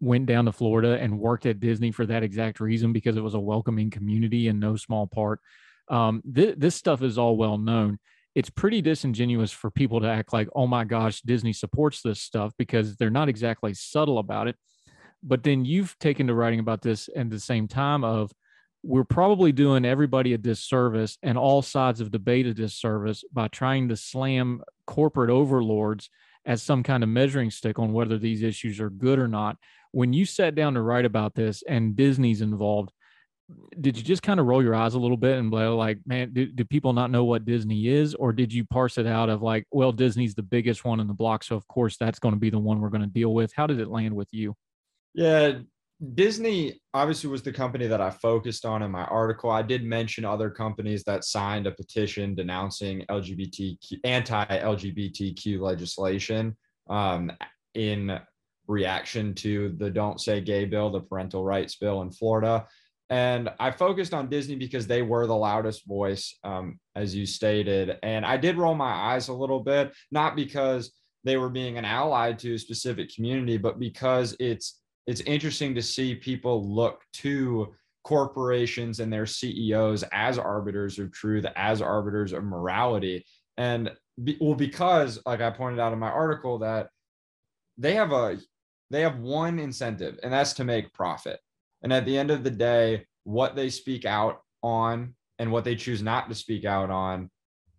went 0.00 0.26
down 0.26 0.46
to 0.46 0.52
Florida 0.52 0.98
and 1.00 1.18
worked 1.18 1.46
at 1.46 1.60
Disney 1.60 1.92
for 1.92 2.06
that 2.06 2.22
exact 2.22 2.60
reason 2.60 2.92
because 2.92 3.16
it 3.16 3.22
was 3.22 3.34
a 3.34 3.40
welcoming 3.40 3.90
community 3.90 4.48
in 4.48 4.58
no 4.58 4.76
small 4.76 5.06
part. 5.06 5.40
Um, 5.88 6.22
th- 6.34 6.56
this 6.58 6.74
stuff 6.74 7.02
is 7.02 7.18
all 7.18 7.36
well 7.36 7.58
known. 7.58 7.98
It's 8.34 8.50
pretty 8.50 8.82
disingenuous 8.82 9.52
for 9.52 9.70
people 9.70 10.00
to 10.00 10.08
act 10.08 10.32
like, 10.32 10.48
oh 10.54 10.66
my 10.66 10.84
gosh, 10.84 11.22
Disney 11.22 11.52
supports 11.52 12.02
this 12.02 12.20
stuff 12.20 12.52
because 12.58 12.96
they're 12.96 13.10
not 13.10 13.28
exactly 13.28 13.74
subtle 13.74 14.18
about 14.18 14.48
it. 14.48 14.56
But 15.22 15.42
then 15.42 15.64
you've 15.64 15.98
taken 15.98 16.26
to 16.28 16.34
writing 16.34 16.60
about 16.60 16.82
this 16.82 17.08
at 17.14 17.30
the 17.30 17.40
same 17.40 17.68
time 17.68 18.04
of 18.04 18.32
we're 18.82 19.04
probably 19.04 19.52
doing 19.52 19.84
everybody 19.84 20.32
a 20.34 20.38
disservice 20.38 21.18
and 21.22 21.36
all 21.36 21.62
sides 21.62 22.00
of 22.00 22.10
debate 22.10 22.46
a 22.46 22.54
disservice 22.54 23.24
by 23.32 23.48
trying 23.48 23.88
to 23.88 23.96
slam 23.96 24.62
corporate 24.86 25.30
overlords 25.30 26.10
as 26.46 26.62
some 26.62 26.82
kind 26.82 27.02
of 27.02 27.08
measuring 27.08 27.50
stick 27.50 27.78
on 27.78 27.92
whether 27.92 28.18
these 28.18 28.42
issues 28.42 28.80
are 28.80 28.90
good 28.90 29.18
or 29.18 29.28
not. 29.28 29.56
When 29.90 30.12
you 30.12 30.24
sat 30.24 30.54
down 30.54 30.74
to 30.74 30.82
write 30.82 31.04
about 31.04 31.34
this 31.34 31.62
and 31.68 31.96
Disney's 31.96 32.40
involved, 32.40 32.92
did 33.80 33.96
you 33.96 34.02
just 34.02 34.22
kind 34.22 34.38
of 34.38 34.46
roll 34.46 34.62
your 34.62 34.74
eyes 34.74 34.94
a 34.94 34.98
little 34.98 35.16
bit 35.16 35.38
and 35.38 35.50
be 35.50 35.56
like, 35.56 35.98
man, 36.06 36.32
do, 36.32 36.46
do 36.46 36.64
people 36.64 36.92
not 36.92 37.10
know 37.10 37.24
what 37.24 37.46
Disney 37.46 37.88
is? 37.88 38.14
Or 38.14 38.32
did 38.32 38.52
you 38.52 38.64
parse 38.64 38.98
it 38.98 39.06
out 39.06 39.30
of 39.30 39.42
like, 39.42 39.66
well, 39.70 39.90
Disney's 39.90 40.34
the 40.34 40.42
biggest 40.42 40.84
one 40.84 41.00
in 41.00 41.06
the 41.06 41.14
block. 41.14 41.42
So, 41.42 41.56
of 41.56 41.66
course, 41.66 41.96
that's 41.96 42.18
going 42.18 42.34
to 42.34 42.40
be 42.40 42.50
the 42.50 42.58
one 42.58 42.80
we're 42.80 42.90
going 42.90 43.02
to 43.02 43.06
deal 43.06 43.32
with. 43.32 43.52
How 43.54 43.66
did 43.66 43.80
it 43.80 43.88
land 43.88 44.14
with 44.14 44.28
you? 44.32 44.54
Yeah, 45.18 45.54
Disney 46.14 46.80
obviously 46.94 47.28
was 47.28 47.42
the 47.42 47.52
company 47.52 47.88
that 47.88 48.00
I 48.00 48.08
focused 48.08 48.64
on 48.64 48.84
in 48.84 48.92
my 48.92 49.02
article. 49.06 49.50
I 49.50 49.62
did 49.62 49.82
mention 49.82 50.24
other 50.24 50.48
companies 50.48 51.02
that 51.04 51.24
signed 51.24 51.66
a 51.66 51.72
petition 51.72 52.36
denouncing 52.36 53.04
LGBTQ 53.10 53.98
anti-LGBTQ 54.04 55.58
legislation 55.58 56.56
um, 56.88 57.32
in 57.74 58.20
reaction 58.68 59.34
to 59.34 59.74
the 59.78 59.90
"Don't 59.90 60.20
Say 60.20 60.40
Gay" 60.40 60.66
bill, 60.66 60.88
the 60.88 61.00
parental 61.00 61.42
rights 61.42 61.74
bill 61.74 62.02
in 62.02 62.12
Florida. 62.12 62.64
And 63.10 63.50
I 63.58 63.72
focused 63.72 64.14
on 64.14 64.30
Disney 64.30 64.54
because 64.54 64.86
they 64.86 65.02
were 65.02 65.26
the 65.26 65.34
loudest 65.34 65.84
voice, 65.84 66.38
um, 66.44 66.78
as 66.94 67.12
you 67.12 67.26
stated. 67.26 67.98
And 68.04 68.24
I 68.24 68.36
did 68.36 68.56
roll 68.56 68.76
my 68.76 68.92
eyes 68.92 69.26
a 69.26 69.34
little 69.34 69.64
bit, 69.64 69.92
not 70.12 70.36
because 70.36 70.92
they 71.24 71.36
were 71.36 71.50
being 71.50 71.76
an 71.76 71.84
ally 71.84 72.34
to 72.34 72.54
a 72.54 72.58
specific 72.58 73.12
community, 73.12 73.56
but 73.56 73.80
because 73.80 74.36
it's 74.38 74.77
it's 75.08 75.22
interesting 75.22 75.74
to 75.74 75.80
see 75.80 76.14
people 76.14 76.68
look 76.68 77.00
to 77.14 77.74
corporations 78.04 79.00
and 79.00 79.10
their 79.10 79.24
CEOs 79.24 80.04
as 80.12 80.38
arbiters 80.38 80.98
of 80.98 81.10
truth, 81.12 81.46
as 81.56 81.80
arbiters 81.80 82.34
of 82.34 82.44
morality. 82.44 83.24
And 83.56 83.90
be, 84.22 84.36
well, 84.38 84.54
because 84.54 85.18
like 85.24 85.40
I 85.40 85.48
pointed 85.48 85.80
out 85.80 85.94
in 85.94 85.98
my 85.98 86.10
article 86.10 86.58
that 86.58 86.90
they 87.78 87.94
have 87.94 88.12
a 88.12 88.38
they 88.90 89.00
have 89.00 89.18
one 89.20 89.58
incentive, 89.58 90.18
and 90.22 90.30
that's 90.30 90.52
to 90.54 90.64
make 90.64 90.92
profit. 90.92 91.40
And 91.82 91.90
at 91.90 92.04
the 92.04 92.16
end 92.16 92.30
of 92.30 92.44
the 92.44 92.50
day, 92.50 93.06
what 93.24 93.56
they 93.56 93.70
speak 93.70 94.04
out 94.04 94.42
on 94.62 95.14
and 95.38 95.50
what 95.50 95.64
they 95.64 95.74
choose 95.74 96.02
not 96.02 96.28
to 96.28 96.34
speak 96.34 96.66
out 96.66 96.90
on 96.90 97.30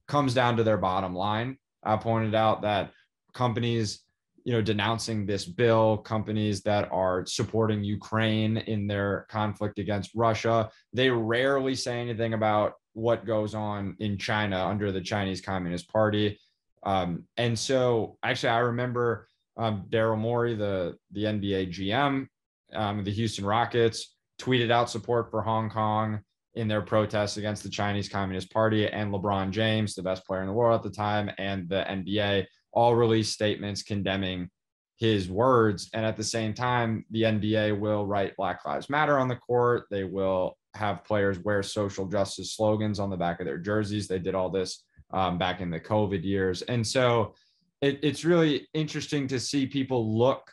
comes 0.07 0.33
down 0.33 0.57
to 0.57 0.63
their 0.63 0.77
bottom 0.77 1.13
line. 1.13 1.59
I 1.83 1.95
pointed 1.97 2.33
out 2.33 2.63
that 2.63 2.91
companies 3.35 3.99
you 4.43 4.53
know 4.53 4.61
denouncing 4.61 5.25
this 5.25 5.45
bill 5.45 5.97
companies 5.97 6.61
that 6.61 6.89
are 6.91 7.25
supporting 7.25 7.83
ukraine 7.83 8.57
in 8.57 8.87
their 8.87 9.25
conflict 9.29 9.79
against 9.79 10.11
russia. 10.15 10.69
They 10.93 11.09
rarely 11.09 11.75
say 11.75 11.99
anything 11.99 12.33
about 12.33 12.73
what 12.93 13.25
goes 13.25 13.53
on 13.53 13.95
in 13.99 14.17
china 14.17 14.65
under 14.65 14.91
the 14.91 15.01
chinese 15.01 15.41
communist 15.41 15.91
party. 15.91 16.39
Um, 16.83 17.25
and 17.37 17.57
so 17.57 18.17
actually 18.23 18.49
i 18.49 18.59
remember 18.59 19.27
um, 19.57 19.85
daryl 19.89 20.17
morey 20.17 20.55
the 20.55 20.95
the 21.11 21.23
nba 21.25 21.69
gm 21.69 22.27
um, 22.73 23.03
the 23.03 23.11
houston 23.11 23.45
rockets 23.45 24.15
tweeted 24.39 24.71
out 24.71 24.89
support 24.89 25.29
for 25.29 25.41
hong 25.41 25.69
kong 25.69 26.21
in 26.55 26.69
their 26.69 26.81
protests 26.81 27.35
against 27.35 27.63
the 27.63 27.69
chinese 27.69 28.07
communist 28.07 28.49
party 28.51 28.87
and 28.87 29.13
lebron 29.13 29.51
james 29.51 29.93
the 29.93 30.01
best 30.01 30.25
player 30.25 30.39
in 30.41 30.47
the 30.47 30.53
world 30.53 30.77
at 30.77 30.83
the 30.89 30.95
time 30.95 31.29
and 31.37 31.67
the 31.67 31.83
nba 31.89 32.45
all 32.71 32.95
release 32.95 33.29
statements 33.29 33.83
condemning 33.83 34.49
his 34.97 35.29
words. 35.29 35.89
And 35.93 36.05
at 36.05 36.17
the 36.17 36.23
same 36.23 36.53
time, 36.53 37.05
the 37.09 37.23
NBA 37.23 37.79
will 37.79 38.05
write 38.05 38.35
Black 38.35 38.65
Lives 38.65 38.89
Matter 38.89 39.17
on 39.17 39.27
the 39.27 39.37
court. 39.37 39.85
They 39.89 40.03
will 40.03 40.57
have 40.75 41.03
players 41.03 41.39
wear 41.39 41.63
social 41.63 42.05
justice 42.05 42.55
slogans 42.55 42.99
on 42.99 43.09
the 43.09 43.17
back 43.17 43.39
of 43.39 43.45
their 43.45 43.57
jerseys. 43.57 44.07
They 44.07 44.19
did 44.19 44.35
all 44.35 44.49
this 44.49 44.83
um, 45.11 45.37
back 45.37 45.61
in 45.61 45.69
the 45.69 45.79
COVID 45.79 46.23
years. 46.23 46.61
And 46.63 46.85
so 46.85 47.33
it, 47.81 47.99
it's 48.03 48.25
really 48.25 48.67
interesting 48.73 49.27
to 49.29 49.39
see 49.39 49.65
people 49.65 50.17
look 50.17 50.51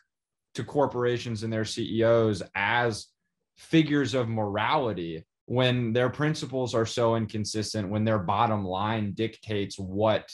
to 0.55 0.65
corporations 0.65 1.43
and 1.43 1.53
their 1.53 1.65
CEOs 1.65 2.43
as 2.55 3.09
figures 3.57 4.15
of 4.15 4.29
morality 4.29 5.25
when 5.47 5.93
their 5.93 6.11
principles 6.11 6.75
are 6.75 6.87
so 6.87 7.17
inconsistent, 7.17 7.89
when 7.89 8.05
their 8.05 8.19
bottom 8.19 8.65
line 8.65 9.13
dictates 9.13 9.79
what 9.79 10.29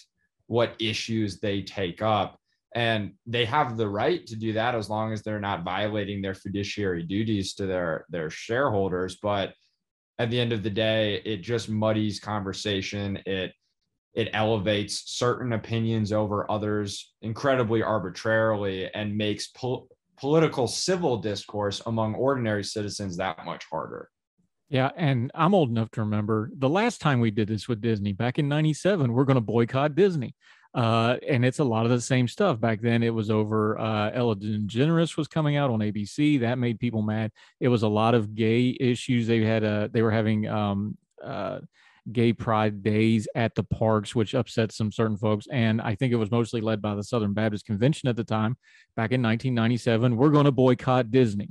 what 0.53 0.77
issues 0.79 1.41
they 1.41 1.63
take 1.63 2.03
up. 2.03 2.39
And 2.75 3.15
they 3.27 3.47
have 3.47 3.79
the 3.79 3.89
right 3.89 4.27
to 4.27 4.37
do 4.37 4.53
that 4.53 4.75
as 4.75 4.91
long 4.91 5.11
as 5.11 5.23
they're 5.23 5.41
not 5.41 5.65
violating 5.65 6.21
their 6.21 6.35
fiduciary 6.35 7.05
duties 7.05 7.55
to 7.55 7.65
their 7.65 8.05
their 8.11 8.29
shareholders. 8.29 9.17
But 9.23 9.55
at 10.19 10.29
the 10.31 10.39
end 10.39 10.53
of 10.53 10.63
the 10.63 10.77
day 10.89 11.23
it 11.25 11.39
just 11.39 11.71
muddies 11.71 12.21
conversation. 12.21 13.19
It 13.25 13.53
it 14.15 14.29
elevates 14.35 15.05
certain 15.07 15.55
opinions 15.55 16.13
over 16.13 16.51
others 16.51 17.15
incredibly 17.23 17.83
arbitrarily 17.83 18.93
and 18.93 19.17
makes 19.17 19.47
po- 19.49 19.89
political 20.19 20.69
civil 20.69 21.17
discourse 21.17 21.81
among 21.87 22.15
ordinary 22.15 22.63
citizens 22.63 23.17
that 23.17 23.43
much 23.47 23.65
harder 23.71 24.11
yeah, 24.73 24.91
and 24.97 25.31
I'm 25.35 25.55
old 25.55 25.69
enough 25.69 25.91
to 25.91 26.01
remember 26.01 26.51
the 26.57 26.69
last 26.69 27.03
time 27.03 27.21
we 27.21 27.31
did 27.31 27.47
this 27.47 27.69
with 27.69 27.83
Disney 27.83 28.15
back 28.15 28.39
in 28.39 28.49
97, 28.49 29.13
we're 29.13 29.27
going 29.27 29.35
to 29.35 29.43
boycott 29.43 29.95
Disney. 29.95 30.35
Uh, 30.73 31.19
and 31.29 31.45
it's 31.45 31.59
a 31.59 31.65
lot 31.65 31.85
of 31.85 31.91
the 31.91 32.01
same 32.01 32.27
stuff. 32.27 32.59
Back 32.59 32.81
then, 32.81 33.03
it 33.03 33.13
was 33.13 33.29
over 33.29 33.79
uh, 33.79 34.11
Ellen 34.15 34.41
DeGeneres 34.41 35.19
was 35.19 35.29
coming 35.29 35.57
out 35.57 35.69
on 35.69 35.81
ABC. 35.81 36.41
That 36.41 36.57
made 36.57 36.81
people 36.81 37.03
mad. 37.03 37.33
It 37.61 37.69
was 37.69 37.83
a 37.83 37.89
lot 37.89 38.15
of 38.15 38.35
gay 38.35 38.75
issues. 38.81 39.27
They 39.27 39.43
had 39.43 39.63
a, 39.63 39.91
they 39.93 40.01
were 40.01 40.11
having 40.11 40.49
um, 40.49 40.97
uh, 41.23 41.59
gay 42.11 42.33
pride 42.33 42.83
days 42.83 43.29
at 43.35 43.55
the 43.55 43.65
parks, 43.65 44.15
which 44.15 44.35
upset 44.35 44.73
some 44.73 44.91
certain 44.91 45.19
folks. 45.19 45.47
And 45.53 45.83
I 45.83 45.97
think 45.97 46.15
it 46.15 46.17
was 46.17 46.31
mostly 46.31 46.63
led 46.63 46.81
by 46.81 46.95
the 46.95 47.05
Southern 47.05 47.35
Baptist 47.35 47.67
Convention 47.67 48.09
at 48.09 48.17
the 48.17 48.25
time, 48.25 48.57
back 48.97 49.13
in 49.13 49.21
1997. 49.21 50.17
We're 50.17 50.31
going 50.31 50.47
to 50.47 50.51
boycott 50.51 51.11
Disney. 51.11 51.51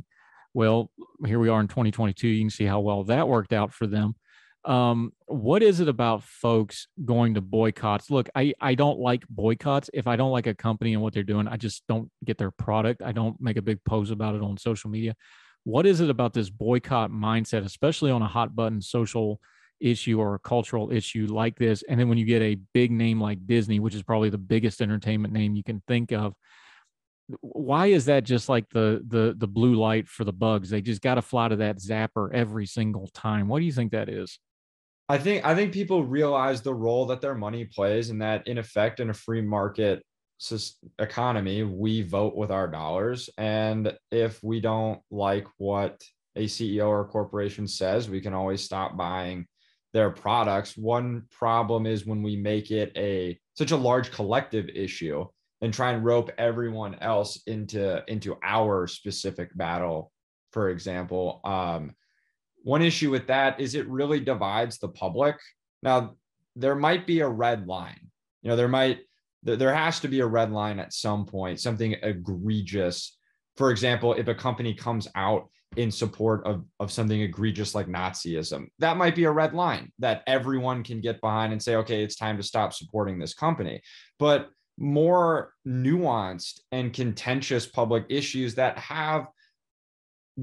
Well, 0.53 0.91
here 1.25 1.39
we 1.39 1.49
are 1.49 1.59
in 1.59 1.67
2022. 1.67 2.27
You 2.27 2.41
can 2.41 2.49
see 2.49 2.65
how 2.65 2.79
well 2.79 3.03
that 3.05 3.27
worked 3.27 3.53
out 3.53 3.73
for 3.73 3.87
them. 3.87 4.15
Um, 4.63 5.11
what 5.25 5.63
is 5.63 5.79
it 5.79 5.87
about 5.87 6.23
folks 6.23 6.87
going 7.03 7.33
to 7.33 7.41
boycotts? 7.41 8.11
Look, 8.11 8.29
I, 8.35 8.53
I 8.61 8.75
don't 8.75 8.99
like 8.99 9.23
boycotts. 9.27 9.89
If 9.93 10.05
I 10.05 10.15
don't 10.15 10.31
like 10.31 10.45
a 10.45 10.53
company 10.53 10.93
and 10.93 11.01
what 11.01 11.13
they're 11.13 11.23
doing, 11.23 11.47
I 11.47 11.57
just 11.57 11.83
don't 11.87 12.11
get 12.23 12.37
their 12.37 12.51
product. 12.51 13.01
I 13.01 13.11
don't 13.11 13.39
make 13.41 13.57
a 13.57 13.61
big 13.61 13.83
post 13.85 14.11
about 14.11 14.35
it 14.35 14.41
on 14.41 14.57
social 14.57 14.89
media. 14.91 15.15
What 15.63 15.85
is 15.85 15.99
it 15.99 16.09
about 16.09 16.33
this 16.33 16.49
boycott 16.49 17.11
mindset, 17.11 17.65
especially 17.65 18.11
on 18.11 18.21
a 18.21 18.27
hot 18.27 18.55
button 18.55 18.81
social 18.81 19.39
issue 19.81 20.19
or 20.19 20.35
a 20.35 20.39
cultural 20.39 20.91
issue 20.91 21.27
like 21.29 21.57
this. 21.57 21.83
And 21.89 21.99
then 21.99 22.07
when 22.07 22.17
you 22.17 22.25
get 22.25 22.41
a 22.41 22.59
big 22.73 22.91
name 22.91 23.19
like 23.19 23.45
Disney, 23.45 23.79
which 23.79 23.95
is 23.95 24.03
probably 24.03 24.29
the 24.29 24.37
biggest 24.37 24.81
entertainment 24.81 25.33
name 25.33 25.55
you 25.55 25.63
can 25.63 25.81
think 25.87 26.11
of, 26.11 26.33
why 27.41 27.87
is 27.87 28.05
that 28.05 28.23
just 28.23 28.49
like 28.49 28.69
the 28.69 29.01
the 29.07 29.33
the 29.37 29.47
blue 29.47 29.75
light 29.75 30.07
for 30.07 30.23
the 30.23 30.33
bugs? 30.33 30.69
They 30.69 30.81
just 30.81 31.01
got 31.01 31.15
to 31.15 31.21
fly 31.21 31.47
to 31.47 31.55
that 31.57 31.79
zapper 31.79 32.33
every 32.33 32.65
single 32.65 33.07
time. 33.07 33.47
What 33.47 33.59
do 33.59 33.65
you 33.65 33.71
think 33.71 33.91
that 33.91 34.09
is? 34.09 34.39
I 35.09 35.17
think 35.17 35.45
I 35.45 35.55
think 35.55 35.73
people 35.73 36.03
realize 36.03 36.61
the 36.61 36.73
role 36.73 37.05
that 37.07 37.21
their 37.21 37.35
money 37.35 37.65
plays, 37.65 38.09
and 38.09 38.21
that 38.21 38.47
in 38.47 38.57
effect, 38.57 38.99
in 38.99 39.09
a 39.09 39.13
free 39.13 39.41
market 39.41 40.03
economy, 40.99 41.63
we 41.63 42.01
vote 42.01 42.35
with 42.35 42.49
our 42.49 42.67
dollars. 42.67 43.29
And 43.37 43.95
if 44.11 44.43
we 44.43 44.59
don't 44.59 44.99
like 45.11 45.45
what 45.57 46.01
a 46.35 46.45
CEO 46.45 46.87
or 46.87 47.01
a 47.01 47.05
corporation 47.05 47.67
says, 47.67 48.09
we 48.09 48.21
can 48.21 48.33
always 48.33 48.63
stop 48.63 48.97
buying 48.97 49.45
their 49.93 50.09
products. 50.09 50.77
One 50.77 51.23
problem 51.29 51.85
is 51.85 52.05
when 52.05 52.23
we 52.23 52.35
make 52.35 52.71
it 52.71 52.91
a 52.95 53.39
such 53.53 53.71
a 53.71 53.77
large 53.77 54.11
collective 54.11 54.69
issue 54.69 55.25
and 55.61 55.73
try 55.73 55.91
and 55.91 56.03
rope 56.03 56.31
everyone 56.37 56.95
else 57.01 57.41
into 57.47 58.03
into 58.07 58.37
our 58.43 58.87
specific 58.87 59.55
battle. 59.55 60.11
For 60.51 60.69
example, 60.69 61.39
um, 61.43 61.95
one 62.63 62.81
issue 62.81 63.11
with 63.11 63.27
that 63.27 63.59
is 63.59 63.75
it 63.75 63.87
really 63.87 64.19
divides 64.19 64.77
the 64.79 64.89
public. 64.89 65.37
Now, 65.81 66.15
there 66.55 66.75
might 66.75 67.07
be 67.07 67.21
a 67.21 67.27
red 67.27 67.67
line. 67.67 68.09
You 68.41 68.49
know, 68.49 68.55
there 68.55 68.67
might 68.67 68.99
there 69.43 69.73
has 69.73 69.99
to 70.01 70.07
be 70.07 70.19
a 70.19 70.27
red 70.27 70.51
line 70.51 70.79
at 70.79 70.93
some 70.93 71.25
point, 71.25 71.59
something 71.59 71.95
egregious. 72.03 73.17
For 73.57 73.71
example, 73.71 74.13
if 74.13 74.27
a 74.27 74.35
company 74.35 74.73
comes 74.73 75.07
out 75.15 75.49
in 75.77 75.89
support 75.89 76.45
of, 76.45 76.65
of 76.79 76.91
something 76.91 77.21
egregious 77.21 77.73
like 77.73 77.87
Nazism. 77.87 78.65
That 78.79 78.97
might 78.97 79.15
be 79.15 79.23
a 79.23 79.31
red 79.31 79.53
line 79.53 79.91
that 79.99 80.21
everyone 80.27 80.83
can 80.83 80.99
get 80.99 81.21
behind 81.21 81.53
and 81.53 81.61
say, 81.61 81.75
okay, 81.77 82.03
it's 82.03 82.15
time 82.15 82.37
to 82.37 82.43
stop 82.43 82.73
supporting 82.73 83.17
this 83.17 83.33
company. 83.33 83.81
But 84.19 84.49
more 84.77 85.53
nuanced 85.67 86.61
and 86.71 86.93
contentious 86.93 87.65
public 87.65 88.05
issues 88.09 88.55
that 88.55 88.77
have 88.77 89.27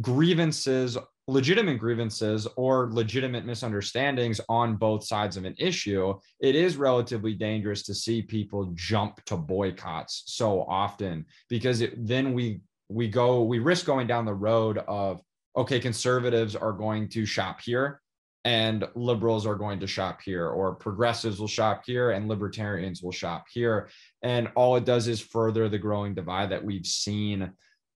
grievances, 0.00 0.96
legitimate 1.26 1.78
grievances, 1.78 2.46
or 2.56 2.90
legitimate 2.92 3.44
misunderstandings 3.44 4.40
on 4.48 4.76
both 4.76 5.04
sides 5.04 5.36
of 5.36 5.44
an 5.44 5.54
issue, 5.58 6.14
it 6.40 6.54
is 6.54 6.76
relatively 6.76 7.34
dangerous 7.34 7.82
to 7.82 7.94
see 7.94 8.22
people 8.22 8.70
jump 8.74 9.22
to 9.24 9.36
boycotts 9.36 10.24
so 10.26 10.62
often 10.62 11.24
because 11.48 11.80
it, 11.80 12.06
then 12.06 12.32
we 12.32 12.60
we 12.88 13.08
go 13.08 13.42
we 13.42 13.58
risk 13.58 13.84
going 13.84 14.06
down 14.06 14.24
the 14.24 14.32
road 14.32 14.78
of 14.88 15.20
okay 15.56 15.78
conservatives 15.78 16.56
are 16.56 16.72
going 16.72 17.06
to 17.06 17.26
shop 17.26 17.60
here 17.60 18.00
and 18.44 18.86
liberals 18.94 19.46
are 19.46 19.54
going 19.54 19.80
to 19.80 19.86
shop 19.86 20.20
here 20.22 20.48
or 20.48 20.74
progressives 20.74 21.40
will 21.40 21.48
shop 21.48 21.82
here 21.84 22.12
and 22.12 22.28
libertarians 22.28 23.02
will 23.02 23.12
shop 23.12 23.46
here. 23.52 23.88
And 24.22 24.48
all 24.54 24.76
it 24.76 24.84
does 24.84 25.08
is 25.08 25.20
further 25.20 25.68
the 25.68 25.78
growing 25.78 26.14
divide 26.14 26.50
that 26.50 26.64
we've 26.64 26.86
seen 26.86 27.52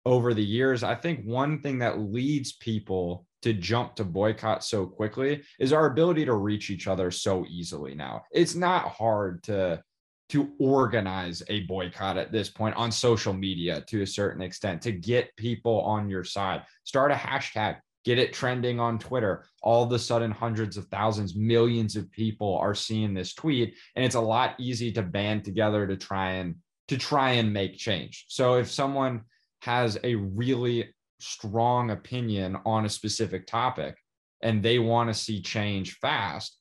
over 0.06 0.34
the 0.34 0.44
years. 0.44 0.84
I 0.84 0.96
think 0.96 1.24
one 1.26 1.62
thing 1.62 1.80
that 1.80 2.00
leads 2.00 2.54
people 2.54 3.26
to 3.44 3.54
jump 3.54 3.96
to 3.96 4.04
boycott 4.04 4.64
so 4.64 4.86
quickly 4.86 5.44
is 5.60 5.74
our 5.74 5.88
ability 5.88 6.26
to 6.26 6.34
reach 6.34 6.70
each 6.70 6.88
other 6.88 7.12
so 7.12 7.46
easily 7.48 7.96
now. 7.96 8.24
It's 8.32 8.56
not 8.56 8.88
hard 8.90 9.44
to 9.44 9.82
to 10.30 10.50
organize 10.60 11.44
a 11.50 11.62
boycott 11.64 12.16
at 12.18 12.32
this 12.32 12.50
point 12.50 12.74
on 12.78 12.90
social 12.90 13.34
media 13.34 13.84
to 13.86 14.02
a 14.02 14.08
certain 14.08 14.42
extent 14.42 14.82
to 14.82 14.94
get 14.94 15.36
people 15.36 15.82
on 15.82 16.10
your 16.10 16.24
side. 16.24 16.64
Start 16.86 17.12
a 17.12 17.16
hashtag, 17.16 17.80
get 18.04 18.20
it 18.20 18.34
trending 18.34 18.80
on 18.80 19.00
Twitter. 19.00 19.46
All 19.62 19.84
of 19.84 19.92
a 19.92 20.00
sudden, 20.00 20.32
hundreds 20.32 20.78
of 20.78 20.88
thousands, 20.88 21.36
millions 21.36 21.96
of 21.96 22.12
people 22.12 22.58
are 22.58 22.76
seeing 22.76 23.14
this 23.14 23.34
tweet, 23.34 23.76
and 23.96 24.04
it's 24.04 24.16
a 24.16 24.22
lot 24.22 24.56
easy 24.60 24.92
to 24.94 25.02
band 25.02 25.44
together 25.44 25.88
to 25.88 25.98
try 25.98 26.32
and 26.32 26.56
to 26.88 26.98
try 26.98 27.32
and 27.32 27.54
make 27.54 27.78
change. 27.78 28.26
So 28.28 28.56
if 28.56 28.70
someone 28.70 29.22
has 29.62 29.98
a 30.04 30.16
really 30.16 30.94
strong 31.20 31.92
opinion 31.92 32.58
on 32.66 32.86
a 32.86 32.90
specific 32.90 33.46
topic 33.46 33.96
and 34.42 34.62
they 34.62 34.80
want 34.80 35.10
to 35.10 35.14
see 35.14 35.42
change 35.42 35.98
fast, 36.00 36.58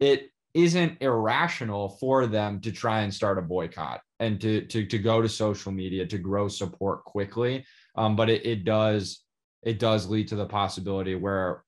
it 0.00 0.28
isn't 0.54 1.00
irrational 1.00 1.96
for 2.00 2.26
them 2.26 2.60
to 2.60 2.72
try 2.72 3.00
and 3.02 3.14
start 3.14 3.38
a 3.38 3.42
boycott 3.42 4.02
and 4.20 4.40
to 4.40 4.62
to 4.66 4.84
to 4.84 4.98
go 4.98 5.22
to 5.22 5.28
social 5.28 5.72
media 5.72 6.04
to 6.06 6.18
grow 6.18 6.48
support 6.48 7.04
quickly. 7.04 7.64
Um, 7.96 8.16
but 8.16 8.28
it, 8.28 8.44
it 8.44 8.64
does 8.64 9.22
it 9.62 9.78
does 9.78 10.08
lead 10.08 10.28
to 10.28 10.36
the 10.36 10.46
possibility 10.46 11.14
where 11.14 11.62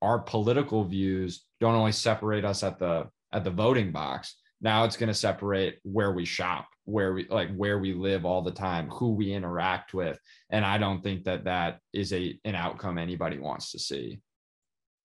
our 0.00 0.20
political 0.20 0.84
views 0.84 1.44
don't 1.60 1.74
only 1.74 1.92
separate 1.92 2.44
us 2.44 2.62
at 2.62 2.78
the 2.78 3.08
at 3.32 3.44
the 3.44 3.50
voting 3.50 3.92
box. 3.92 4.36
Now 4.60 4.84
it's 4.84 4.96
going 4.96 5.08
to 5.08 5.14
separate 5.14 5.78
where 5.82 6.12
we 6.12 6.24
shop, 6.24 6.68
where 6.84 7.12
we 7.12 7.26
like 7.28 7.54
where 7.56 7.78
we 7.78 7.92
live 7.92 8.24
all 8.24 8.42
the 8.42 8.50
time, 8.50 8.88
who 8.88 9.12
we 9.12 9.32
interact 9.32 9.94
with, 9.94 10.18
and 10.50 10.64
I 10.64 10.78
don't 10.78 11.02
think 11.02 11.24
that 11.24 11.44
that 11.44 11.80
is 11.92 12.12
a 12.12 12.38
an 12.44 12.54
outcome 12.54 12.98
anybody 12.98 13.38
wants 13.38 13.72
to 13.72 13.78
see. 13.78 14.20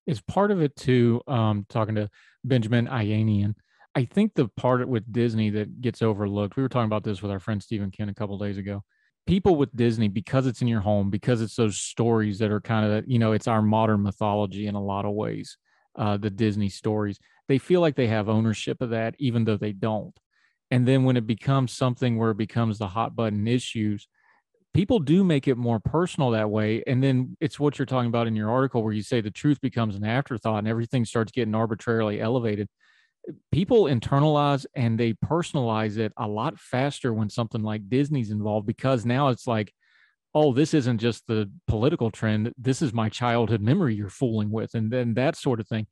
Is 0.06 0.22
part 0.22 0.52
of 0.52 0.62
it 0.62 0.76
too? 0.76 1.22
Um, 1.28 1.66
talking 1.70 1.96
to 1.96 2.10
Benjamin 2.44 2.88
Ayanian. 2.88 3.56
I 3.96 4.04
think 4.06 4.34
the 4.36 4.50
part 4.58 4.88
with 4.88 5.12
Disney 5.12 5.50
that 5.52 5.82
gets 5.82 6.02
overlooked, 6.02 6.58
we 6.58 6.64
were 6.64 6.70
talking 6.70 6.86
about 6.86 7.06
this 7.06 7.22
with 7.22 7.32
our 7.32 7.40
friend 7.40 7.64
Stephen 7.64 7.92
Ken 7.92 8.10
a 8.10 8.14
couple 8.14 8.38
days 8.38 8.58
ago. 8.58 8.84
People 9.28 9.56
with 9.56 9.76
Disney, 9.76 10.08
because 10.08 10.46
it's 10.46 10.62
in 10.62 10.68
your 10.68 10.82
home, 10.82 11.10
because 11.10 11.42
it's 11.42 11.56
those 11.56 11.78
stories 11.78 12.38
that 12.40 12.52
are 12.52 12.62
kind 12.62 12.92
of, 12.92 13.06
you 13.08 13.18
know, 13.18 13.32
it's 13.32 13.48
our 13.48 13.62
modern 13.62 14.04
mythology 14.04 14.68
in 14.68 14.76
a 14.76 14.84
lot 14.84 15.06
of 15.06 15.14
ways, 15.14 15.58
uh, 15.96 16.18
the 16.18 16.30
Disney 16.30 16.70
stories, 16.70 17.18
they 17.48 17.58
feel 17.58 17.82
like 17.82 17.96
they 17.96 18.08
have 18.08 18.30
ownership 18.30 18.82
of 18.82 18.92
that, 18.92 19.16
even 19.18 19.46
though 19.46 19.58
they 19.58 19.72
don't. 19.72 20.16
And 20.72 20.88
then 20.88 21.04
when 21.04 21.18
it 21.18 21.26
becomes 21.28 21.72
something 21.72 22.18
where 22.18 22.32
it 22.32 22.38
becomes 22.38 22.78
the 22.78 22.88
hot 22.88 23.16
button 23.16 23.48
issues, 23.48 24.08
people 24.74 25.00
do 25.00 25.24
make 25.24 25.48
it 25.48 25.58
more 25.58 25.80
personal 25.80 26.32
that 26.32 26.50
way. 26.50 26.84
And 26.86 27.02
then 27.04 27.38
it's 27.40 27.60
what 27.60 27.80
you're 27.80 27.86
talking 27.86 28.10
about 28.10 28.28
in 28.28 28.36
your 28.36 28.50
article 28.50 28.84
where 28.84 28.94
you 28.94 29.04
say 29.04 29.22
the 29.22 29.32
truth 29.32 29.62
becomes 29.62 29.96
an 29.96 30.04
afterthought 30.04 30.60
and 30.60 30.68
everything 30.68 31.06
starts 31.06 31.32
getting 31.32 31.56
arbitrarily 31.56 32.20
elevated. 32.20 32.68
People 33.52 33.84
internalize 33.84 34.66
and 34.76 35.00
they 35.00 35.14
personalize 35.14 35.98
it 35.98 36.14
a 36.18 36.28
lot 36.28 36.60
faster 36.60 37.14
when 37.14 37.30
something 37.30 37.64
like 37.64 37.90
Disney's 37.90 38.32
involved 38.32 38.68
because 38.68 39.06
now 39.06 39.30
it's 39.30 39.48
like, 39.48 39.74
oh, 40.34 40.54
this 40.54 40.74
isn't 40.74 41.00
just 41.00 41.26
the 41.28 41.50
political 41.68 42.12
trend. 42.12 42.54
This 42.58 42.82
is 42.82 42.94
my 42.94 43.10
childhood 43.10 43.62
memory 43.62 43.96
you're 43.96 44.10
fooling 44.10 44.52
with, 44.52 44.76
and 44.76 44.92
then 44.92 45.14
that 45.16 45.38
sort 45.38 45.60
of 45.60 45.68
thing. 45.68 45.88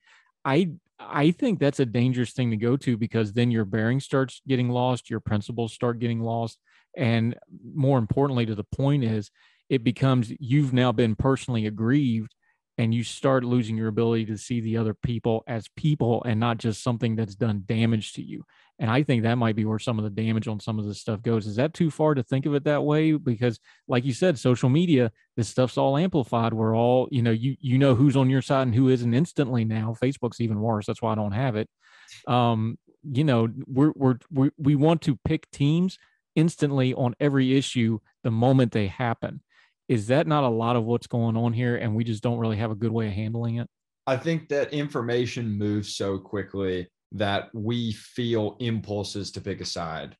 I 0.45 0.71
I 0.99 1.31
think 1.31 1.59
that's 1.59 1.79
a 1.79 1.85
dangerous 1.85 2.33
thing 2.33 2.51
to 2.51 2.57
go 2.57 2.77
to 2.77 2.97
because 2.97 3.33
then 3.33 3.51
your 3.51 3.65
bearing 3.65 3.99
starts 3.99 4.41
getting 4.47 4.69
lost, 4.69 5.09
your 5.09 5.19
principles 5.19 5.73
start 5.73 5.99
getting 5.99 6.21
lost, 6.21 6.59
and 6.95 7.35
more 7.73 7.97
importantly, 7.97 8.45
to 8.45 8.55
the 8.55 8.65
point 8.65 9.03
is 9.03 9.31
it 9.69 9.83
becomes 9.83 10.31
you've 10.39 10.73
now 10.73 10.91
been 10.91 11.15
personally 11.15 11.65
aggrieved 11.65 12.35
and 12.77 12.93
you 12.93 13.03
start 13.03 13.43
losing 13.43 13.77
your 13.77 13.87
ability 13.87 14.25
to 14.25 14.37
see 14.37 14.59
the 14.59 14.77
other 14.77 14.93
people 14.93 15.43
as 15.47 15.67
people 15.75 16.23
and 16.23 16.39
not 16.39 16.57
just 16.57 16.81
something 16.81 17.15
that's 17.15 17.35
done 17.35 17.63
damage 17.67 18.13
to 18.13 18.23
you. 18.23 18.43
And 18.79 18.89
I 18.89 19.03
think 19.03 19.23
that 19.23 19.37
might 19.37 19.55
be 19.55 19.65
where 19.65 19.77
some 19.77 19.99
of 19.99 20.03
the 20.03 20.09
damage 20.09 20.47
on 20.47 20.59
some 20.59 20.79
of 20.79 20.85
this 20.85 20.99
stuff 20.99 21.21
goes. 21.21 21.45
Is 21.45 21.57
that 21.57 21.75
too 21.75 21.91
far 21.91 22.15
to 22.15 22.23
think 22.23 22.47
of 22.47 22.55
it 22.55 22.63
that 22.63 22.83
way? 22.83 23.11
Because, 23.13 23.59
like 23.87 24.03
you 24.03 24.13
said, 24.13 24.39
social 24.39 24.69
media, 24.69 25.11
this 25.37 25.47
stuff's 25.47 25.77
all 25.77 25.95
amplified. 25.95 26.53
We're 26.53 26.75
all, 26.75 27.07
you 27.11 27.21
know, 27.21 27.31
you 27.31 27.55
you 27.59 27.77
know 27.77 27.93
who's 27.93 28.17
on 28.17 28.31
your 28.31 28.41
side 28.41 28.63
and 28.63 28.75
who 28.75 28.89
isn't 28.89 29.13
instantly 29.13 29.63
now. 29.63 29.95
Facebook's 30.01 30.41
even 30.41 30.59
worse. 30.59 30.87
That's 30.87 31.01
why 31.01 31.11
I 31.11 31.15
don't 31.15 31.33
have 31.33 31.55
it. 31.55 31.69
Um, 32.27 32.79
you 33.03 33.23
know, 33.23 33.47
we're 33.67 33.93
we're, 33.95 34.17
we're 34.31 34.51
we 34.57 34.75
want 34.75 35.03
to 35.03 35.19
pick 35.23 35.49
teams 35.51 35.99
instantly 36.35 36.95
on 36.95 37.15
every 37.19 37.55
issue 37.55 37.99
the 38.23 38.31
moment 38.31 38.71
they 38.71 38.87
happen. 38.87 39.41
Is 39.93 40.07
that 40.07 40.25
not 40.25 40.43
a 40.43 40.49
lot 40.49 40.75
of 40.75 40.85
what's 40.85 41.05
going 41.05 41.37
on 41.37 41.53
here? 41.53 41.75
And 41.75 41.95
we 41.95 42.03
just 42.03 42.23
don't 42.23 42.39
really 42.39 42.57
have 42.57 42.71
a 42.71 42.75
good 42.75 42.91
way 42.91 43.05
of 43.09 43.13
handling 43.13 43.57
it? 43.57 43.67
I 44.07 44.17
think 44.17 44.49
that 44.49 44.73
information 44.73 45.55
moves 45.55 45.95
so 45.95 46.17
quickly 46.17 46.87
that 47.11 47.49
we 47.53 47.91
feel 47.91 48.57
impulses 48.59 49.31
to 49.33 49.39
pick 49.39 49.61
a 49.61 49.65
side 49.65 50.17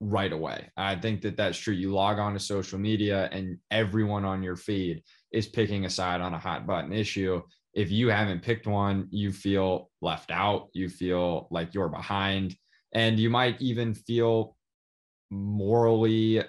right 0.00 0.32
away. 0.32 0.68
I 0.76 0.96
think 0.96 1.22
that 1.22 1.36
that's 1.36 1.56
true. 1.56 1.74
You 1.74 1.92
log 1.94 2.18
on 2.18 2.32
to 2.32 2.40
social 2.40 2.76
media 2.80 3.28
and 3.30 3.56
everyone 3.70 4.24
on 4.24 4.42
your 4.42 4.56
feed 4.56 5.04
is 5.30 5.46
picking 5.46 5.84
a 5.84 5.90
side 5.90 6.20
on 6.20 6.34
a 6.34 6.38
hot 6.38 6.66
button 6.66 6.92
issue. 6.92 7.40
if 7.72 7.92
you 7.92 8.08
haven't 8.08 8.42
picked 8.42 8.66
one, 8.66 9.06
you 9.10 9.32
feel 9.32 9.90
left 10.02 10.32
out, 10.32 10.70
you 10.72 10.88
feel 10.88 11.46
like 11.52 11.72
you're 11.72 11.88
behind, 11.88 12.56
and 12.92 13.18
you 13.18 13.30
might 13.30 13.60
even 13.62 13.94
feel 13.94 14.56
morally 15.30 16.42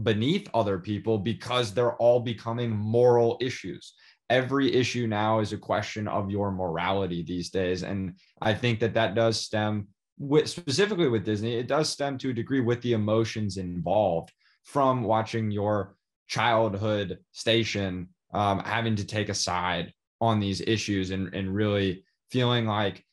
beneath 0.00 0.48
other 0.54 0.78
people 0.78 1.18
because 1.18 1.72
they're 1.72 1.96
all 1.96 2.20
becoming 2.20 2.70
moral 2.70 3.36
issues. 3.40 3.94
Every 4.30 4.72
issue 4.72 5.06
now 5.06 5.40
is 5.40 5.52
a 5.52 5.58
question 5.58 6.08
of 6.08 6.30
your 6.30 6.50
morality 6.50 7.22
these 7.22 7.50
days. 7.50 7.82
And 7.82 8.18
I 8.40 8.54
think 8.54 8.80
that 8.80 8.94
that 8.94 9.14
does 9.14 9.40
stem 9.40 9.88
with 10.18 10.48
specifically 10.48 11.08
with 11.08 11.24
Disney, 11.24 11.54
it 11.54 11.66
does 11.66 11.90
stem 11.90 12.16
to 12.18 12.30
a 12.30 12.34
degree 12.34 12.60
with 12.60 12.80
the 12.82 12.92
emotions 12.92 13.56
involved 13.56 14.30
from 14.64 15.02
watching 15.02 15.50
your 15.50 15.96
childhood 16.28 17.18
station 17.32 18.08
um, 18.32 18.60
having 18.60 18.96
to 18.96 19.04
take 19.04 19.28
a 19.28 19.34
side 19.34 19.92
on 20.20 20.40
these 20.40 20.60
issues 20.60 21.10
and, 21.10 21.34
and 21.34 21.54
really 21.54 22.04
feeling 22.30 22.66
like 22.66 23.04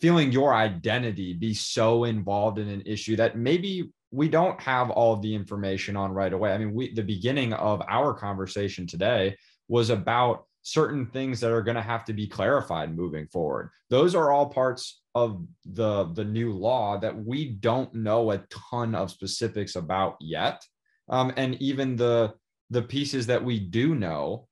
feeling 0.00 0.30
your 0.30 0.54
identity 0.54 1.32
be 1.32 1.54
so 1.54 2.04
involved 2.04 2.58
in 2.58 2.68
an 2.68 2.82
issue 2.84 3.16
that 3.16 3.38
maybe 3.38 3.90
we 4.12 4.28
don't 4.28 4.60
have 4.60 4.90
all 4.90 5.14
of 5.14 5.22
the 5.22 5.34
information 5.34 5.96
on 5.96 6.12
right 6.12 6.32
away. 6.32 6.52
I 6.52 6.58
mean, 6.58 6.74
we 6.74 6.94
the 6.94 7.02
beginning 7.02 7.54
of 7.54 7.82
our 7.88 8.14
conversation 8.14 8.86
today 8.86 9.36
was 9.68 9.90
about 9.90 10.44
certain 10.62 11.06
things 11.06 11.40
that 11.40 11.50
are 11.50 11.62
going 11.62 11.76
to 11.76 11.82
have 11.82 12.04
to 12.04 12.12
be 12.12 12.26
clarified 12.26 12.94
moving 12.94 13.26
forward. 13.26 13.70
Those 13.90 14.14
are 14.14 14.30
all 14.30 14.46
parts 14.46 15.00
of 15.14 15.44
the 15.64 16.04
the 16.12 16.24
new 16.24 16.52
law 16.52 16.98
that 16.98 17.16
we 17.16 17.48
don't 17.48 17.92
know 17.94 18.30
a 18.30 18.44
ton 18.70 18.94
of 18.94 19.10
specifics 19.10 19.76
about 19.76 20.16
yet. 20.20 20.62
Um, 21.08 21.32
and 21.36 21.60
even 21.60 21.96
the 21.96 22.34
the 22.70 22.82
pieces 22.82 23.26
that 23.26 23.42
we 23.42 23.58
do 23.58 23.94
know, 23.94 24.46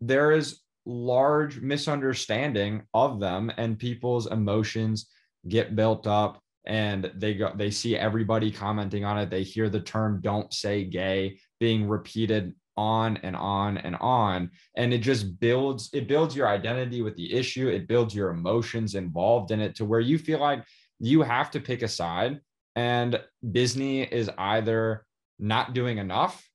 there 0.00 0.32
is 0.32 0.60
large 0.84 1.60
misunderstanding 1.60 2.82
of 2.92 3.20
them, 3.20 3.50
and 3.56 3.78
people's 3.78 4.26
emotions 4.26 5.06
get 5.48 5.76
built 5.76 6.06
up 6.06 6.42
and 6.66 7.10
they 7.14 7.34
go 7.34 7.52
they 7.54 7.70
see 7.70 7.96
everybody 7.96 8.50
commenting 8.50 9.04
on 9.04 9.18
it. 9.18 9.30
They 9.30 9.42
hear 9.42 9.68
the 9.68 9.80
term 9.80 10.20
don't 10.20 10.52
say 10.52 10.84
gay 10.84 11.38
being 11.60 11.88
repeated 11.88 12.54
on 12.76 13.16
and 13.18 13.36
on 13.36 13.78
and 13.78 13.96
on. 13.96 14.50
And 14.76 14.92
it 14.92 14.98
just 14.98 15.40
builds 15.40 15.90
it 15.92 16.08
builds 16.08 16.36
your 16.36 16.48
identity 16.48 17.02
with 17.02 17.16
the 17.16 17.32
issue. 17.32 17.68
It 17.68 17.88
builds 17.88 18.14
your 18.14 18.30
emotions 18.30 18.94
involved 18.94 19.50
in 19.50 19.60
it 19.60 19.76
to 19.76 19.84
where 19.84 20.00
you 20.00 20.18
feel 20.18 20.40
like 20.40 20.64
you 20.98 21.22
have 21.22 21.50
to 21.52 21.60
pick 21.60 21.82
a 21.82 21.88
side. 21.88 22.40
And 22.74 23.20
disney 23.52 24.02
is 24.02 24.30
either 24.36 25.06
not 25.38 25.72
doing 25.72 25.98
enough 25.98 26.46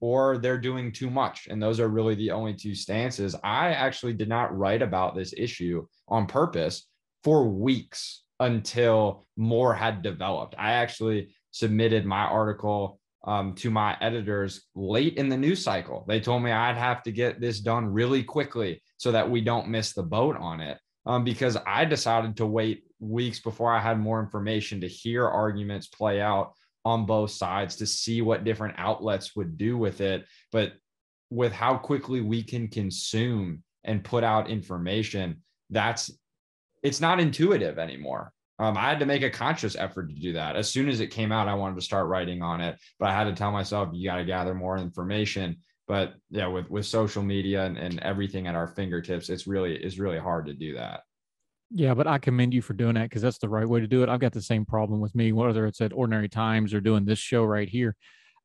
or 0.00 0.38
they're 0.38 0.58
doing 0.58 0.92
too 0.92 1.10
much. 1.10 1.48
And 1.50 1.62
those 1.62 1.80
are 1.80 1.88
really 1.88 2.14
the 2.14 2.30
only 2.30 2.54
two 2.54 2.74
stances. 2.74 3.34
I 3.42 3.70
actually 3.70 4.12
did 4.12 4.28
not 4.28 4.56
write 4.56 4.82
about 4.82 5.14
this 5.14 5.34
issue 5.36 5.86
on 6.08 6.26
purpose 6.26 6.86
for 7.22 7.48
weeks 7.48 8.23
until 8.44 9.26
more 9.36 9.74
had 9.74 10.02
developed 10.02 10.54
i 10.58 10.72
actually 10.72 11.34
submitted 11.50 12.04
my 12.04 12.24
article 12.24 12.98
um, 13.26 13.54
to 13.54 13.70
my 13.70 13.96
editors 14.00 14.66
late 14.74 15.16
in 15.16 15.28
the 15.28 15.36
news 15.36 15.62
cycle. 15.62 16.04
They 16.06 16.20
told 16.20 16.42
me 16.42 16.52
I'd 16.52 16.76
have 16.76 17.02
to 17.04 17.12
get 17.12 17.40
this 17.40 17.60
done 17.60 17.86
really 17.86 18.22
quickly 18.22 18.82
so 18.98 19.12
that 19.12 19.30
we 19.30 19.40
don't 19.40 19.68
miss 19.68 19.92
the 19.92 20.02
boat 20.02 20.36
on 20.36 20.60
it. 20.60 20.78
Um, 21.06 21.24
because 21.24 21.56
I 21.66 21.84
decided 21.84 22.36
to 22.38 22.46
wait 22.46 22.84
weeks 22.98 23.38
before 23.38 23.72
I 23.72 23.80
had 23.80 23.98
more 23.98 24.20
information 24.20 24.80
to 24.80 24.88
hear 24.88 25.26
arguments 25.28 25.86
play 25.86 26.20
out 26.20 26.52
on 26.84 27.06
both 27.06 27.30
sides 27.30 27.76
to 27.76 27.86
see 27.86 28.22
what 28.22 28.44
different 28.44 28.74
outlets 28.78 29.36
would 29.36 29.58
do 29.58 29.76
with 29.76 30.00
it. 30.00 30.24
But 30.50 30.72
with 31.30 31.52
how 31.52 31.76
quickly 31.76 32.20
we 32.20 32.42
can 32.42 32.68
consume 32.68 33.62
and 33.84 34.04
put 34.04 34.24
out 34.24 34.50
information, 34.50 35.42
that's 35.70 36.10
it's 36.82 37.00
not 37.00 37.20
intuitive 37.20 37.78
anymore. 37.78 38.33
Um, 38.58 38.76
I 38.76 38.82
had 38.82 39.00
to 39.00 39.06
make 39.06 39.22
a 39.22 39.30
conscious 39.30 39.74
effort 39.76 40.08
to 40.10 40.14
do 40.14 40.34
that. 40.34 40.54
As 40.54 40.70
soon 40.70 40.88
as 40.88 41.00
it 41.00 41.08
came 41.08 41.32
out, 41.32 41.48
I 41.48 41.54
wanted 41.54 41.74
to 41.76 41.82
start 41.82 42.06
writing 42.06 42.40
on 42.40 42.60
it, 42.60 42.78
but 43.00 43.08
I 43.08 43.12
had 43.12 43.24
to 43.24 43.34
tell 43.34 43.50
myself, 43.50 43.88
you 43.92 44.08
got 44.08 44.16
to 44.16 44.24
gather 44.24 44.54
more 44.54 44.78
information. 44.78 45.56
But 45.86 46.14
yeah, 46.30 46.46
with 46.46 46.70
with 46.70 46.86
social 46.86 47.22
media 47.22 47.64
and, 47.64 47.76
and 47.76 48.00
everything 48.00 48.46
at 48.46 48.54
our 48.54 48.68
fingertips, 48.68 49.28
it's 49.28 49.46
really 49.46 49.76
it's 49.76 49.98
really 49.98 50.18
hard 50.18 50.46
to 50.46 50.54
do 50.54 50.74
that. 50.76 51.00
Yeah, 51.70 51.94
but 51.94 52.06
I 52.06 52.18
commend 52.18 52.54
you 52.54 52.62
for 52.62 52.72
doing 52.72 52.94
that 52.94 53.10
because 53.10 53.22
that's 53.22 53.38
the 53.38 53.48
right 53.48 53.68
way 53.68 53.80
to 53.80 53.86
do 53.86 54.02
it. 54.02 54.08
I've 54.08 54.20
got 54.20 54.32
the 54.32 54.40
same 54.40 54.64
problem 54.64 55.00
with 55.00 55.14
me, 55.14 55.32
whether 55.32 55.66
it's 55.66 55.80
at 55.80 55.92
Ordinary 55.92 56.28
Times 56.28 56.72
or 56.72 56.80
doing 56.80 57.04
this 57.04 57.18
show 57.18 57.42
right 57.44 57.68
here. 57.68 57.96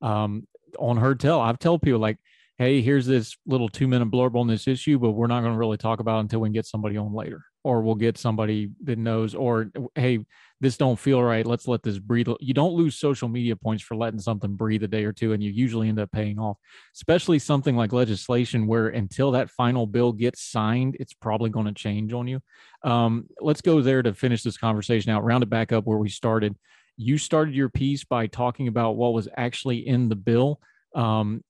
Um, 0.01 0.47
on 0.79 0.97
Heard 0.97 1.19
Tell, 1.19 1.39
I've 1.39 1.59
told 1.59 1.81
people 1.81 1.99
like, 1.99 2.17
hey, 2.59 2.81
here's 2.81 3.05
this 3.05 3.37
little 3.47 3.69
two 3.69 3.87
minute 3.87 4.11
blurb 4.11 4.35
on 4.35 4.45
this 4.45 4.67
issue, 4.67 4.99
but 4.99 5.11
we're 5.11 5.27
not 5.27 5.39
going 5.41 5.53
to 5.53 5.57
really 5.57 5.77
talk 5.77 6.01
about 6.01 6.17
it 6.17 6.21
until 6.21 6.41
we 6.41 6.49
can 6.49 6.53
get 6.53 6.65
somebody 6.65 6.97
on 6.97 7.13
later 7.13 7.45
or 7.63 7.81
we'll 7.81 7.95
get 7.95 8.17
somebody 8.17 8.69
that 8.83 8.97
knows 8.97 9.33
or 9.33 9.71
hey 9.95 10.19
this 10.61 10.77
don't 10.77 10.99
feel 10.99 11.21
right 11.21 11.45
let's 11.45 11.67
let 11.67 11.83
this 11.83 11.99
breathe. 11.99 12.27
You 12.39 12.53
don't 12.53 12.73
lose 12.73 12.95
social 12.95 13.27
media 13.27 13.55
points 13.55 13.83
for 13.83 13.95
letting 13.95 14.19
something 14.19 14.55
breathe 14.55 14.83
a 14.83 14.87
day 14.87 15.05
or 15.05 15.13
two 15.13 15.33
and 15.33 15.41
you 15.41 15.51
usually 15.51 15.89
end 15.89 15.99
up 15.99 16.11
paying 16.11 16.37
off 16.37 16.57
especially 16.95 17.39
something 17.39 17.75
like 17.75 17.93
legislation 17.93 18.67
where 18.67 18.89
until 18.89 19.31
that 19.31 19.49
final 19.49 19.87
bill 19.87 20.11
gets 20.11 20.41
signed 20.41 20.97
it's 20.99 21.13
probably 21.13 21.49
going 21.49 21.65
to 21.65 21.73
change 21.73 22.13
on 22.13 22.27
you. 22.27 22.41
Um, 22.83 23.27
let's 23.39 23.61
go 23.61 23.81
there 23.81 24.01
to 24.03 24.13
finish 24.13 24.43
this 24.43 24.57
conversation 24.57 25.11
out 25.11 25.23
round 25.23 25.43
it 25.43 25.49
back 25.49 25.71
up 25.71 25.85
where 25.85 25.97
we 25.97 26.09
started. 26.09 26.55
You 26.97 27.17
started 27.17 27.55
your 27.55 27.69
piece 27.69 28.03
by 28.03 28.27
talking 28.27 28.67
about 28.67 28.97
what 28.97 29.13
was 29.13 29.29
actually 29.37 29.87
in 29.87 30.09
the 30.09 30.15
bill. 30.17 30.59
Um, 30.93 31.43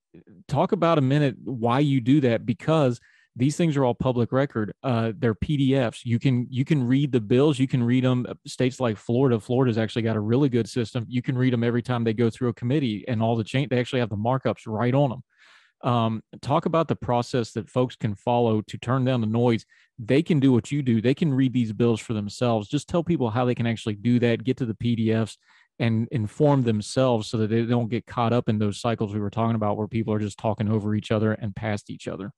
talk 0.47 0.71
about 0.71 0.97
a 0.97 1.01
minute 1.01 1.35
why 1.43 1.79
you 1.79 2.01
do 2.01 2.21
that 2.21 2.45
because 2.45 2.99
these 3.35 3.55
things 3.55 3.77
are 3.77 3.85
all 3.85 3.93
public 3.93 4.31
record. 4.31 4.73
Uh, 4.83 5.13
they're 5.17 5.35
pdfs 5.35 6.01
you 6.03 6.19
can 6.19 6.47
you 6.49 6.65
can 6.65 6.85
read 6.85 7.11
the 7.11 7.21
bills. 7.21 7.59
You 7.59 7.67
can 7.67 7.83
read 7.83 8.03
them 8.03 8.25
uh, 8.27 8.33
states 8.45 8.79
like 8.79 8.97
florida. 8.97 9.39
Florida's 9.39 9.77
actually 9.77 10.01
got 10.01 10.15
a 10.15 10.21
really 10.21 10.49
good 10.49 10.67
system. 10.69 11.05
You 11.07 11.21
can 11.21 11.37
read 11.37 11.53
them 11.53 11.63
every 11.63 11.81
time 11.81 12.03
they 12.03 12.13
go 12.13 12.29
through 12.29 12.49
a 12.49 12.53
committee 12.53 13.05
and 13.07 13.21
all 13.21 13.35
the 13.35 13.43
change 13.43 13.69
they 13.69 13.79
actually 13.79 13.99
have 13.99 14.09
the 14.09 14.17
markups 14.17 14.63
right 14.65 14.93
on 14.93 15.09
them 15.09 15.23
um, 15.83 16.23
talk 16.41 16.65
about 16.65 16.87
the 16.87 16.95
process 16.95 17.51
that 17.53 17.69
folks 17.69 17.95
can 17.95 18.15
follow 18.15 18.61
to 18.61 18.77
turn 18.77 19.05
down 19.05 19.21
the 19.21 19.27
noise. 19.27 19.65
They 19.97 20.21
can 20.21 20.39
do 20.39 20.51
what 20.51 20.71
you 20.71 20.81
do. 20.81 21.01
They 21.01 21.13
can 21.13 21.33
read 21.33 21.53
these 21.53 21.73
bills 21.73 21.99
for 21.99 22.13
themselves. 22.13 22.67
Just 22.67 22.89
tell 22.89 23.03
people 23.03 23.29
how 23.29 23.45
they 23.45 23.55
can 23.55 23.67
actually 23.67 23.95
do 23.95 24.19
that 24.19 24.43
get 24.43 24.57
to 24.57 24.65
the 24.65 24.73
pdfs 24.73 25.37
and 25.79 26.07
inform 26.11 26.63
themselves 26.63 27.27
so 27.27 27.37
that 27.37 27.47
they 27.47 27.63
don't 27.63 27.89
get 27.89 28.05
caught 28.05 28.33
up 28.33 28.49
in 28.49 28.59
those 28.59 28.79
cycles 28.79 29.13
we 29.13 29.19
were 29.19 29.29
talking 29.29 29.55
about 29.55 29.77
where 29.77 29.87
people 29.87 30.13
are 30.13 30.19
just 30.19 30.37
talking 30.37 30.69
over 30.69 30.93
each 30.93 31.11
other 31.11 31.33
and 31.33 31.55
past 31.55 31.89
each 31.89 32.07
other 32.07 32.31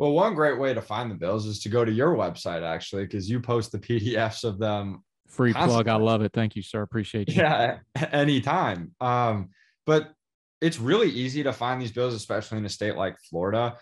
well, 0.00 0.12
one 0.12 0.34
great 0.34 0.58
way 0.58 0.72
to 0.72 0.80
find 0.80 1.10
the 1.10 1.14
bills 1.14 1.44
is 1.44 1.60
to 1.60 1.68
go 1.68 1.84
to 1.84 1.92
your 1.92 2.16
website 2.16 2.62
actually, 2.62 3.02
because 3.02 3.28
you 3.28 3.38
post 3.38 3.70
the 3.70 3.78
PDFs 3.78 4.44
of 4.44 4.58
them. 4.58 5.04
Free 5.28 5.52
constantly. 5.52 5.84
plug. 5.84 6.00
I 6.00 6.02
love 6.02 6.22
it. 6.22 6.32
Thank 6.32 6.56
you, 6.56 6.62
sir. 6.62 6.80
Appreciate 6.80 7.28
you. 7.28 7.34
Yeah, 7.34 7.80
anytime. 8.10 8.94
Um, 8.98 9.50
but 9.84 10.14
it's 10.62 10.80
really 10.80 11.10
easy 11.10 11.42
to 11.42 11.52
find 11.52 11.82
these 11.82 11.92
bills, 11.92 12.14
especially 12.14 12.56
in 12.56 12.64
a 12.64 12.70
state 12.70 12.96
like 12.96 13.18
Florida. 13.28 13.76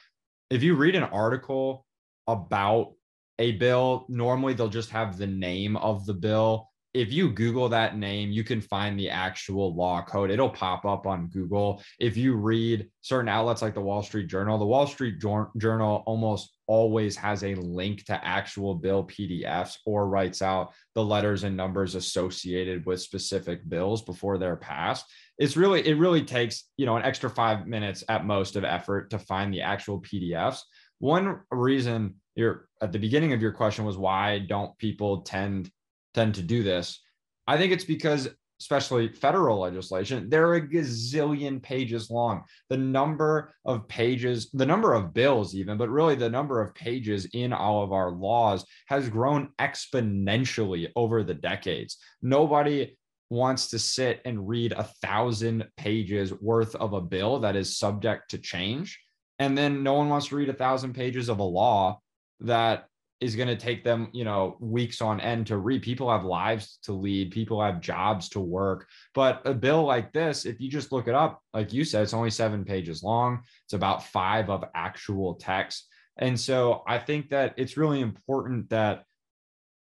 If 0.51 0.65
you 0.65 0.75
read 0.75 0.97
an 0.97 1.05
article 1.05 1.87
about 2.27 2.95
a 3.39 3.53
bill, 3.53 4.05
normally 4.09 4.55
they'll 4.55 4.69
just 4.69 4.91
have 4.91 5.19
the 5.19 5.27
name 5.29 5.77
of 5.77 6.05
the 6.05 6.15
bill 6.15 6.69
if 6.95 7.13
you 7.13 7.31
Google 7.31 7.69
that 7.69 7.97
name, 7.97 8.31
you 8.31 8.43
can 8.43 8.61
find 8.61 8.99
the 8.99 9.11
actual 9.11 9.75
law 9.75 10.03
code. 10.03 10.31
It'll 10.31 10.49
pop 10.49 10.85
up 10.85 11.07
on 11.07 11.29
Google. 11.29 11.83
If 11.99 12.17
you 12.17 12.35
read 12.35 12.89
certain 13.03 13.29
outlets 13.29 13.63
like 13.63 13.75
the 13.75 13.81
Wall 13.81 14.03
Street 14.03 14.27
Journal, 14.27 14.59
the 14.59 14.65
Wall 14.65 14.87
Street 14.87 15.19
Journal 15.21 16.03
almost 16.07 16.57
always 16.67 17.17
has 17.17 17.45
a 17.45 17.55
link 17.55 18.05
to 18.07 18.25
actual 18.25 18.75
bill 18.75 19.05
PDFs 19.05 19.77
or 19.87 20.09
writes 20.09 20.43
out 20.43 20.73
the 20.95 21.05
letters 21.05 21.45
and 21.45 21.57
numbers 21.57 21.95
associated 21.95 22.85
with 22.87 23.01
specific 23.01 23.69
bills 23.69 24.03
before 24.03 24.39
they're 24.39 24.57
passed. 24.57 25.05
It's 25.39 25.57
really, 25.57 25.87
it 25.87 25.99
really 25.99 26.23
takes, 26.25 26.65
you 26.77 26.87
know, 26.87 26.97
an 26.97 27.05
extra 27.05 27.31
five 27.31 27.67
minutes 27.67 28.03
at 28.09 28.27
most 28.27 28.57
of 28.57 28.65
effort 28.65 29.11
to 29.11 29.19
find 29.19 29.53
the 29.53 29.63
actual 29.63 30.01
PDFs. 30.01 30.61
One 31.01 31.41
reason 31.51 32.17
you're 32.35 32.69
at 32.81 32.93
the 32.93 32.99
beginning 32.99 33.33
of 33.33 33.43
your 33.43 33.53
question 33.53 33.85
was 33.85 33.97
why 33.97 34.39
don't 34.39 34.77
people 34.79 35.23
tend 35.23 35.71
tend 36.19 36.35
to 36.35 36.43
do 36.43 36.65
this. 36.65 37.01
I 37.47 37.57
think 37.57 37.73
it's 37.73 37.85
because, 37.85 38.29
especially 38.61 39.13
federal 39.13 39.61
legislation, 39.61 40.29
they're 40.29 40.55
a 40.55 40.69
gazillion 40.69 41.63
pages 41.63 42.11
long. 42.11 42.43
The 42.71 42.77
number 42.77 43.55
of 43.65 43.87
pages, 43.87 44.51
the 44.53 44.67
number 44.67 44.95
of 44.95 45.15
bills, 45.15 45.55
even, 45.55 45.79
but 45.79 45.91
really 45.91 46.17
the 46.17 46.29
number 46.29 46.61
of 46.61 46.75
pages 46.75 47.27
in 47.35 47.53
all 47.53 47.85
of 47.85 47.93
our 47.93 48.11
laws 48.11 48.67
has 48.87 49.09
grown 49.09 49.51
exponentially 49.61 50.89
over 50.97 51.23
the 51.23 51.35
decades. 51.35 51.99
Nobody 52.21 52.99
wants 53.31 53.69
to 53.69 53.79
sit 53.79 54.21
and 54.25 54.49
read 54.49 54.73
a 54.73 54.91
thousand 55.03 55.69
pages 55.77 56.33
worth 56.41 56.75
of 56.75 56.95
a 56.95 57.01
bill 57.01 57.39
that 57.41 57.55
is 57.55 57.79
subject 57.79 58.31
to 58.31 58.39
change. 58.39 58.99
And 59.39 59.57
then 59.57 59.85
no 59.85 59.95
one 59.95 60.09
wants 60.09 60.27
to 60.29 60.37
read 60.37 60.49
a 60.49 60.55
thousand 60.65 60.95
pages 60.95 61.29
of 61.29 61.39
a 61.39 61.45
law 61.45 62.01
that 62.41 62.88
is 63.21 63.35
going 63.35 63.49
to 63.49 63.57
take 63.57 63.83
them, 63.83 64.09
you 64.13 64.25
know, 64.25 64.57
weeks 64.61 65.01
on 65.01 65.21
end 65.21 65.47
to 65.49 65.57
read. 65.57 65.83
People 65.83 66.11
have 66.11 66.25
lives 66.25 66.79
to 66.85 66.93
lead, 66.93 67.31
people 67.31 67.61
have 67.61 67.81
jobs 67.81 68.29
to 68.31 68.41
work. 68.41 68.89
But 69.15 69.43
a 69.45 69.55
bill 69.55 69.85
like 69.85 70.13
this, 70.13 70.47
if 70.47 70.61
you 70.61 70.71
just 70.71 70.93
look 70.93 71.09
it 71.09 71.15
up, 71.15 71.43
like 71.53 71.73
you 71.73 71.85
said, 71.85 72.03
it's 72.03 72.15
only 72.15 72.31
seven 72.31 72.65
pages 72.65 73.03
long. 73.03 73.43
It's 73.65 73.75
about 73.75 74.05
five 74.05 74.51
of 74.51 74.65
actual 74.75 75.35
text. 75.35 75.87
And 76.19 76.39
so 76.39 76.83
I 76.87 76.99
think 76.99 77.31
that 77.31 77.55
it's 77.57 77.77
really 77.77 78.01
important 78.01 78.71
that 78.71 79.05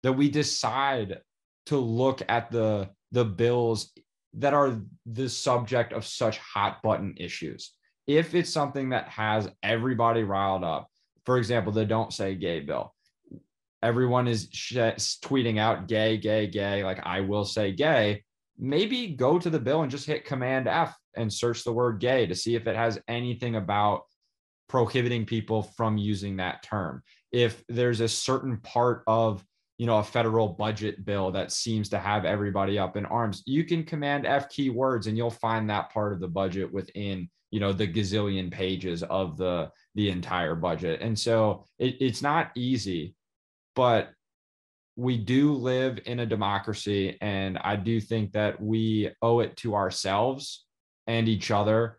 that 0.03 0.13
we 0.13 0.29
decide 0.29 1.21
to 1.67 1.79
look 1.79 2.23
at 2.29 2.51
the 2.51 2.91
the 3.13 3.25
bills 3.25 3.93
that 4.35 4.55
are 4.55 4.81
the 5.07 5.29
subject 5.29 5.93
of 5.93 6.05
such 6.05 6.39
hot 6.39 6.83
button 6.83 7.15
issues. 7.17 7.73
If 8.07 8.35
it's 8.35 8.51
something 8.51 8.91
that 8.91 9.09
has 9.09 9.49
everybody 9.63 10.23
riled 10.23 10.63
up, 10.63 10.89
for 11.25 11.39
example, 11.39 11.73
the 11.73 11.85
don't 11.85 12.13
say 12.13 12.35
gay 12.35 12.61
bill, 12.61 12.95
everyone 13.83 14.29
is 14.29 14.49
sh- 14.53 14.77
tweeting 14.77 15.59
out 15.59 15.89
gay, 15.89 16.17
gay, 16.17 16.47
gay, 16.47 16.85
like 16.85 17.01
I 17.05 17.21
will 17.21 17.45
say 17.45 17.73
gay. 17.73 18.23
Maybe 18.59 19.09
go 19.09 19.39
to 19.39 19.51
the 19.51 19.61
bill 19.61 19.83
and 19.83 19.91
just 19.91 20.07
hit 20.07 20.25
Command 20.25 20.67
F 20.67 20.97
and 21.15 21.33
search 21.33 21.65
the 21.65 21.73
word 21.73 22.01
gay 22.01 22.27
to 22.27 22.35
see 22.35 22.55
if 22.55 22.67
it 22.67 22.77
has 22.77 22.99
anything 23.09 23.57
about 23.57 24.03
prohibiting 24.69 25.27
people 25.27 25.63
from 25.63 25.99
using 25.99 26.37
that 26.37 26.63
term. 26.63 27.03
If 27.33 27.63
there's 27.69 28.01
a 28.01 28.09
certain 28.09 28.59
part 28.59 29.03
of 29.07 29.45
you 29.79 29.87
know 29.87 29.99
a 29.99 30.05
federal 30.05 30.49
budget 30.49 31.05
bill 31.05 31.31
that 31.33 31.53
seems 31.53 31.89
to 31.91 31.99
have 31.99 32.25
everybody 32.25 32.79
up 32.79 32.97
in 32.97 33.05
arms 33.07 33.43
you 33.47 33.65
can 33.65 33.85
command 33.85 34.27
f 34.27 34.49
keywords 34.49 35.07
and 35.07 35.17
you'll 35.17 35.31
find 35.31 35.69
that 35.69 35.91
part 35.93 36.13
of 36.13 36.21
the 36.21 36.29
budget 36.29 36.73
within 36.73 37.29
you 37.51 37.61
know 37.61 37.73
the 37.73 37.87
gazillion 37.87 38.51
pages 38.51 39.03
of 39.03 39.37
the 39.37 39.71
the 39.95 40.09
entire 40.09 40.55
budget 40.55 41.01
and 41.03 41.19
so 41.19 41.65
it, 41.79 41.97
it's 42.01 42.23
not 42.23 42.51
easy 42.57 43.15
but 43.77 44.11
we 44.97 45.17
do 45.17 45.53
live 45.53 46.01
in 46.07 46.21
a 46.21 46.27
democracy 46.27 47.17
and 47.21 47.59
i 47.59 47.77
do 47.77 48.01
think 48.01 48.33
that 48.33 48.61
we 48.61 49.11
owe 49.23 49.39
it 49.41 49.57
to 49.57 49.75
ourselves 49.75 50.67
and 51.07 51.29
each 51.29 51.53
other 51.53 51.99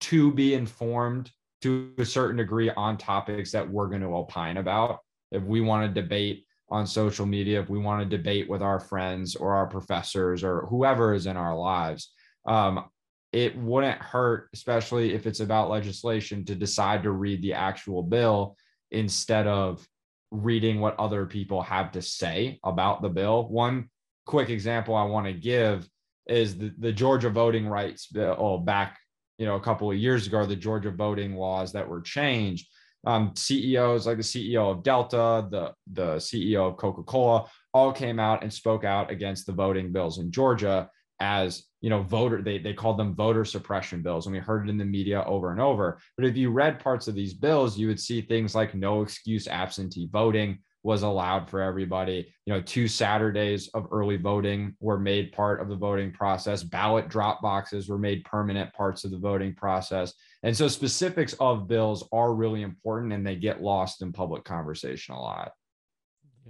to 0.00 0.32
be 0.32 0.54
informed 0.54 1.30
to 1.62 1.92
a 1.98 2.04
certain 2.04 2.36
degree 2.36 2.70
on 2.70 2.98
topics 2.98 3.52
that 3.52 3.68
we're 3.68 3.86
going 3.86 4.00
to 4.00 4.16
opine 4.16 4.56
about 4.56 4.98
if 5.30 5.42
we 5.42 5.60
want 5.60 5.86
to 5.94 6.02
debate 6.02 6.44
on 6.70 6.86
social 6.86 7.26
media 7.26 7.60
if 7.60 7.68
we 7.68 7.78
want 7.78 8.02
to 8.02 8.16
debate 8.16 8.48
with 8.48 8.62
our 8.62 8.80
friends 8.80 9.36
or 9.36 9.54
our 9.54 9.66
professors 9.66 10.42
or 10.42 10.66
whoever 10.66 11.14
is 11.14 11.26
in 11.26 11.36
our 11.36 11.56
lives. 11.56 12.12
Um, 12.46 12.84
it 13.32 13.56
wouldn't 13.56 14.00
hurt, 14.00 14.48
especially 14.54 15.12
if 15.12 15.26
it's 15.26 15.40
about 15.40 15.70
legislation, 15.70 16.44
to 16.46 16.54
decide 16.54 17.02
to 17.02 17.10
read 17.10 17.42
the 17.42 17.52
actual 17.52 18.02
bill 18.02 18.56
instead 18.90 19.46
of 19.46 19.86
reading 20.34 20.80
what 20.80 20.98
other 20.98 21.26
people 21.26 21.62
have 21.62 21.92
to 21.92 22.02
say 22.02 22.58
about 22.64 23.02
the 23.02 23.08
bill. 23.08 23.48
One 23.48 23.88
quick 24.26 24.50
example 24.50 24.94
I 24.94 25.04
want 25.04 25.26
to 25.26 25.32
give 25.32 25.88
is 26.26 26.56
the, 26.56 26.72
the 26.78 26.92
Georgia 26.92 27.30
voting 27.30 27.66
rights 27.66 28.06
bill 28.06 28.36
oh, 28.38 28.58
back, 28.58 28.98
you 29.38 29.46
know, 29.46 29.56
a 29.56 29.60
couple 29.60 29.90
of 29.90 29.96
years 29.96 30.26
ago, 30.26 30.44
the 30.44 30.56
Georgia 30.56 30.90
voting 30.90 31.36
laws 31.36 31.72
that 31.72 31.88
were 31.88 32.00
changed 32.00 32.68
um, 33.06 33.32
CEOs 33.36 34.06
like 34.06 34.16
the 34.16 34.22
CEO 34.22 34.70
of 34.70 34.82
Delta, 34.82 35.46
the, 35.50 35.72
the 35.92 36.16
CEO 36.16 36.68
of 36.68 36.76
Coca 36.76 37.02
Cola, 37.02 37.46
all 37.72 37.92
came 37.92 38.18
out 38.18 38.42
and 38.42 38.52
spoke 38.52 38.84
out 38.84 39.10
against 39.10 39.46
the 39.46 39.52
voting 39.52 39.92
bills 39.92 40.18
in 40.18 40.30
Georgia 40.30 40.88
as 41.20 41.64
you 41.84 41.90
know 41.90 42.00
voter 42.00 42.40
they, 42.40 42.56
they 42.56 42.72
called 42.72 42.98
them 42.98 43.14
voter 43.14 43.44
suppression 43.44 44.00
bills 44.00 44.24
and 44.24 44.32
we 44.34 44.40
heard 44.40 44.66
it 44.66 44.70
in 44.70 44.78
the 44.78 44.84
media 44.86 45.22
over 45.26 45.52
and 45.52 45.60
over 45.60 45.98
but 46.16 46.24
if 46.24 46.34
you 46.34 46.50
read 46.50 46.80
parts 46.80 47.08
of 47.08 47.14
these 47.14 47.34
bills 47.34 47.76
you 47.76 47.86
would 47.86 48.00
see 48.00 48.22
things 48.22 48.54
like 48.54 48.74
no 48.74 49.02
excuse 49.02 49.46
absentee 49.46 50.08
voting 50.10 50.58
was 50.84 51.02
allowed 51.02 51.48
for 51.48 51.62
everybody. 51.62 52.30
You 52.44 52.52
know, 52.52 52.60
two 52.60 52.88
Saturdays 52.88 53.68
of 53.68 53.88
early 53.90 54.18
voting 54.18 54.76
were 54.80 54.98
made 54.98 55.32
part 55.32 55.62
of 55.62 55.68
the 55.70 55.74
voting 55.74 56.12
process. 56.12 56.62
Ballot 56.62 57.08
drop 57.08 57.40
boxes 57.40 57.88
were 57.88 57.98
made 57.98 58.22
permanent 58.26 58.70
parts 58.74 59.02
of 59.02 59.10
the 59.10 59.16
voting 59.16 59.54
process. 59.54 60.12
And 60.42 60.54
so 60.54 60.68
specifics 60.68 61.34
of 61.40 61.66
bills 61.66 62.06
are 62.12 62.34
really 62.34 62.60
important 62.60 63.14
and 63.14 63.26
they 63.26 63.34
get 63.34 63.62
lost 63.62 64.02
in 64.02 64.12
public 64.12 64.44
conversation 64.44 65.14
a 65.14 65.20
lot. 65.20 65.52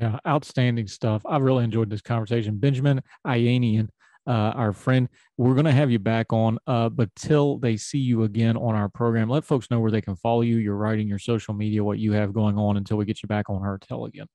Yeah, 0.00 0.18
outstanding 0.26 0.88
stuff. 0.88 1.22
I 1.24 1.38
really 1.38 1.62
enjoyed 1.62 1.88
this 1.88 2.02
conversation. 2.02 2.58
Benjamin 2.58 3.00
Ayanian, 3.24 3.88
uh, 4.26 4.52
our 4.54 4.72
friend, 4.72 5.08
we're 5.36 5.54
going 5.54 5.66
to 5.66 5.72
have 5.72 5.90
you 5.90 5.98
back 5.98 6.32
on, 6.32 6.58
uh, 6.66 6.88
but 6.88 7.14
till 7.16 7.58
they 7.58 7.76
see 7.76 7.98
you 7.98 8.24
again 8.24 8.56
on 8.56 8.74
our 8.74 8.88
program, 8.88 9.28
let 9.28 9.44
folks 9.44 9.70
know 9.70 9.80
where 9.80 9.90
they 9.90 10.00
can 10.00 10.16
follow 10.16 10.40
you, 10.40 10.56
your 10.56 10.76
writing, 10.76 11.08
your 11.08 11.18
social 11.18 11.54
media, 11.54 11.82
what 11.82 11.98
you 11.98 12.12
have 12.12 12.32
going 12.32 12.58
on 12.58 12.76
until 12.76 12.96
we 12.96 13.04
get 13.04 13.22
you 13.22 13.26
back 13.26 13.50
on 13.50 13.62
our 13.62 13.78
Tell 13.78 14.06
again. 14.06 14.26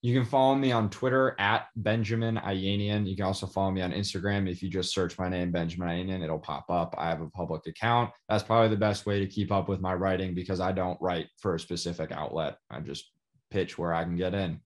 You 0.00 0.18
can 0.18 0.28
follow 0.28 0.56
me 0.56 0.72
on 0.72 0.90
Twitter 0.90 1.36
at 1.38 1.68
Benjamin 1.76 2.36
Ayanian. 2.36 3.08
You 3.08 3.14
can 3.14 3.24
also 3.24 3.46
follow 3.46 3.70
me 3.70 3.82
on 3.82 3.92
Instagram. 3.92 4.50
If 4.50 4.60
you 4.60 4.68
just 4.68 4.92
search 4.92 5.16
my 5.16 5.28
name, 5.28 5.52
Benjamin 5.52 5.88
Ayanian, 5.88 6.24
it'll 6.24 6.40
pop 6.40 6.68
up. 6.68 6.96
I 6.98 7.08
have 7.08 7.20
a 7.20 7.30
public 7.30 7.64
account. 7.68 8.10
That's 8.28 8.42
probably 8.42 8.70
the 8.70 8.76
best 8.76 9.06
way 9.06 9.20
to 9.20 9.26
keep 9.28 9.52
up 9.52 9.68
with 9.68 9.80
my 9.80 9.94
writing 9.94 10.34
because 10.34 10.58
I 10.58 10.72
don't 10.72 11.00
write 11.00 11.28
for 11.38 11.54
a 11.54 11.60
specific 11.60 12.10
outlet. 12.10 12.56
I 12.68 12.80
just 12.80 13.12
pitch 13.52 13.78
where 13.78 13.94
I 13.94 14.02
can 14.02 14.16
get 14.16 14.34
in. 14.34 14.60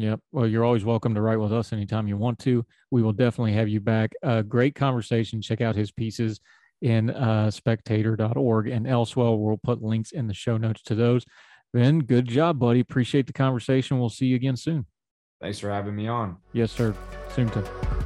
Yep. 0.00 0.20
Well, 0.32 0.46
you're 0.46 0.64
always 0.64 0.84
welcome 0.84 1.14
to 1.14 1.20
write 1.20 1.38
with 1.38 1.52
us 1.52 1.72
anytime 1.72 2.08
you 2.08 2.16
want 2.16 2.38
to. 2.40 2.64
We 2.90 3.02
will 3.02 3.12
definitely 3.12 3.52
have 3.52 3.68
you 3.68 3.80
back. 3.80 4.12
Uh, 4.22 4.42
great 4.42 4.74
conversation. 4.74 5.42
Check 5.42 5.60
out 5.60 5.76
his 5.76 5.90
pieces 5.90 6.40
in 6.82 7.10
uh, 7.10 7.50
spectator.org 7.50 8.68
and 8.68 8.86
elsewhere. 8.86 9.32
We'll 9.32 9.60
put 9.62 9.82
links 9.82 10.12
in 10.12 10.26
the 10.26 10.34
show 10.34 10.56
notes 10.56 10.82
to 10.82 10.94
those. 10.94 11.24
Ben, 11.72 12.00
good 12.00 12.26
job, 12.26 12.58
buddy. 12.58 12.80
Appreciate 12.80 13.26
the 13.26 13.32
conversation. 13.32 13.98
We'll 13.98 14.08
see 14.08 14.26
you 14.26 14.36
again 14.36 14.56
soon. 14.56 14.86
Thanks 15.40 15.58
for 15.58 15.70
having 15.70 15.94
me 15.94 16.08
on. 16.08 16.36
Yes, 16.52 16.72
sir. 16.72 16.94
Soon 17.34 17.50
to. 17.50 18.05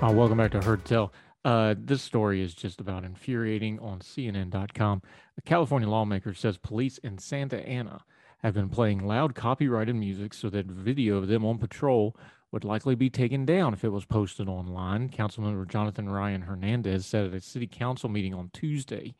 Uh, 0.00 0.12
welcome 0.12 0.38
back 0.38 0.52
to 0.52 0.60
Heard 0.60 0.84
Tell. 0.84 1.12
Uh, 1.44 1.74
this 1.76 2.02
story 2.02 2.40
is 2.40 2.54
just 2.54 2.80
about 2.80 3.02
infuriating 3.02 3.80
on 3.80 3.98
CNN.com. 3.98 5.02
A 5.36 5.42
California 5.42 5.88
lawmaker 5.88 6.32
says 6.34 6.56
police 6.56 6.98
in 6.98 7.18
Santa 7.18 7.58
Ana 7.68 8.04
have 8.44 8.54
been 8.54 8.68
playing 8.68 9.04
loud 9.04 9.34
copyrighted 9.34 9.96
music 9.96 10.34
so 10.34 10.50
that 10.50 10.66
video 10.66 11.16
of 11.16 11.26
them 11.26 11.44
on 11.44 11.58
patrol 11.58 12.16
would 12.52 12.62
likely 12.62 12.94
be 12.94 13.10
taken 13.10 13.44
down 13.44 13.74
if 13.74 13.82
it 13.82 13.88
was 13.88 14.04
posted 14.04 14.48
online. 14.48 15.08
Councilmember 15.08 15.66
Jonathan 15.66 16.08
Ryan 16.08 16.42
Hernandez 16.42 17.04
said 17.04 17.26
at 17.26 17.34
a 17.34 17.40
city 17.40 17.66
council 17.66 18.08
meeting 18.08 18.32
on 18.32 18.50
Tuesday 18.52 19.16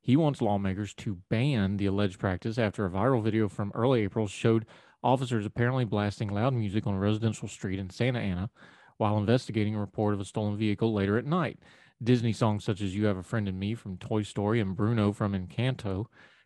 he 0.00 0.16
wants 0.16 0.40
lawmakers 0.40 0.94
to 0.94 1.18
ban 1.28 1.76
the 1.76 1.86
alleged 1.86 2.20
practice 2.20 2.56
after 2.56 2.86
a 2.86 2.90
viral 2.90 3.22
video 3.22 3.48
from 3.48 3.72
early 3.74 4.02
April 4.02 4.28
showed 4.28 4.64
officers 5.02 5.44
apparently 5.44 5.84
blasting 5.84 6.28
loud 6.28 6.54
music 6.54 6.86
on 6.86 6.94
a 6.94 7.00
residential 7.00 7.48
street 7.48 7.80
in 7.80 7.90
Santa 7.90 8.20
Ana 8.20 8.48
while 9.00 9.16
investigating 9.16 9.74
a 9.74 9.80
report 9.80 10.12
of 10.12 10.20
a 10.20 10.24
stolen 10.26 10.58
vehicle 10.58 10.92
later 10.92 11.16
at 11.16 11.24
night. 11.24 11.58
Disney 12.02 12.34
songs 12.34 12.64
such 12.64 12.82
as 12.82 12.94
You 12.94 13.06
Have 13.06 13.16
a 13.16 13.22
Friend 13.22 13.48
in 13.48 13.58
Me 13.58 13.74
from 13.74 13.96
Toy 13.96 14.22
Story 14.22 14.60
and 14.60 14.76
Bruno 14.76 15.10
from 15.10 15.32
Encanto 15.32 16.04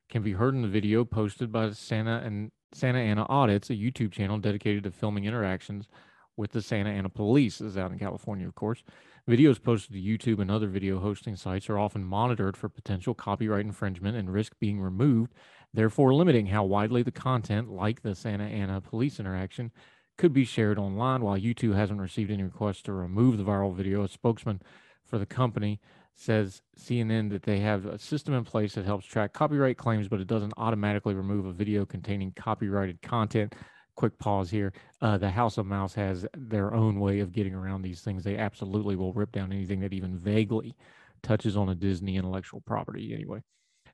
can 0.09 0.23
be 0.23 0.35
heard 0.35 0.55
in 0.55 0.63
the 0.63 0.69
video 0.69 1.05
posted 1.05 1.51
by 1.51 1.71
Santa 1.73 2.23
and 2.25 2.53
Santa 2.73 3.01
Ana 3.01 3.27
Audits, 3.29 3.71
a 3.71 3.75
YouTube 3.75 4.13
channel 4.13 4.39
dedicated 4.39 4.85
to 4.85 4.93
filming 4.93 5.25
interactions 5.25 5.89
with 6.37 6.53
the 6.53 6.63
Santa 6.63 6.91
Ana 6.91 7.09
police. 7.09 7.61
Is 7.61 7.77
out 7.77 7.91
in 7.91 7.99
California, 7.99 8.47
of 8.47 8.55
course. 8.55 8.85
Videos 9.29 9.61
posted 9.61 9.93
to 9.95 10.01
YouTube 10.01 10.41
and 10.41 10.51
other 10.51 10.69
video 10.69 11.01
hosting 11.01 11.35
sites 11.35 11.69
are 11.69 11.79
often 11.79 12.05
monitored 12.05 12.57
for 12.57 12.69
potential 12.69 13.15
copyright 13.15 13.67
infringement 13.67 14.17
and 14.17 14.33
risk 14.33 14.53
being 14.61 14.81
removed, 14.81 15.33
therefore 15.73 16.15
limiting 16.15 16.47
how 16.47 16.63
widely 16.63 17.03
the 17.03 17.11
content, 17.11 17.69
like 17.69 18.03
the 18.03 18.15
Santa 18.15 18.45
Ana 18.45 18.81
police 18.81 19.19
interaction, 19.19 19.73
could 20.17 20.33
be 20.33 20.45
shared 20.45 20.79
online. 20.79 21.23
While 21.23 21.39
YouTube 21.39 21.75
hasn't 21.75 22.01
received 22.01 22.31
any 22.31 22.43
requests 22.43 22.83
to 22.83 22.93
remove 22.93 23.39
the 23.39 23.45
viral 23.45 23.75
video, 23.75 24.03
a 24.03 24.09
spokesman 24.09 24.61
for 25.05 25.19
the 25.19 25.27
company 25.27 25.81
says 26.17 26.63
CNN 26.79 27.31
that 27.31 27.43
they 27.43 27.59
have 27.61 27.87
a 27.87 27.99
system 27.99 28.35
in 28.35 28.45
place 28.45 28.75
that 28.75 28.85
helps 28.85 29.07
track 29.07 29.33
copyright 29.33 29.77
claims, 29.77 30.09
but 30.09 30.21
it 30.21 30.27
doesn't 30.27 30.55
automatically 30.57 31.15
remove 31.15 31.47
a 31.47 31.53
video 31.53 31.85
containing 31.85 32.33
copyrighted 32.33 33.03
content. 33.03 33.55
Quick 33.97 34.19
pause 34.19 34.51
here. 34.51 34.73
Uh, 35.01 35.19
the 35.19 35.31
House 35.31 35.59
of 35.59 35.67
Mouse 35.67 35.95
has 35.95 36.27
their 36.37 36.75
own 36.75 37.01
way 37.01 37.21
of 37.21 37.33
getting 37.33 37.55
around 37.55 37.83
these 37.83 38.01
things. 38.01 38.25
They 38.25 38.37
absolutely 38.37 38.97
will 38.97 39.13
rip 39.13 39.33
down 39.33 39.53
anything 39.53 39.81
that 39.81 39.93
even 39.93 40.19
vaguely 40.19 40.77
touches 41.23 41.57
on 41.57 41.69
a 41.69 41.75
Disney 41.75 42.17
intellectual 42.17 42.61
property, 42.61 43.13
anyway. 43.15 43.43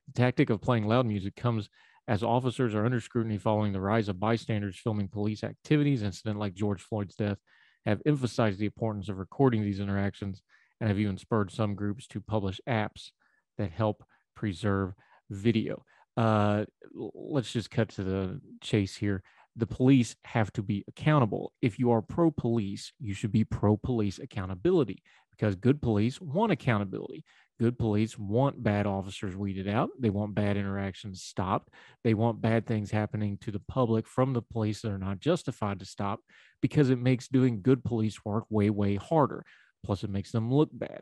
The 0.07 0.13
tactic 0.13 0.49
of 0.49 0.61
playing 0.61 0.87
loud 0.87 1.05
music 1.05 1.35
comes 1.35 1.69
as 2.07 2.23
officers 2.23 2.73
are 2.73 2.85
under 2.85 2.99
scrutiny 2.99 3.37
following 3.37 3.73
the 3.73 3.81
rise 3.81 4.09
of 4.09 4.19
bystanders 4.19 4.77
filming 4.77 5.07
police 5.07 5.43
activities. 5.43 6.03
Incident 6.03 6.39
like 6.39 6.53
George 6.53 6.81
Floyd's 6.81 7.15
death 7.15 7.37
have 7.85 8.01
emphasized 8.05 8.59
the 8.59 8.65
importance 8.65 9.09
of 9.09 9.17
recording 9.17 9.61
these 9.61 9.79
interactions 9.79 10.41
and 10.79 10.89
have 10.89 10.99
even 10.99 11.17
spurred 11.17 11.51
some 11.51 11.75
groups 11.75 12.07
to 12.07 12.19
publish 12.21 12.59
apps 12.67 13.11
that 13.57 13.71
help 13.71 14.03
preserve 14.35 14.93
video. 15.29 15.83
Uh, 16.17 16.65
let's 16.93 17.51
just 17.51 17.71
cut 17.71 17.89
to 17.89 18.03
the 18.03 18.41
chase 18.61 18.95
here. 18.95 19.23
The 19.55 19.67
police 19.67 20.15
have 20.23 20.51
to 20.53 20.63
be 20.63 20.83
accountable. 20.87 21.53
If 21.61 21.77
you 21.77 21.91
are 21.91 22.01
pro 22.01 22.31
police, 22.31 22.93
you 22.99 23.13
should 23.13 23.31
be 23.31 23.43
pro 23.43 23.77
police 23.77 24.17
accountability 24.19 25.03
because 25.31 25.55
good 25.55 25.81
police 25.81 26.21
want 26.21 26.51
accountability. 26.51 27.23
Good 27.61 27.77
police 27.77 28.17
want 28.17 28.63
bad 28.63 28.87
officers 28.87 29.37
weeded 29.37 29.67
out. 29.67 29.91
They 29.99 30.09
want 30.09 30.33
bad 30.33 30.57
interactions 30.57 31.21
stopped. 31.21 31.69
They 32.03 32.15
want 32.15 32.41
bad 32.41 32.65
things 32.65 32.89
happening 32.89 33.37
to 33.41 33.51
the 33.51 33.59
public 33.59 34.07
from 34.07 34.33
the 34.33 34.41
police 34.41 34.81
that 34.81 34.89
are 34.89 34.97
not 34.97 35.19
justified 35.19 35.77
to 35.77 35.85
stop 35.85 36.21
because 36.59 36.89
it 36.89 36.97
makes 36.97 37.27
doing 37.27 37.61
good 37.61 37.83
police 37.83 38.25
work 38.25 38.45
way, 38.49 38.71
way 38.71 38.95
harder. 38.95 39.43
Plus, 39.85 40.03
it 40.03 40.09
makes 40.09 40.31
them 40.31 40.51
look 40.51 40.71
bad. 40.73 41.01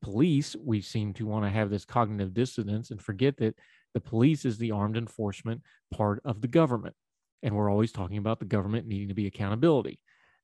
Police, 0.00 0.56
we 0.64 0.80
seem 0.80 1.12
to 1.12 1.26
want 1.26 1.44
to 1.44 1.50
have 1.50 1.68
this 1.68 1.84
cognitive 1.84 2.32
dissonance 2.32 2.90
and 2.90 3.02
forget 3.02 3.36
that 3.36 3.58
the 3.92 4.00
police 4.00 4.46
is 4.46 4.56
the 4.56 4.70
armed 4.70 4.96
enforcement 4.96 5.60
part 5.92 6.22
of 6.24 6.40
the 6.40 6.48
government. 6.48 6.96
And 7.42 7.54
we're 7.54 7.70
always 7.70 7.92
talking 7.92 8.16
about 8.16 8.38
the 8.38 8.46
government 8.46 8.86
needing 8.86 9.08
to 9.08 9.14
be 9.14 9.26
accountability. 9.26 10.00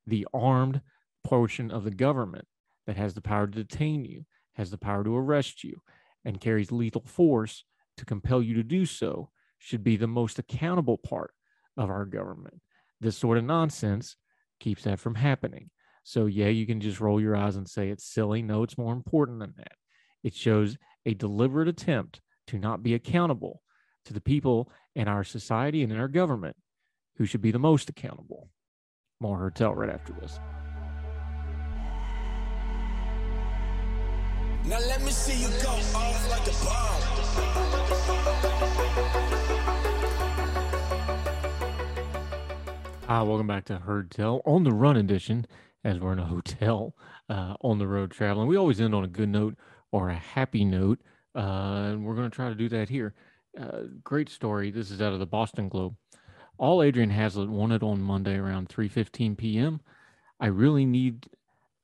The 0.06 0.26
armed 0.34 0.82
portion 1.24 1.70
of 1.70 1.84
the 1.84 1.90
government 1.90 2.44
that 2.86 2.98
has 2.98 3.14
the 3.14 3.22
power 3.22 3.46
to 3.46 3.64
detain 3.64 4.04
you 4.04 4.26
has 4.54 4.70
the 4.70 4.78
power 4.78 5.04
to 5.04 5.16
arrest 5.16 5.64
you 5.64 5.82
and 6.24 6.40
carries 6.40 6.72
lethal 6.72 7.04
force 7.06 7.64
to 7.96 8.04
compel 8.04 8.42
you 8.42 8.54
to 8.54 8.62
do 8.62 8.86
so 8.86 9.30
should 9.58 9.84
be 9.84 9.96
the 9.96 10.06
most 10.06 10.38
accountable 10.38 10.98
part 10.98 11.32
of 11.76 11.88
our 11.90 12.04
government. 12.04 12.60
This 13.00 13.16
sort 13.16 13.38
of 13.38 13.44
nonsense 13.44 14.16
keeps 14.60 14.84
that 14.84 15.00
from 15.00 15.14
happening. 15.14 15.70
So, 16.04 16.26
yeah, 16.26 16.48
you 16.48 16.66
can 16.66 16.80
just 16.80 17.00
roll 17.00 17.20
your 17.20 17.36
eyes 17.36 17.56
and 17.56 17.68
say 17.68 17.88
it's 17.88 18.04
silly. 18.04 18.42
No, 18.42 18.62
it's 18.62 18.78
more 18.78 18.92
important 18.92 19.38
than 19.38 19.54
that. 19.56 19.72
It 20.24 20.34
shows 20.34 20.76
a 21.06 21.14
deliberate 21.14 21.68
attempt 21.68 22.20
to 22.48 22.58
not 22.58 22.82
be 22.82 22.94
accountable 22.94 23.62
to 24.04 24.12
the 24.12 24.20
people 24.20 24.70
in 24.94 25.08
our 25.08 25.24
society 25.24 25.82
and 25.82 25.92
in 25.92 25.98
our 25.98 26.08
government 26.08 26.56
who 27.16 27.24
should 27.24 27.42
be 27.42 27.52
the 27.52 27.58
most 27.58 27.88
accountable. 27.88 28.48
More 29.20 29.52
Tell 29.54 29.74
right 29.74 29.90
after 29.90 30.12
this. 30.12 30.40
Now 34.64 34.78
let 34.78 35.02
me 35.02 35.10
see 35.10 35.42
you 35.42 35.48
go 35.60 35.70
off 35.70 36.30
like 36.30 36.46
a 36.46 36.52
bomb. 36.64 37.02
Ah, 43.08 43.24
welcome 43.24 43.48
back 43.48 43.64
to 43.66 43.78
Heard 43.78 44.12
Tell 44.12 44.40
on 44.46 44.62
the 44.62 44.70
Run 44.70 44.96
edition, 44.96 45.48
as 45.82 45.98
we're 45.98 46.12
in 46.12 46.20
a 46.20 46.26
hotel 46.26 46.94
uh, 47.28 47.56
on 47.60 47.78
the 47.78 47.88
road 47.88 48.12
traveling. 48.12 48.46
We 48.46 48.56
always 48.56 48.80
end 48.80 48.94
on 48.94 49.02
a 49.02 49.08
good 49.08 49.28
note 49.28 49.56
or 49.90 50.10
a 50.10 50.14
happy 50.14 50.64
note, 50.64 51.00
uh, 51.34 51.88
and 51.90 52.06
we're 52.06 52.14
going 52.14 52.30
to 52.30 52.34
try 52.34 52.48
to 52.48 52.54
do 52.54 52.68
that 52.68 52.88
here. 52.88 53.14
Uh, 53.60 53.80
great 54.04 54.28
story. 54.28 54.70
This 54.70 54.92
is 54.92 55.02
out 55.02 55.12
of 55.12 55.18
the 55.18 55.26
Boston 55.26 55.68
Globe. 55.68 55.96
All 56.56 56.78
Adrianne 56.78 57.16
Haslet 57.16 57.48
wanted 57.48 57.82
on 57.82 58.00
Monday 58.00 58.36
around 58.36 58.68
3:15 58.68 59.36
p.m. 59.36 59.80
I 60.38 60.46
really 60.46 60.86
need 60.86 61.28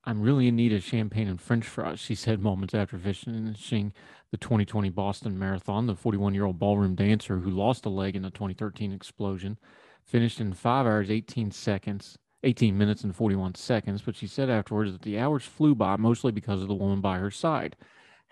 I'm 0.09 0.23
really 0.23 0.49
in 0.49 0.57
need 0.57 0.73
of 0.73 0.83
champagne 0.83 1.29
and 1.29 1.39
french 1.39 1.67
fries, 1.67 2.01
she 2.01 2.15
said 2.15 2.41
moments 2.41 2.73
after 2.73 2.97
finishing 2.97 3.93
the 4.31 4.39
2020 4.39 4.89
Boston 4.89 5.39
Marathon. 5.39 5.87
The 5.87 5.95
41 5.95 6.33
year 6.33 6.47
old 6.47 6.59
ballroom 6.59 6.95
dancer 6.95 7.41
who 7.41 7.51
lost 7.51 7.85
a 7.85 7.91
leg 7.91 8.17
in 8.17 8.23
the 8.23 8.31
2013 8.31 8.91
explosion 8.91 9.59
finished 10.03 10.41
in 10.41 10.55
5 10.55 10.87
hours, 10.87 11.11
18 11.11 11.51
seconds, 11.51 12.17
18 12.43 12.79
minutes, 12.79 13.05
and 13.05 13.15
41 13.15 13.57
seconds. 13.57 14.01
But 14.01 14.17
she 14.17 14.27
said 14.27 14.49
afterwards 14.49 14.93
that 14.93 15.03
the 15.03 15.19
hours 15.19 15.45
flew 15.45 15.75
by 15.75 15.97
mostly 15.97 16.33
because 16.33 16.63
of 16.63 16.69
the 16.69 16.75
woman 16.75 17.03
by 17.03 17.19
her 17.19 17.31
side. 17.31 17.77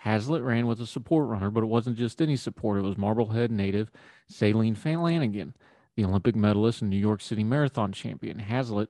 Haslet 0.03 0.43
ran 0.43 0.67
with 0.67 0.81
a 0.81 0.87
support 0.87 1.29
runner, 1.29 1.51
but 1.51 1.63
it 1.63 1.67
wasn't 1.67 1.99
just 1.99 2.23
any 2.23 2.37
support. 2.37 2.79
It 2.79 2.85
was 2.85 2.97
Marblehead 2.97 3.51
native 3.51 3.91
Shalane 4.33 4.79
Flanagan, 4.79 5.55
the 5.95 6.07
Olympic 6.07 6.37
medalist 6.37 6.81
and 6.81 6.91
New 6.91 6.97
York 6.97 7.21
City 7.21 7.45
Marathon 7.45 7.93
champion. 7.93 8.39
Haslet 8.41 8.89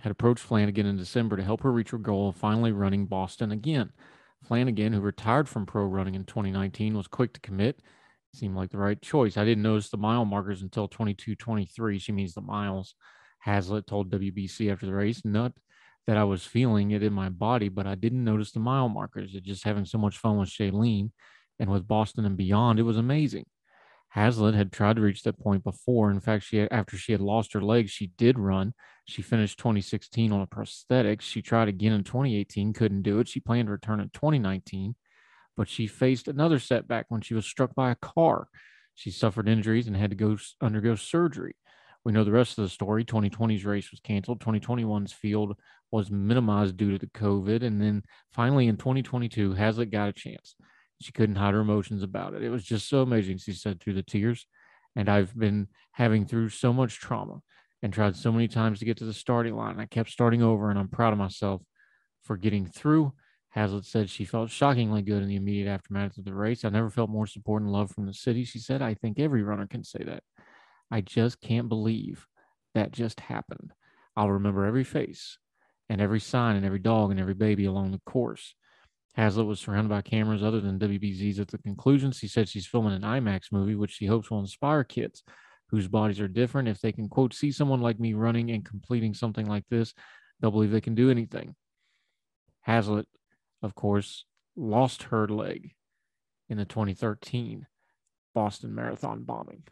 had 0.00 0.12
approached 0.12 0.42
Flanagan 0.42 0.86
in 0.86 0.96
December 0.96 1.36
to 1.36 1.42
help 1.42 1.62
her 1.62 1.72
reach 1.72 1.90
her 1.90 1.98
goal 1.98 2.28
of 2.28 2.36
finally 2.36 2.72
running 2.72 3.06
Boston 3.06 3.52
again. 3.52 3.90
Flanagan, 4.44 4.92
who 4.92 5.00
retired 5.00 5.48
from 5.48 5.66
pro 5.66 5.84
running 5.84 6.14
in 6.14 6.24
2019, 6.24 6.96
was 6.96 7.06
quick 7.06 7.32
to 7.32 7.40
commit. 7.40 7.80
Seemed 8.34 8.56
like 8.56 8.70
the 8.70 8.78
right 8.78 9.00
choice. 9.00 9.36
I 9.36 9.44
didn't 9.44 9.62
notice 9.62 9.90
the 9.90 9.96
mile 9.96 10.24
markers 10.24 10.62
until 10.62 10.88
22:23. 10.88 11.98
She 11.98 12.12
means 12.12 12.34
the 12.34 12.40
miles. 12.40 12.94
Haslet 13.46 13.86
told 13.86 14.10
WBZ 14.10 14.70
after 14.70 14.86
the 14.86 14.94
race, 14.94 15.24
not 15.24 15.52
that 16.06 16.16
I 16.16 16.24
was 16.24 16.44
feeling 16.44 16.90
it 16.90 17.02
in 17.02 17.12
my 17.12 17.28
body, 17.28 17.68
but 17.68 17.86
I 17.86 17.94
didn't 17.94 18.24
notice 18.24 18.52
the 18.52 18.60
mile 18.60 18.88
markers. 18.88 19.34
It 19.34 19.44
just 19.44 19.64
having 19.64 19.84
so 19.84 19.98
much 19.98 20.18
fun 20.18 20.38
with 20.38 20.48
Shalane 20.48 21.10
and 21.58 21.70
with 21.70 21.86
Boston 21.86 22.24
and 22.24 22.36
beyond, 22.36 22.78
it 22.78 22.82
was 22.82 22.98
amazing. 22.98 23.46
Haslet 24.16 24.54
had 24.54 24.72
tried 24.72 24.96
to 24.96 25.02
reach 25.02 25.22
that 25.24 25.38
point 25.40 25.64
before. 25.64 26.10
In 26.10 26.20
fact, 26.20 26.44
she 26.44 26.60
after 26.70 26.96
she 26.96 27.12
had 27.12 27.20
lost 27.20 27.52
her 27.52 27.60
legs, 27.60 27.90
she 27.90 28.12
did 28.16 28.38
run. 28.38 28.74
She 29.06 29.22
finished 29.22 29.58
2016 29.58 30.32
on 30.32 30.40
a 30.40 30.46
prosthetic. 30.46 31.20
She 31.20 31.42
tried 31.42 31.68
again 31.68 31.92
in 31.92 32.04
2018, 32.04 32.72
couldn't 32.72 33.02
do 33.02 33.18
it. 33.18 33.28
She 33.28 33.40
planned 33.40 33.66
to 33.66 33.72
return 33.72 34.00
in 34.00 34.10
2019, 34.10 34.94
but 35.56 35.68
she 35.68 35.86
faced 35.86 36.28
another 36.28 36.58
setback 36.58 37.06
when 37.08 37.20
she 37.20 37.34
was 37.34 37.44
struck 37.44 37.74
by 37.74 37.90
a 37.90 37.96
car. 37.96 38.48
She 38.94 39.10
suffered 39.10 39.48
injuries 39.48 39.88
and 39.88 39.96
had 39.96 40.10
to 40.10 40.16
go 40.16 40.36
undergo 40.60 40.94
surgery. 40.94 41.56
We 42.04 42.12
know 42.12 42.22
the 42.22 42.32
rest 42.32 42.58
of 42.58 42.64
the 42.64 42.68
story. 42.68 43.04
2020's 43.04 43.64
race 43.64 43.90
was 43.90 44.00
canceled. 44.00 44.40
2021's 44.40 45.12
field 45.12 45.56
was 45.90 46.10
minimized 46.10 46.76
due 46.76 46.92
to 46.92 46.98
the 46.98 47.06
COVID. 47.06 47.62
And 47.62 47.80
then 47.80 48.02
finally 48.32 48.68
in 48.68 48.76
2022, 48.76 49.54
Haslet 49.54 49.90
got 49.90 50.10
a 50.10 50.12
chance. 50.12 50.54
She 51.04 51.12
couldn't 51.12 51.36
hide 51.36 51.52
her 51.52 51.60
emotions 51.60 52.02
about 52.02 52.32
it. 52.32 52.42
It 52.42 52.48
was 52.48 52.64
just 52.64 52.88
so 52.88 53.02
amazing, 53.02 53.36
she 53.36 53.52
said 53.52 53.78
through 53.78 53.92
the 53.92 54.02
tears. 54.02 54.46
And 54.96 55.08
I've 55.08 55.36
been 55.38 55.68
having 55.92 56.24
through 56.24 56.48
so 56.48 56.72
much 56.72 56.98
trauma 56.98 57.40
and 57.82 57.92
tried 57.92 58.16
so 58.16 58.32
many 58.32 58.48
times 58.48 58.78
to 58.78 58.86
get 58.86 58.96
to 58.98 59.04
the 59.04 59.12
starting 59.12 59.54
line. 59.54 59.78
I 59.78 59.84
kept 59.84 60.08
starting 60.08 60.42
over, 60.42 60.70
and 60.70 60.78
I'm 60.78 60.88
proud 60.88 61.12
of 61.12 61.18
myself 61.18 61.60
for 62.22 62.38
getting 62.38 62.64
through. 62.64 63.12
Haslet 63.54 63.84
said 63.84 64.08
she 64.08 64.24
felt 64.24 64.48
shockingly 64.48 65.02
good 65.02 65.22
in 65.22 65.28
the 65.28 65.36
immediate 65.36 65.68
aftermath 65.68 66.16
of 66.16 66.24
the 66.24 66.32
race. 66.32 66.64
I 66.64 66.70
never 66.70 66.88
felt 66.88 67.10
more 67.10 67.26
support 67.26 67.62
and 67.62 67.70
love 67.70 67.90
from 67.90 68.06
the 68.06 68.14
city. 68.14 68.44
She 68.44 68.58
said, 68.58 68.80
I 68.80 68.94
think 68.94 69.20
every 69.20 69.42
runner 69.42 69.66
can 69.66 69.84
say 69.84 70.02
that. 70.04 70.22
I 70.90 71.02
just 71.02 71.40
can't 71.42 71.68
believe 71.68 72.26
that 72.74 72.92
just 72.92 73.20
happened. 73.20 73.72
I'll 74.16 74.30
remember 74.30 74.64
every 74.64 74.84
face 74.84 75.38
and 75.90 76.00
every 76.00 76.20
sign 76.20 76.56
and 76.56 76.64
every 76.64 76.78
dog 76.78 77.10
and 77.10 77.20
every 77.20 77.34
baby 77.34 77.66
along 77.66 77.92
the 77.92 78.00
course. 78.06 78.54
Haslet 79.16 79.46
was 79.46 79.60
surrounded 79.60 79.90
by 79.90 80.02
cameras 80.02 80.42
other 80.42 80.60
than 80.60 80.78
WBZ's 80.78 81.38
at 81.38 81.48
the 81.48 81.58
conclusion. 81.58 82.10
She 82.10 82.26
said 82.26 82.48
she's 82.48 82.66
filming 82.66 82.94
an 82.94 83.02
IMAX 83.02 83.52
movie, 83.52 83.76
which 83.76 83.92
she 83.92 84.06
hopes 84.06 84.30
will 84.30 84.40
inspire 84.40 84.82
kids 84.82 85.22
whose 85.68 85.88
bodies 85.88 86.20
are 86.20 86.28
different. 86.28 86.68
If 86.68 86.80
they 86.80 86.92
can, 86.92 87.08
quote, 87.08 87.34
see 87.34 87.52
someone 87.52 87.80
like 87.80 88.00
me 88.00 88.14
running 88.14 88.50
and 88.50 88.64
completing 88.64 89.14
something 89.14 89.46
like 89.46 89.64
this, 89.70 89.94
they'll 90.40 90.50
believe 90.50 90.70
they 90.70 90.80
can 90.80 90.94
do 90.94 91.10
anything. 91.10 91.54
Haslet, 92.66 93.06
of 93.62 93.74
course, 93.74 94.24
lost 94.56 95.04
her 95.04 95.28
leg 95.28 95.74
in 96.48 96.58
the 96.58 96.64
2013 96.64 97.66
Boston 98.34 98.74
Marathon 98.74 99.22
bombing. 99.22 99.62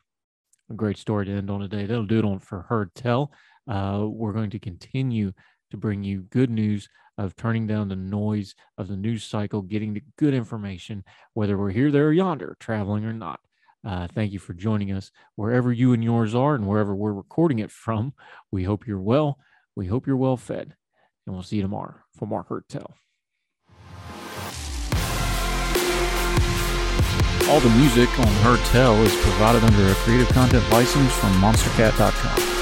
A 0.71 0.75
great 0.75 0.99
story 0.99 1.27
to 1.27 1.33
end 1.33 1.51
on 1.51 1.61
today. 1.61 1.87
That'll 1.87 2.07
do 2.07 2.21
it 2.21 2.25
on 2.25 2.39
for 2.39 2.63
Heard 2.63 2.95
Tell. 2.95 3.33
Uh, 3.69 4.07
we're 4.07 4.33
going 4.33 4.51
to 4.51 4.59
continue 4.59 5.33
to 5.73 5.77
bring 5.79 6.05
you 6.05 6.21
good 6.21 6.51
news 6.51 6.89
of 7.19 7.35
turning 7.35 7.67
down 7.67 7.89
the 7.89 7.97
noise 7.97 8.55
of 8.79 8.89
the 8.89 8.97
news 8.97 9.25
cycle, 9.25 9.63
getting 9.63 9.95
the 9.95 10.03
good 10.17 10.35
information, 10.35 11.03
whether 11.35 11.59
we're 11.59 11.71
here, 11.71 11.91
there, 11.91 12.09
or 12.09 12.13
yonder, 12.13 12.57
traveling 12.61 13.05
or 13.05 13.13
not. 13.13 13.41
Uh, 13.85 14.07
thank 14.07 14.33
you 14.33 14.39
for 14.39 14.53
joining 14.53 14.93
us 14.93 15.11
wherever 15.35 15.73
you 15.73 15.93
and 15.93 16.05
yours 16.05 16.35
are 16.35 16.55
and 16.55 16.69
wherever 16.69 16.95
we're 16.95 17.13
recording 17.13 17.59
it 17.59 17.71
from. 17.71 18.13
We 18.51 18.65
hope 18.65 18.87
you're 18.87 19.01
well. 19.01 19.39
We 19.75 19.87
hope 19.87 20.07
you're 20.07 20.17
well 20.17 20.37
fed. 20.37 20.77
And 21.27 21.35
we'll 21.35 21.43
see 21.43 21.57
you 21.57 21.63
tomorrow 21.63 21.95
for 22.17 22.27
Mark 22.27 22.49
Heard 22.49 22.69
Tell. 22.69 22.95
All 27.49 27.61
the 27.61 27.71
music 27.71 28.09
on 28.19 28.27
Heard 28.27 28.61
Tell 28.67 28.95
is 29.03 29.15
provided 29.23 29.65
under 29.65 29.91
a 29.91 29.95
creative 29.97 30.29
content 30.29 30.71
license 30.71 31.13
from 31.15 31.33
monstercat.com. 31.41 32.62